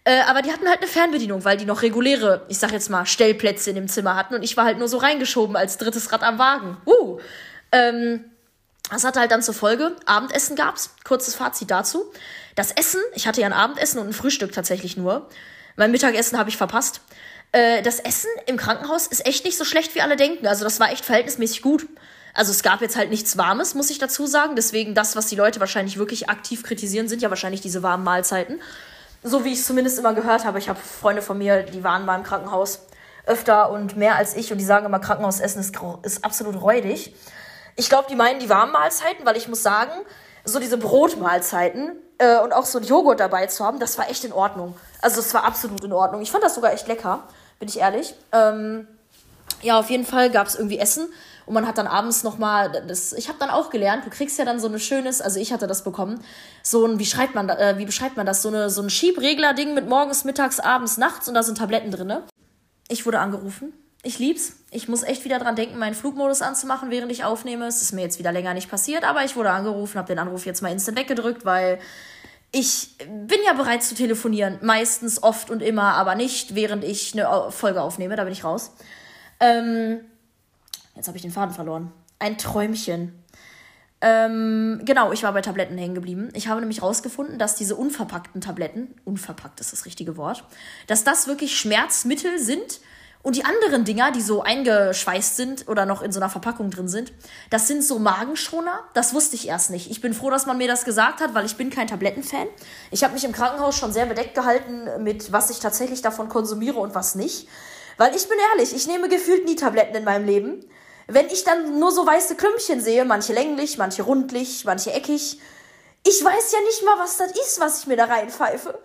Äh, 0.04 0.20
aber 0.28 0.42
die 0.42 0.52
hatten 0.52 0.68
halt 0.68 0.78
eine 0.78 0.86
Fernbedienung, 0.86 1.44
weil 1.44 1.56
die 1.56 1.64
noch 1.64 1.82
reguläre, 1.82 2.42
ich 2.48 2.58
sag 2.58 2.72
jetzt 2.72 2.90
mal, 2.90 3.06
Stellplätze 3.06 3.70
in 3.70 3.76
dem 3.76 3.88
Zimmer 3.88 4.16
hatten 4.16 4.34
und 4.34 4.42
ich 4.42 4.56
war 4.56 4.64
halt 4.64 4.78
nur 4.78 4.88
so 4.88 4.98
reingeschoben 4.98 5.56
als 5.56 5.78
drittes 5.78 6.12
Rad 6.12 6.22
am 6.22 6.38
Wagen. 6.38 6.76
Uh. 6.86 7.18
Ähm, 7.72 8.24
das 8.90 9.04
hatte 9.04 9.20
halt 9.20 9.30
dann 9.30 9.42
zur 9.42 9.54
Folge, 9.54 9.96
Abendessen 10.06 10.56
gab's. 10.56 10.90
Kurzes 11.04 11.34
Fazit 11.34 11.70
dazu. 11.70 12.04
Das 12.54 12.70
Essen, 12.70 13.00
ich 13.14 13.26
hatte 13.26 13.40
ja 13.40 13.46
ein 13.46 13.52
Abendessen 13.52 13.98
und 13.98 14.08
ein 14.08 14.12
Frühstück 14.12 14.52
tatsächlich 14.52 14.96
nur. 14.96 15.28
Mein 15.76 15.90
Mittagessen 15.90 16.38
habe 16.38 16.50
ich 16.50 16.56
verpasst. 16.56 17.00
Äh, 17.52 17.82
das 17.82 17.98
Essen 17.98 18.28
im 18.46 18.56
Krankenhaus 18.56 19.06
ist 19.06 19.26
echt 19.26 19.44
nicht 19.44 19.56
so 19.56 19.64
schlecht, 19.64 19.94
wie 19.94 20.02
alle 20.02 20.16
denken. 20.16 20.46
Also 20.46 20.64
das 20.64 20.80
war 20.80 20.92
echt 20.92 21.04
verhältnismäßig 21.04 21.62
gut. 21.62 21.86
Also 22.34 22.50
es 22.50 22.62
gab 22.62 22.80
jetzt 22.80 22.96
halt 22.96 23.10
nichts 23.10 23.38
Warmes, 23.38 23.74
muss 23.74 23.90
ich 23.90 23.98
dazu 23.98 24.26
sagen. 24.26 24.56
Deswegen 24.56 24.94
das, 24.94 25.16
was 25.16 25.26
die 25.26 25.36
Leute 25.36 25.60
wahrscheinlich 25.60 25.96
wirklich 25.96 26.28
aktiv 26.28 26.62
kritisieren, 26.62 27.08
sind 27.08 27.22
ja 27.22 27.30
wahrscheinlich 27.30 27.60
diese 27.60 27.82
warmen 27.82 28.04
Mahlzeiten. 28.04 28.60
So 29.22 29.44
wie 29.44 29.52
ich 29.52 29.60
es 29.60 29.66
zumindest 29.66 29.98
immer 29.98 30.14
gehört 30.14 30.44
habe. 30.44 30.58
Ich 30.58 30.68
habe 30.68 30.78
Freunde 30.78 31.22
von 31.22 31.38
mir, 31.38 31.62
die 31.62 31.82
waren 31.82 32.04
mal 32.04 32.16
im 32.16 32.24
Krankenhaus 32.24 32.80
öfter 33.24 33.70
und 33.70 33.96
mehr 33.96 34.16
als 34.16 34.34
ich 34.34 34.52
und 34.52 34.58
die 34.58 34.64
sagen 34.64 34.84
immer, 34.84 34.98
Krankenhausessen 34.98 35.60
ist, 35.60 35.74
ist 36.02 36.24
absolut 36.24 36.60
räudig. 36.60 37.14
Ich 37.76 37.88
glaube, 37.88 38.06
die 38.08 38.16
meinen 38.16 38.40
die 38.40 38.48
warmen 38.48 38.72
Mahlzeiten, 38.72 39.26
weil 39.26 39.37
ich 39.37 39.48
muss 39.48 39.62
sagen, 39.62 39.92
so 40.44 40.58
diese 40.58 40.78
Brotmahlzeiten 40.78 41.92
äh, 42.18 42.38
und 42.40 42.52
auch 42.52 42.66
so 42.66 42.78
ein 42.78 42.84
Joghurt 42.84 43.20
dabei 43.20 43.46
zu 43.46 43.64
haben, 43.64 43.80
das 43.80 43.98
war 43.98 44.08
echt 44.08 44.24
in 44.24 44.32
Ordnung. 44.32 44.76
Also 45.00 45.20
es 45.20 45.34
war 45.34 45.44
absolut 45.44 45.82
in 45.82 45.92
Ordnung. 45.92 46.22
Ich 46.22 46.30
fand 46.30 46.44
das 46.44 46.54
sogar 46.54 46.72
echt 46.72 46.87
lecker, 46.87 47.24
bin 47.58 47.68
ich 47.68 47.80
ehrlich. 47.80 48.14
Ähm, 48.32 48.87
ja, 49.62 49.78
auf 49.78 49.90
jeden 49.90 50.04
Fall 50.04 50.30
gab 50.30 50.46
es 50.46 50.54
irgendwie 50.54 50.78
Essen. 50.78 51.08
Und 51.46 51.52
man 51.54 51.66
hat 51.66 51.76
dann 51.76 51.87
abends 51.87 52.22
nochmal, 52.22 52.84
das, 52.87 53.12
ich 53.12 53.28
habe 53.28 53.38
dann 53.38 53.50
auch 53.50 53.68
gelernt, 53.68 54.06
du 54.06 54.10
kriegst 54.10 54.38
ja 54.38 54.46
dann 54.46 54.58
so 54.60 54.68
ein 54.68 54.78
schönes, 54.78 55.20
also 55.20 55.38
ich 55.38 55.52
hatte 55.52 55.66
das 55.66 55.84
bekommen, 55.84 56.24
so 56.62 56.87
ein, 56.87 56.98
wie 56.98 57.04
schreibt 57.04 57.34
man, 57.34 57.50
äh, 57.50 57.74
wie 57.76 57.84
beschreibt 57.84 58.16
man 58.16 58.24
das, 58.24 58.40
so, 58.40 58.48
eine, 58.48 58.70
so 58.70 58.80
ein 58.80 58.88
Schiebregler-Ding 58.88 59.74
mit 59.74 59.87
morgens, 59.87 60.24
mittags, 60.24 60.58
abends, 60.58 60.96
nachts 60.96 61.28
und 61.28 61.34
da 61.34 61.42
sind 61.42 61.58
Tabletten 61.58 61.90
drin. 61.90 62.14
Ich 62.88 63.04
wurde 63.04 63.18
angerufen. 63.18 63.74
Ich 64.04 64.18
lieb's. 64.18 64.56
Ich 64.70 64.88
muss 64.88 65.02
echt 65.02 65.24
wieder 65.24 65.38
dran 65.38 65.56
denken, 65.56 65.78
meinen 65.78 65.94
Flugmodus 65.94 66.42
anzumachen, 66.42 66.90
während 66.90 67.10
ich 67.10 67.24
aufnehme. 67.24 67.66
Es 67.66 67.82
ist 67.82 67.92
mir 67.92 68.02
jetzt 68.02 68.18
wieder 68.18 68.32
länger 68.32 68.54
nicht 68.54 68.70
passiert, 68.70 69.04
aber 69.04 69.24
ich 69.24 69.34
wurde 69.34 69.50
angerufen, 69.50 69.98
habe 69.98 70.08
den 70.08 70.18
Anruf 70.18 70.46
jetzt 70.46 70.62
mal 70.62 70.70
instant 70.70 70.98
weggedrückt, 70.98 71.44
weil 71.44 71.78
ich 72.52 72.96
bin 72.98 73.38
ja 73.46 73.54
bereit 73.54 73.82
zu 73.82 73.94
telefonieren. 73.94 74.58
Meistens, 74.62 75.22
oft 75.22 75.50
und 75.50 75.62
immer, 75.62 75.94
aber 75.94 76.14
nicht, 76.14 76.54
während 76.54 76.84
ich 76.84 77.14
eine 77.14 77.50
Folge 77.50 77.80
aufnehme. 77.80 78.14
Da 78.14 78.24
bin 78.24 78.32
ich 78.32 78.44
raus. 78.44 78.72
Ähm, 79.40 80.00
Jetzt 80.94 81.08
habe 81.08 81.16
ich 81.16 81.22
den 81.22 81.32
Faden 81.32 81.54
verloren. 81.54 81.92
Ein 82.18 82.38
Träumchen. 82.38 83.12
Ähm, 84.00 84.82
genau, 84.84 85.12
ich 85.12 85.22
war 85.22 85.32
bei 85.32 85.40
Tabletten 85.40 85.78
hängen 85.78 85.94
geblieben. 85.94 86.28
Ich 86.34 86.48
habe 86.48 86.60
nämlich 86.60 86.82
rausgefunden, 86.82 87.38
dass 87.38 87.56
diese 87.56 87.74
unverpackten 87.74 88.40
Tabletten, 88.40 88.94
unverpackt 89.04 89.60
ist 89.60 89.72
das 89.72 89.86
richtige 89.86 90.16
Wort, 90.16 90.44
dass 90.86 91.04
das 91.04 91.26
wirklich 91.26 91.58
Schmerzmittel 91.58 92.38
sind. 92.38 92.80
Und 93.24 93.37
die 93.37 93.44
anderen 93.46 93.87
Dinger, 93.87 94.12
die 94.12 94.20
so 94.20 94.42
eingeschweißt 94.42 95.37
sind 95.37 95.66
oder 95.66 95.87
noch 95.87 96.02
in 96.02 96.12
so 96.12 96.20
einer 96.20 96.28
Verpackung 96.28 96.70
drin 96.70 96.88
sind, 96.88 97.10
das 97.48 97.66
sind 97.66 97.82
so 97.82 97.98
Magenschoner. 97.98 98.80
Das 98.92 99.14
wusste 99.14 99.34
ich 99.34 99.48
erst 99.48 99.70
nicht. 99.70 99.90
Ich 99.90 100.02
bin 100.02 100.12
froh, 100.12 100.28
dass 100.28 100.44
man 100.44 100.58
mir 100.58 100.68
das 100.68 100.84
gesagt 100.84 101.20
hat, 101.22 101.32
weil 101.32 101.46
ich 101.46 101.56
bin 101.56 101.70
kein 101.70 101.87
Tablettenfan. 101.87 102.46
Ich 102.90 103.02
habe 103.02 103.14
mich 103.14 103.24
im 103.24 103.32
Krankenhaus 103.32 103.78
schon 103.78 103.94
sehr 103.94 104.04
bedeckt 104.04 104.34
gehalten 104.34 105.02
mit, 105.02 105.32
was 105.32 105.48
ich 105.48 105.58
tatsächlich 105.58 106.02
davon 106.02 106.28
konsumiere 106.28 106.78
und 106.78 106.94
was 106.94 107.14
nicht. 107.14 107.48
Weil 107.96 108.14
ich 108.14 108.28
bin 108.28 108.37
ehrlich, 108.52 108.76
ich 108.76 108.87
nehme 108.87 109.08
gefühlt 109.08 109.46
nie 109.46 109.56
Tabletten 109.56 109.96
in 109.96 110.04
meinem 110.04 110.26
Leben. 110.26 110.62
Wenn 111.06 111.28
ich 111.28 111.44
dann 111.44 111.78
nur 111.78 111.92
so 111.92 112.06
weiße 112.06 112.34
Klümpchen 112.34 112.82
sehe, 112.82 113.06
manche 113.06 113.32
länglich, 113.32 113.78
manche 113.78 114.02
rundlich, 114.02 114.66
manche 114.66 114.92
eckig, 114.92 115.40
ich 116.06 116.22
weiß 116.22 116.52
ja 116.52 116.60
nicht 116.60 116.84
mal, 116.84 116.98
was 116.98 117.16
das 117.16 117.32
ist, 117.32 117.58
was 117.58 117.80
ich 117.80 117.87
mir 117.87 117.96
da 117.96 118.04
reinpfeife. 118.04 118.78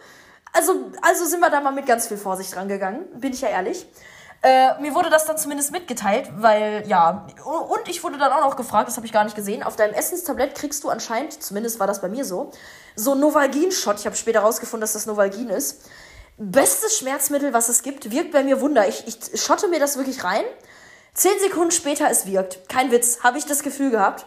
Also, 0.53 0.91
also 1.01 1.25
sind 1.25 1.41
wir 1.41 1.49
da 1.49 1.59
mal 1.59 1.71
mit 1.71 1.85
ganz 1.85 2.07
viel 2.07 2.17
Vorsicht 2.17 2.55
rangegangen, 2.55 3.05
bin 3.19 3.33
ich 3.33 3.41
ja 3.41 3.49
ehrlich. 3.49 3.85
Äh, 4.41 4.79
mir 4.81 4.95
wurde 4.95 5.09
das 5.09 5.25
dann 5.25 5.37
zumindest 5.37 5.71
mitgeteilt, 5.71 6.29
weil, 6.37 6.87
ja, 6.87 7.27
und 7.43 7.89
ich 7.89 8.03
wurde 8.03 8.17
dann 8.17 8.31
auch 8.31 8.41
noch 8.41 8.55
gefragt, 8.55 8.87
das 8.87 8.95
habe 8.95 9.05
ich 9.05 9.11
gar 9.11 9.25
nicht 9.25 9.35
gesehen, 9.35 9.63
auf 9.63 9.75
deinem 9.75 9.93
Essenstablett 9.93 10.55
kriegst 10.55 10.83
du 10.83 10.89
anscheinend, 10.89 11.43
zumindest 11.43 11.79
war 11.79 11.87
das 11.87 11.99
bei 11.99 12.07
mir 12.07 12.23
so, 12.23 12.51
so 12.95 13.15
Novalgin-Shot. 13.15 13.99
Ich 13.99 14.05
habe 14.05 14.15
später 14.15 14.39
rausgefunden, 14.39 14.81
dass 14.81 14.93
das 14.93 15.05
Novalgin 15.05 15.49
ist. 15.49 15.89
Bestes 16.37 16.97
Schmerzmittel, 16.97 17.51
was 17.51 17.67
es 17.67 17.83
gibt, 17.83 18.11
wirkt 18.11 18.31
bei 18.31 18.43
mir 18.43 18.61
Wunder. 18.61 18.87
Ich, 18.87 19.05
ich 19.07 19.41
schotte 19.41 19.67
mir 19.67 19.79
das 19.79 19.97
wirklich 19.97 20.23
rein 20.23 20.45
Zehn 21.19 21.37
Sekunden 21.39 21.71
später, 21.71 22.09
es 22.09 22.25
wirkt. 22.25 22.69
Kein 22.69 22.91
Witz, 22.91 23.23
habe 23.23 23.37
ich 23.37 23.45
das 23.45 23.61
Gefühl 23.61 23.91
gehabt. 23.91 24.25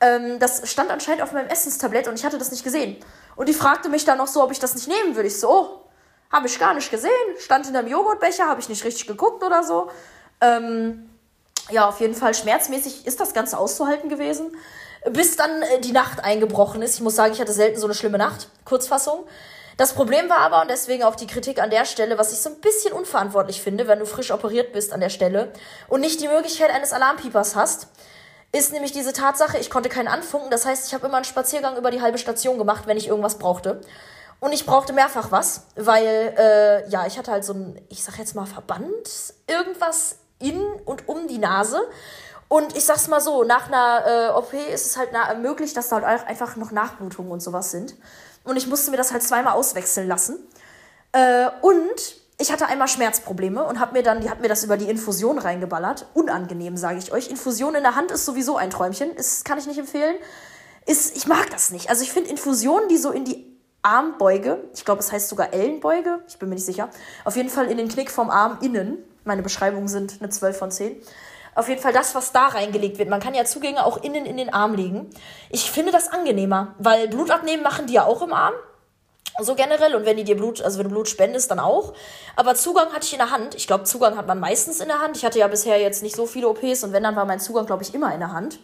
Ähm, 0.00 0.40
das 0.40 0.68
stand 0.68 0.90
anscheinend 0.90 1.22
auf 1.22 1.30
meinem 1.30 1.48
Essenstablett 1.48 2.08
und 2.08 2.18
ich 2.18 2.24
hatte 2.24 2.36
das 2.36 2.50
nicht 2.50 2.64
gesehen. 2.64 2.96
Und 3.36 3.48
die 3.48 3.52
fragte 3.52 3.88
mich 3.88 4.04
dann 4.04 4.18
noch 4.18 4.26
so, 4.26 4.42
ob 4.42 4.50
ich 4.50 4.58
das 4.58 4.74
nicht 4.74 4.88
nehmen 4.88 5.14
würde. 5.14 5.28
Ich 5.28 5.38
so, 5.38 5.48
oh, 5.48 5.81
habe 6.32 6.46
ich 6.46 6.58
gar 6.58 6.74
nicht 6.74 6.90
gesehen. 6.90 7.10
Stand 7.38 7.68
in 7.68 7.76
einem 7.76 7.88
Joghurtbecher, 7.88 8.48
habe 8.48 8.60
ich 8.60 8.68
nicht 8.68 8.84
richtig 8.84 9.06
geguckt 9.06 9.44
oder 9.44 9.62
so. 9.62 9.90
Ähm, 10.40 11.10
ja, 11.70 11.88
auf 11.88 12.00
jeden 12.00 12.14
Fall 12.14 12.34
schmerzmäßig 12.34 13.06
ist 13.06 13.20
das 13.20 13.34
Ganze 13.34 13.58
auszuhalten 13.58 14.08
gewesen. 14.08 14.56
Bis 15.10 15.36
dann 15.36 15.62
äh, 15.62 15.80
die 15.80 15.92
Nacht 15.92 16.24
eingebrochen 16.24 16.82
ist. 16.82 16.94
Ich 16.94 17.00
muss 17.02 17.14
sagen, 17.14 17.32
ich 17.32 17.40
hatte 17.40 17.52
selten 17.52 17.78
so 17.78 17.86
eine 17.86 17.94
schlimme 17.94 18.18
Nacht. 18.18 18.48
Kurzfassung. 18.64 19.26
Das 19.76 19.94
Problem 19.94 20.28
war 20.28 20.38
aber, 20.38 20.62
und 20.62 20.70
deswegen 20.70 21.02
auch 21.02 21.16
die 21.16 21.26
Kritik 21.26 21.60
an 21.60 21.70
der 21.70 21.84
Stelle, 21.86 22.18
was 22.18 22.32
ich 22.32 22.38
so 22.40 22.50
ein 22.50 22.60
bisschen 22.60 22.92
unverantwortlich 22.92 23.62
finde, 23.62 23.88
wenn 23.88 23.98
du 23.98 24.06
frisch 24.06 24.30
operiert 24.30 24.72
bist 24.72 24.92
an 24.92 25.00
der 25.00 25.08
Stelle 25.08 25.52
und 25.88 26.00
nicht 26.00 26.20
die 26.20 26.28
Möglichkeit 26.28 26.70
eines 26.70 26.92
Alarmpiepers 26.92 27.56
hast, 27.56 27.88
ist 28.52 28.72
nämlich 28.72 28.92
diese 28.92 29.14
Tatsache, 29.14 29.56
ich 29.58 29.70
konnte 29.70 29.88
keinen 29.88 30.08
anfunken. 30.08 30.50
Das 30.50 30.66
heißt, 30.66 30.86
ich 30.86 30.94
habe 30.94 31.06
immer 31.06 31.16
einen 31.16 31.24
Spaziergang 31.24 31.76
über 31.78 31.90
die 31.90 32.02
halbe 32.02 32.18
Station 32.18 32.58
gemacht, 32.58 32.86
wenn 32.86 32.98
ich 32.98 33.08
irgendwas 33.08 33.38
brauchte. 33.38 33.80
Und 34.42 34.52
ich 34.52 34.66
brauchte 34.66 34.92
mehrfach 34.92 35.30
was, 35.30 35.68
weil, 35.76 36.34
äh, 36.36 36.88
ja, 36.88 37.06
ich 37.06 37.16
hatte 37.16 37.30
halt 37.30 37.44
so 37.44 37.52
ein, 37.52 37.80
ich 37.90 38.02
sag 38.02 38.18
jetzt 38.18 38.34
mal, 38.34 38.44
Verband, 38.44 39.08
irgendwas 39.46 40.16
in 40.40 40.60
und 40.84 41.08
um 41.08 41.28
die 41.28 41.38
Nase. 41.38 41.80
Und 42.48 42.76
ich 42.76 42.84
sag's 42.84 43.06
mal 43.06 43.20
so, 43.20 43.44
nach 43.44 43.68
einer 43.68 44.04
äh, 44.04 44.36
OP 44.36 44.52
ist 44.52 44.84
es 44.84 44.96
halt 44.96 45.10
möglich, 45.40 45.74
dass 45.74 45.90
da 45.90 46.02
halt 46.02 46.26
einfach 46.26 46.56
noch 46.56 46.72
Nachblutungen 46.72 47.30
und 47.30 47.40
sowas 47.40 47.70
sind. 47.70 47.94
Und 48.42 48.56
ich 48.56 48.66
musste 48.66 48.90
mir 48.90 48.96
das 48.96 49.12
halt 49.12 49.22
zweimal 49.22 49.52
auswechseln 49.52 50.08
lassen. 50.08 50.40
Äh, 51.12 51.48
und 51.60 52.16
ich 52.36 52.50
hatte 52.50 52.66
einmal 52.66 52.88
Schmerzprobleme 52.88 53.62
und 53.62 53.78
hab 53.78 53.92
mir 53.92 54.02
dann, 54.02 54.22
die 54.22 54.28
hat 54.28 54.40
mir 54.40 54.48
das 54.48 54.64
über 54.64 54.76
die 54.76 54.90
Infusion 54.90 55.38
reingeballert. 55.38 56.06
Unangenehm, 56.14 56.76
sage 56.76 56.98
ich 56.98 57.12
euch. 57.12 57.30
Infusion 57.30 57.76
in 57.76 57.84
der 57.84 57.94
Hand 57.94 58.10
ist 58.10 58.24
sowieso 58.24 58.56
ein 58.56 58.70
Träumchen. 58.70 59.12
Ist, 59.12 59.44
kann 59.44 59.58
ich 59.58 59.68
nicht 59.68 59.78
empfehlen. 59.78 60.16
Ist, 60.84 61.16
ich 61.16 61.28
mag 61.28 61.48
das 61.50 61.70
nicht. 61.70 61.90
Also 61.90 62.02
ich 62.02 62.10
finde 62.10 62.30
Infusionen, 62.30 62.88
die 62.88 62.98
so 62.98 63.12
in 63.12 63.24
die 63.24 63.51
Armbeuge, 63.82 64.64
ich 64.74 64.84
glaube, 64.84 65.00
es 65.00 65.10
heißt 65.10 65.28
sogar 65.28 65.52
Ellenbeuge, 65.52 66.20
ich 66.28 66.38
bin 66.38 66.48
mir 66.48 66.54
nicht 66.54 66.64
sicher, 66.64 66.88
auf 67.24 67.36
jeden 67.36 67.48
Fall 67.48 67.70
in 67.70 67.76
den 67.76 67.88
Knick 67.88 68.10
vom 68.10 68.30
Arm 68.30 68.58
innen, 68.62 68.98
meine 69.24 69.42
Beschreibungen 69.42 69.88
sind 69.88 70.16
eine 70.20 70.30
12 70.30 70.56
von 70.56 70.70
10, 70.70 70.96
auf 71.54 71.68
jeden 71.68 71.82
Fall 71.82 71.92
das, 71.92 72.14
was 72.14 72.32
da 72.32 72.46
reingelegt 72.46 72.98
wird. 72.98 73.10
Man 73.10 73.20
kann 73.20 73.34
ja 73.34 73.44
Zugänge 73.44 73.84
auch 73.84 74.02
innen 74.02 74.24
in 74.24 74.38
den 74.38 74.52
Arm 74.52 74.74
legen. 74.74 75.10
Ich 75.50 75.70
finde 75.70 75.92
das 75.92 76.08
angenehmer, 76.08 76.74
weil 76.78 77.08
Blut 77.08 77.30
abnehmen 77.30 77.62
machen 77.62 77.86
die 77.86 77.92
ja 77.92 78.04
auch 78.06 78.22
im 78.22 78.32
Arm. 78.32 78.54
So 79.38 79.54
generell. 79.54 79.94
Und 79.94 80.04
wenn 80.04 80.16
die 80.16 80.24
dir 80.24 80.36
Blut, 80.36 80.62
also 80.62 80.78
wenn 80.78 80.84
du 80.84 80.90
Blut 80.90 81.08
spendest, 81.08 81.50
dann 81.50 81.58
auch. 81.58 81.94
Aber 82.36 82.54
Zugang 82.54 82.92
hatte 82.92 83.06
ich 83.06 83.12
in 83.12 83.18
der 83.18 83.30
Hand. 83.30 83.54
Ich 83.54 83.66
glaube, 83.66 83.84
Zugang 83.84 84.16
hat 84.16 84.26
man 84.26 84.40
meistens 84.40 84.80
in 84.80 84.88
der 84.88 85.00
Hand. 85.00 85.16
Ich 85.16 85.24
hatte 85.24 85.38
ja 85.38 85.48
bisher 85.48 85.80
jetzt 85.80 86.02
nicht 86.02 86.16
so 86.16 86.26
viele 86.26 86.48
OPs 86.48 86.84
und 86.84 86.92
wenn, 86.92 87.02
dann 87.02 87.16
war 87.16 87.24
mein 87.24 87.40
Zugang, 87.40 87.66
glaube 87.66 87.82
ich, 87.82 87.94
immer 87.94 88.12
in 88.12 88.20
der 88.20 88.32
Hand. 88.32 88.58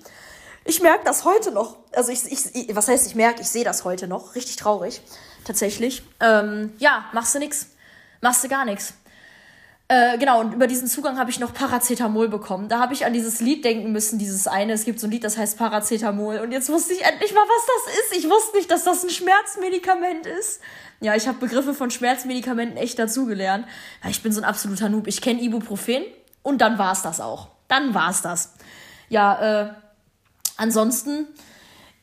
Ich 0.69 0.83
merke 0.83 1.03
das 1.03 1.25
heute 1.25 1.51
noch. 1.51 1.79
Also 1.93 2.13
ich, 2.13 2.31
ich, 2.31 2.77
was 2.77 2.89
heißt, 2.89 3.07
ich 3.07 3.15
merke, 3.15 3.41
ich 3.41 3.49
sehe 3.49 3.65
das 3.65 3.87
heute 3.87 4.07
noch. 4.07 4.35
Richtig 4.35 4.57
traurig. 4.57 5.01
Tatsächlich. 5.47 6.03
Ähm, 6.21 6.75
ja, 6.79 7.07
machst 7.15 7.35
du 7.35 7.39
nix. 7.39 7.69
Machst 8.21 8.45
du 8.45 8.49
gar 8.49 8.67
nichts. 8.67 8.93
Äh, 9.89 10.19
genau, 10.19 10.41
und 10.41 10.53
über 10.53 10.67
diesen 10.67 10.87
Zugang 10.87 11.19
habe 11.19 11.31
ich 11.31 11.41
noch 11.41 11.55
Paracetamol 11.55 12.29
bekommen. 12.29 12.69
Da 12.69 12.81
habe 12.81 12.93
ich 12.93 13.07
an 13.07 13.15
dieses 13.15 13.41
Lied 13.41 13.65
denken 13.65 13.93
müssen, 13.93 14.19
dieses 14.19 14.47
eine. 14.47 14.75
Es 14.75 14.85
gibt 14.85 15.01
so 15.01 15.07
ein 15.07 15.11
Lied, 15.11 15.25
das 15.25 15.39
heißt 15.39 15.57
Paracetamol. 15.57 16.41
Und 16.41 16.53
jetzt 16.53 16.69
wusste 16.69 16.93
ich 16.93 17.03
endlich 17.03 17.33
mal, 17.33 17.45
was 17.49 17.87
das 17.87 17.95
ist. 18.01 18.19
Ich 18.19 18.31
wusste 18.31 18.59
nicht, 18.59 18.71
dass 18.71 18.85
das 18.85 19.03
ein 19.03 19.09
Schmerzmedikament 19.09 20.27
ist. 20.27 20.61
Ja, 21.01 21.15
ich 21.15 21.27
habe 21.27 21.39
Begriffe 21.39 21.73
von 21.73 21.91
Schmerzmedikamenten 21.91 22.77
echt 22.77 22.99
dazugelernt. 22.99 23.67
Ich 24.07 24.23
bin 24.23 24.33
so 24.33 24.43
ein 24.43 24.45
absoluter 24.45 24.91
Noob. 24.91 25.07
Ich 25.07 25.23
kenne 25.23 25.41
Ibuprofen 25.41 26.05
und 26.43 26.61
dann 26.61 26.77
war's 26.77 27.01
das 27.01 27.23
auch. 27.23 27.49
Dann 27.69 27.95
war's 27.95 28.21
das. 28.21 28.53
Ja, 29.09 29.63
äh, 29.63 29.88
ansonsten, 30.59 31.27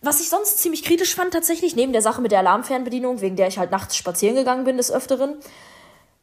was 0.01 0.19
ich 0.19 0.29
sonst 0.29 0.57
ziemlich 0.57 0.83
kritisch 0.83 1.13
fand 1.13 1.33
tatsächlich, 1.33 1.75
neben 1.75 1.93
der 1.93 2.01
Sache 2.01 2.21
mit 2.21 2.31
der 2.31 2.39
Alarmfernbedienung, 2.39 3.21
wegen 3.21 3.35
der 3.35 3.47
ich 3.47 3.59
halt 3.59 3.71
nachts 3.71 3.95
spazieren 3.95 4.35
gegangen 4.35 4.63
bin 4.63 4.77
des 4.77 4.91
Öfteren, 4.91 5.35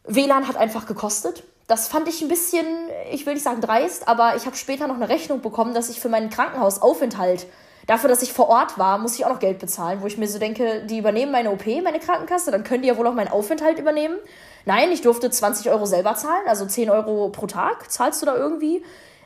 WLAN 0.05 0.49
hat 0.49 0.57
einfach 0.57 0.87
gekostet. 0.87 1.45
Das 1.69 1.87
fand 1.87 2.09
ich 2.09 2.21
ein 2.23 2.29
bisschen, 2.29 2.67
ich 3.13 3.25
will 3.25 3.35
nicht 3.35 3.45
sagen 3.45 3.61
dreist, 3.61 4.09
aber 4.09 4.35
ich 4.37 4.47
habe 4.47 4.57
später 4.57 4.89
noch 4.89 4.97
eine 4.97 5.09
Rechnung 5.09 5.41
bekommen, 5.41 5.75
dass 5.75 5.89
ich 5.89 6.01
für 6.01 6.09
meinen 6.09 6.29
Krankenhausaufenthalt, 6.29 7.47
dafür, 7.87 8.09
dass 8.09 8.23
ich 8.23 8.33
vor 8.33 8.49
Ort 8.49 8.79
war, 8.79 8.99
muss 8.99 9.15
ich 9.17 9.25
auch 9.25 9.31
noch 9.31 9.39
Geld 9.39 9.59
bezahlen, 9.59 10.03
wo 10.03 10.07
ich 10.07 10.19
mir 10.19 10.29
so 10.29 10.39
denke, 10.39 10.85
die 10.87 10.99
übernehmen 10.99 11.33
meine 11.33 11.51
OP, 11.51 11.67
meine 11.67 12.01
Krankenkasse, 12.01 12.51
dann 12.51 12.65
können 12.65 12.83
die 12.83 12.89
ja 12.89 12.97
wohl 12.97 13.07
auch 13.07 13.15
meinen 13.15 13.29
Aufenthalt 13.29 13.79
übernehmen. 13.79 14.17
Nein, 14.65 14.93
ich 14.93 15.03
durfte 15.03 15.31
20 15.31 15.71
Euro 15.71 15.87
selber 15.87 16.15
zahlen, 16.15 16.47
also 16.47 16.67
10 16.67 16.91
Euro 16.91 17.31
pro 17.31 17.47
Tag. 17.47 17.91
Zahlst 17.91 18.23
du 18.23 18.27
da 18.27 18.37
irgendwie 18.37 18.83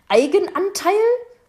Eigenanteil? 0.08 0.94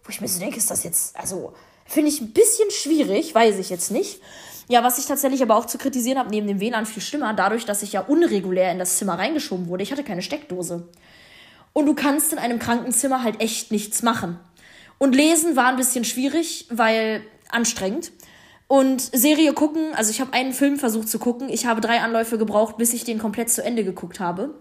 Wo 0.08 0.12
ich 0.12 0.22
mir 0.22 0.30
so 0.30 0.40
denke, 0.40 0.56
ist 0.56 0.72
das 0.72 0.86
jetzt, 0.86 1.18
also 1.18 1.54
finde 1.86 2.10
ich 2.10 2.22
ein 2.22 2.32
bisschen 2.32 2.72
schwierig, 2.72 3.36
weiß 3.36 3.60
ich 3.60 3.70
jetzt 3.70 3.92
nicht. 3.92 4.22
Ja, 4.70 4.82
was 4.82 5.00
ich 5.00 5.06
tatsächlich 5.06 5.42
aber 5.42 5.58
auch 5.58 5.66
zu 5.66 5.78
kritisieren 5.78 6.18
habe, 6.18 6.30
neben 6.30 6.48
dem 6.48 6.62
WLAN 6.62 6.86
viel 6.86 7.04
schlimmer, 7.04 7.34
dadurch, 7.34 7.66
dass 7.66 7.84
ich 7.84 7.92
ja 7.92 8.00
unregulär 8.00 8.72
in 8.72 8.80
das 8.80 8.96
Zimmer 8.96 9.20
reingeschoben 9.20 9.68
wurde. 9.68 9.84
Ich 9.84 9.92
hatte 9.92 10.06
keine 10.06 10.22
Steckdose. 10.22 10.88
Und 11.74 11.88
du 11.88 11.94
kannst 11.94 12.32
in 12.32 12.40
einem 12.40 12.58
Krankenzimmer 12.58 13.22
halt 13.22 13.42
echt 13.42 13.72
nichts 13.74 14.02
machen. 14.02 14.40
Und 14.98 15.14
lesen 15.14 15.58
war 15.58 15.68
ein 15.68 15.76
bisschen 15.76 16.06
schwierig, 16.06 16.68
weil 16.70 17.22
anstrengend. 17.50 18.14
Und 18.68 19.02
Serie 19.02 19.52
gucken, 19.52 19.94
also 19.94 20.10
ich 20.10 20.22
habe 20.22 20.32
einen 20.32 20.54
Film 20.54 20.80
versucht 20.80 21.10
zu 21.10 21.20
gucken. 21.20 21.50
Ich 21.50 21.66
habe 21.66 21.82
drei 21.82 22.00
Anläufe 22.00 22.38
gebraucht, 22.38 22.78
bis 22.78 22.94
ich 22.94 23.04
den 23.04 23.20
komplett 23.20 23.50
zu 23.50 23.62
Ende 23.62 23.84
geguckt 23.84 24.22
habe. 24.22 24.56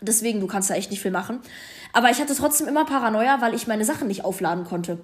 Deswegen, 0.00 0.40
du 0.40 0.46
kannst 0.46 0.70
da 0.70 0.74
echt 0.74 0.90
nicht 0.90 1.02
viel 1.02 1.10
machen. 1.10 1.40
Aber 1.92 2.10
ich 2.10 2.20
hatte 2.20 2.34
trotzdem 2.34 2.68
immer 2.68 2.84
Paranoia, 2.84 3.40
weil 3.40 3.54
ich 3.54 3.66
meine 3.66 3.84
Sachen 3.84 4.08
nicht 4.08 4.24
aufladen 4.24 4.64
konnte. 4.64 4.98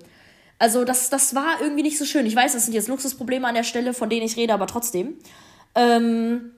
Also 0.58 0.84
das, 0.84 1.10
das 1.10 1.34
war 1.34 1.60
irgendwie 1.60 1.82
nicht 1.82 1.98
so 1.98 2.04
schön. 2.04 2.24
Ich 2.24 2.34
weiß, 2.34 2.54
das 2.54 2.64
sind 2.64 2.74
jetzt 2.74 2.88
Luxusprobleme 2.88 3.46
an 3.46 3.54
der 3.54 3.64
Stelle, 3.64 3.92
von 3.92 4.08
denen 4.08 4.24
ich 4.24 4.36
rede, 4.36 4.54
aber 4.54 4.66
trotzdem. 4.66 5.18
Ähm, 5.74 6.52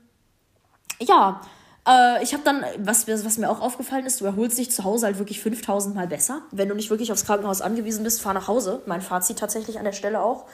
ja, 1.01 1.41
äh, 1.87 2.23
ich 2.23 2.33
habe 2.33 2.45
dann, 2.45 2.65
was, 2.79 3.09
was 3.09 3.39
mir 3.39 3.51
auch 3.51 3.61
aufgefallen 3.61 4.07
ist, 4.07 4.21
du 4.21 4.25
erholst 4.25 4.59
dich 4.59 4.71
zu 4.71 4.85
Hause 4.85 5.07
halt 5.07 5.19
wirklich 5.19 5.41
5000 5.41 5.95
Mal 5.97 6.07
besser. 6.07 6.43
Wenn 6.53 6.69
du 6.69 6.75
nicht 6.77 6.91
wirklich 6.91 7.11
aufs 7.11 7.25
Krankenhaus 7.25 7.61
angewiesen 7.61 8.05
bist, 8.05 8.21
fahr 8.21 8.35
nach 8.35 8.47
Hause. 8.47 8.83
Mein 8.87 9.01
Fazit 9.01 9.39
tatsächlich 9.39 9.79
an 9.79 9.85
der 9.85 9.93
Stelle 9.93 10.21
auch. 10.21 10.45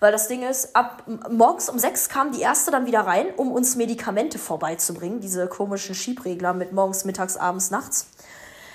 Weil 0.00 0.12
das 0.12 0.28
Ding 0.28 0.42
ist, 0.42 0.76
ab 0.76 1.04
morgens 1.30 1.68
um 1.68 1.78
sechs 1.78 2.08
kam 2.08 2.32
die 2.32 2.40
erste 2.40 2.70
dann 2.70 2.86
wieder 2.86 3.00
rein, 3.00 3.26
um 3.36 3.52
uns 3.52 3.76
Medikamente 3.76 4.38
vorbeizubringen. 4.38 5.20
Diese 5.20 5.46
komischen 5.46 5.94
Schiebregler 5.94 6.52
mit 6.52 6.72
morgens, 6.72 7.04
mittags, 7.04 7.36
abends, 7.36 7.70
nachts. 7.70 8.08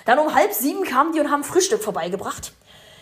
Dann 0.04 0.18
um 0.18 0.34
halb 0.34 0.52
sieben 0.52 0.84
kamen 0.84 1.12
die 1.12 1.20
und 1.20 1.30
haben 1.30 1.44
Frühstück 1.44 1.82
vorbeigebracht. 1.82 2.52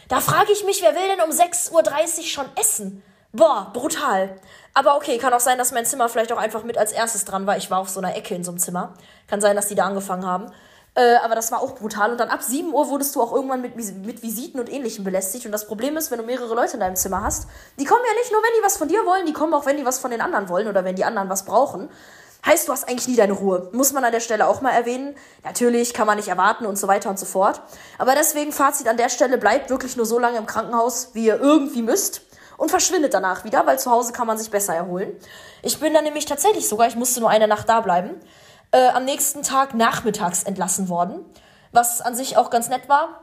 Da 0.08 0.20
frage 0.20 0.52
ich 0.52 0.64
mich, 0.64 0.82
wer 0.82 0.94
will 0.94 1.08
denn 1.08 1.20
um 1.20 1.30
6.30 1.30 1.72
Uhr 2.18 2.24
schon 2.24 2.46
essen? 2.56 3.02
Boah, 3.32 3.70
brutal. 3.72 4.36
Aber 4.74 4.96
okay, 4.96 5.18
kann 5.18 5.32
auch 5.32 5.40
sein, 5.40 5.56
dass 5.56 5.72
mein 5.72 5.86
Zimmer 5.86 6.08
vielleicht 6.08 6.32
auch 6.32 6.38
einfach 6.38 6.64
mit 6.64 6.76
als 6.76 6.90
erstes 6.92 7.24
dran 7.24 7.46
war. 7.46 7.56
Ich 7.56 7.70
war 7.70 7.78
auf 7.78 7.88
so 7.88 8.00
einer 8.00 8.16
Ecke 8.16 8.34
in 8.34 8.42
so 8.42 8.50
einem 8.50 8.58
Zimmer. 8.58 8.94
Kann 9.28 9.40
sein, 9.40 9.54
dass 9.54 9.68
die 9.68 9.76
da 9.76 9.86
angefangen 9.86 10.26
haben. 10.26 10.52
Äh, 10.94 11.16
aber 11.16 11.34
das 11.34 11.52
war 11.52 11.62
auch 11.62 11.74
brutal. 11.76 12.10
Und 12.12 12.18
dann 12.18 12.28
ab 12.28 12.42
7 12.42 12.72
Uhr 12.72 12.88
wurdest 12.88 13.14
du 13.14 13.22
auch 13.22 13.32
irgendwann 13.32 13.60
mit, 13.60 13.76
mit 13.76 14.22
Visiten 14.22 14.58
und 14.58 14.70
Ähnlichem 14.70 15.04
belästigt. 15.04 15.46
Und 15.46 15.52
das 15.52 15.66
Problem 15.66 15.96
ist, 15.96 16.10
wenn 16.10 16.18
du 16.18 16.24
mehrere 16.24 16.54
Leute 16.54 16.74
in 16.74 16.80
deinem 16.80 16.96
Zimmer 16.96 17.22
hast, 17.22 17.48
die 17.78 17.84
kommen 17.84 18.02
ja 18.06 18.18
nicht 18.18 18.32
nur, 18.32 18.42
wenn 18.42 18.58
die 18.58 18.64
was 18.64 18.76
von 18.76 18.88
dir 18.88 19.06
wollen, 19.06 19.26
die 19.26 19.32
kommen 19.32 19.54
auch, 19.54 19.66
wenn 19.66 19.76
die 19.76 19.86
was 19.86 19.98
von 19.98 20.10
den 20.10 20.20
anderen 20.20 20.48
wollen 20.48 20.68
oder 20.68 20.84
wenn 20.84 20.96
die 20.96 21.04
anderen 21.04 21.28
was 21.28 21.44
brauchen. 21.44 21.88
Heißt, 22.44 22.68
du 22.68 22.72
hast 22.72 22.88
eigentlich 22.88 23.06
nie 23.06 23.16
deine 23.16 23.34
Ruhe. 23.34 23.68
Muss 23.72 23.92
man 23.92 24.02
an 24.02 24.12
der 24.12 24.20
Stelle 24.20 24.48
auch 24.48 24.62
mal 24.62 24.70
erwähnen. 24.70 25.14
Natürlich 25.44 25.92
kann 25.92 26.06
man 26.06 26.16
nicht 26.16 26.28
erwarten 26.28 26.64
und 26.64 26.76
so 26.76 26.88
weiter 26.88 27.10
und 27.10 27.18
so 27.18 27.26
fort. 27.26 27.60
Aber 27.98 28.14
deswegen, 28.14 28.50
Fazit 28.50 28.88
an 28.88 28.96
der 28.96 29.10
Stelle, 29.10 29.36
bleibt 29.36 29.68
wirklich 29.68 29.96
nur 29.96 30.06
so 30.06 30.18
lange 30.18 30.38
im 30.38 30.46
Krankenhaus, 30.46 31.10
wie 31.12 31.26
ihr 31.26 31.38
irgendwie 31.38 31.82
müsst. 31.82 32.22
Und 32.56 32.70
verschwindet 32.70 33.14
danach 33.14 33.44
wieder, 33.44 33.66
weil 33.66 33.78
zu 33.78 33.90
Hause 33.90 34.12
kann 34.12 34.26
man 34.26 34.36
sich 34.38 34.50
besser 34.50 34.74
erholen. 34.74 35.12
Ich 35.62 35.80
bin 35.80 35.94
dann 35.94 36.04
nämlich 36.04 36.26
tatsächlich 36.26 36.68
sogar, 36.68 36.88
ich 36.88 36.96
musste 36.96 37.20
nur 37.20 37.30
eine 37.30 37.48
Nacht 37.48 37.68
da 37.68 37.80
bleiben, 37.80 38.20
äh, 38.72 38.88
am 38.88 39.04
nächsten 39.04 39.42
Tag 39.42 39.74
nachmittags 39.74 40.42
entlassen 40.42 40.88
worden. 40.88 41.24
Was 41.72 42.00
an 42.00 42.14
sich 42.14 42.36
auch 42.36 42.50
ganz 42.50 42.68
nett 42.68 42.88
war. 42.88 43.20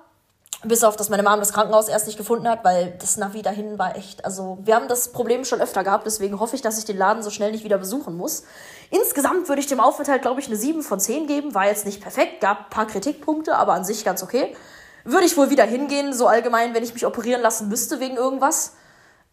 Bis 0.64 0.84
auf, 0.84 0.96
dass 0.96 1.10
meine 1.10 1.22
Mom 1.22 1.40
das 1.40 1.54
Krankenhaus 1.54 1.88
erst 1.88 2.08
nicht 2.08 2.18
gefunden 2.18 2.48
hat, 2.50 2.64
weil 2.64 2.96
das 3.00 3.18
Navi 3.18 3.44
dahin 3.44 3.78
war 3.78 3.96
echt. 3.96 4.26
Also, 4.26 4.58
wir 4.64 4.74
haben 4.74 4.88
das 4.88 5.12
Problem 5.12 5.46
schon 5.46 5.62
öfter 5.62 5.84
gehabt, 5.84 6.08
deswegen 6.08 6.40
hoffe 6.40 6.56
ich, 6.56 6.64
dass 6.64 6.80
ich 6.80 6.86
den 6.86 6.98
Laden 6.98 7.22
so 7.22 7.30
schnell 7.30 7.52
nicht 7.52 7.64
wieder 7.64 7.78
besuchen 7.78 8.18
muss. 8.18 8.44
Insgesamt 8.90 9.50
würde 9.50 9.62
ich 9.62 9.68
dem 9.68 9.80
Aufenthalt, 9.80 10.24
glaube 10.24 10.40
ich, 10.42 10.48
eine 10.48 10.56
7 10.56 10.82
von 10.82 11.00
10 11.00 11.28
geben. 11.28 11.54
War 11.54 11.68
jetzt 11.68 11.86
nicht 11.86 12.02
perfekt, 12.02 12.42
gab 12.42 12.60
ein 12.60 12.70
paar 12.72 12.88
Kritikpunkte, 12.88 13.56
aber 13.56 13.74
an 13.74 13.86
sich 13.86 14.04
ganz 14.04 14.24
okay. 14.24 14.56
Würde 15.04 15.28
ich 15.28 15.38
wohl 15.38 15.52
wieder 15.52 15.64
hingehen, 15.64 16.12
so 16.12 16.26
allgemein, 16.26 16.74
wenn 16.74 16.84
ich 16.84 16.94
mich 16.94 17.06
operieren 17.06 17.42
lassen 17.42 17.70
müsste 17.70 18.00
wegen 18.00 18.18
irgendwas. 18.18 18.74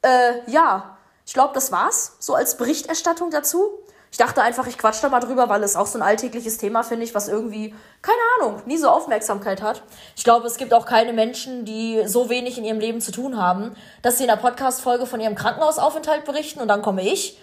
Äh, 0.02 0.50
ja, 0.50 0.98
ich 1.24 1.32
glaube, 1.32 1.54
das 1.54 1.72
war's. 1.72 2.16
So 2.18 2.34
als 2.34 2.58
Berichterstattung 2.58 3.30
dazu. 3.30 3.70
Ich 4.14 4.18
dachte 4.18 4.42
einfach, 4.42 4.68
ich 4.68 4.78
quatsch 4.78 5.02
da 5.02 5.08
mal 5.08 5.18
drüber, 5.18 5.48
weil 5.48 5.64
es 5.64 5.74
auch 5.74 5.88
so 5.88 5.98
ein 5.98 6.02
alltägliches 6.02 6.56
Thema, 6.56 6.84
finde 6.84 7.04
ich, 7.04 7.16
was 7.16 7.26
irgendwie, 7.26 7.74
keine 8.00 8.16
Ahnung, 8.38 8.62
nie 8.64 8.76
so 8.76 8.88
Aufmerksamkeit 8.88 9.60
hat. 9.60 9.82
Ich 10.14 10.22
glaube, 10.22 10.46
es 10.46 10.56
gibt 10.56 10.72
auch 10.72 10.86
keine 10.86 11.12
Menschen, 11.12 11.64
die 11.64 12.00
so 12.06 12.30
wenig 12.30 12.56
in 12.56 12.64
ihrem 12.64 12.78
Leben 12.78 13.00
zu 13.00 13.10
tun 13.10 13.36
haben, 13.36 13.74
dass 14.02 14.18
sie 14.18 14.22
in 14.22 14.30
einer 14.30 14.40
Podcast-Folge 14.40 15.06
von 15.06 15.18
ihrem 15.18 15.34
Krankenhausaufenthalt 15.34 16.24
berichten 16.24 16.60
und 16.60 16.68
dann 16.68 16.80
komme 16.80 17.02
ich. 17.02 17.40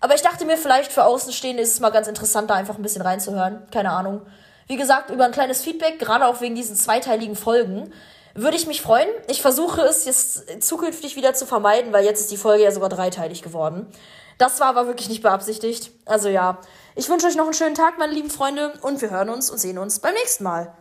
Aber 0.00 0.14
ich 0.14 0.20
dachte 0.20 0.44
mir, 0.44 0.58
vielleicht 0.58 0.92
für 0.92 1.04
Außenstehende 1.04 1.62
ist 1.62 1.72
es 1.72 1.80
mal 1.80 1.88
ganz 1.88 2.06
interessant, 2.06 2.50
da 2.50 2.54
einfach 2.54 2.76
ein 2.76 2.82
bisschen 2.82 3.00
reinzuhören. 3.00 3.62
Keine 3.70 3.92
Ahnung. 3.92 4.20
Wie 4.66 4.76
gesagt, 4.76 5.08
über 5.08 5.24
ein 5.24 5.32
kleines 5.32 5.62
Feedback, 5.62 5.98
gerade 5.98 6.26
auch 6.26 6.42
wegen 6.42 6.54
diesen 6.54 6.76
zweiteiligen 6.76 7.34
Folgen, 7.34 7.94
würde 8.34 8.56
ich 8.56 8.66
mich 8.66 8.82
freuen. 8.82 9.08
Ich 9.28 9.42
versuche 9.42 9.82
es 9.82 10.04
jetzt 10.04 10.62
zukünftig 10.62 11.16
wieder 11.16 11.34
zu 11.34 11.46
vermeiden, 11.46 11.92
weil 11.92 12.04
jetzt 12.04 12.20
ist 12.20 12.30
die 12.30 12.36
Folge 12.36 12.64
ja 12.64 12.72
sogar 12.72 12.88
dreiteilig 12.88 13.42
geworden. 13.42 13.86
Das 14.38 14.58
war 14.60 14.68
aber 14.68 14.86
wirklich 14.86 15.08
nicht 15.08 15.22
beabsichtigt. 15.22 15.90
Also 16.06 16.28
ja, 16.28 16.58
ich 16.96 17.08
wünsche 17.08 17.26
euch 17.26 17.36
noch 17.36 17.44
einen 17.44 17.54
schönen 17.54 17.74
Tag, 17.74 17.98
meine 17.98 18.12
lieben 18.12 18.30
Freunde, 18.30 18.72
und 18.80 19.00
wir 19.02 19.10
hören 19.10 19.28
uns 19.28 19.50
und 19.50 19.58
sehen 19.58 19.78
uns 19.78 19.98
beim 19.98 20.14
nächsten 20.14 20.44
Mal. 20.44 20.74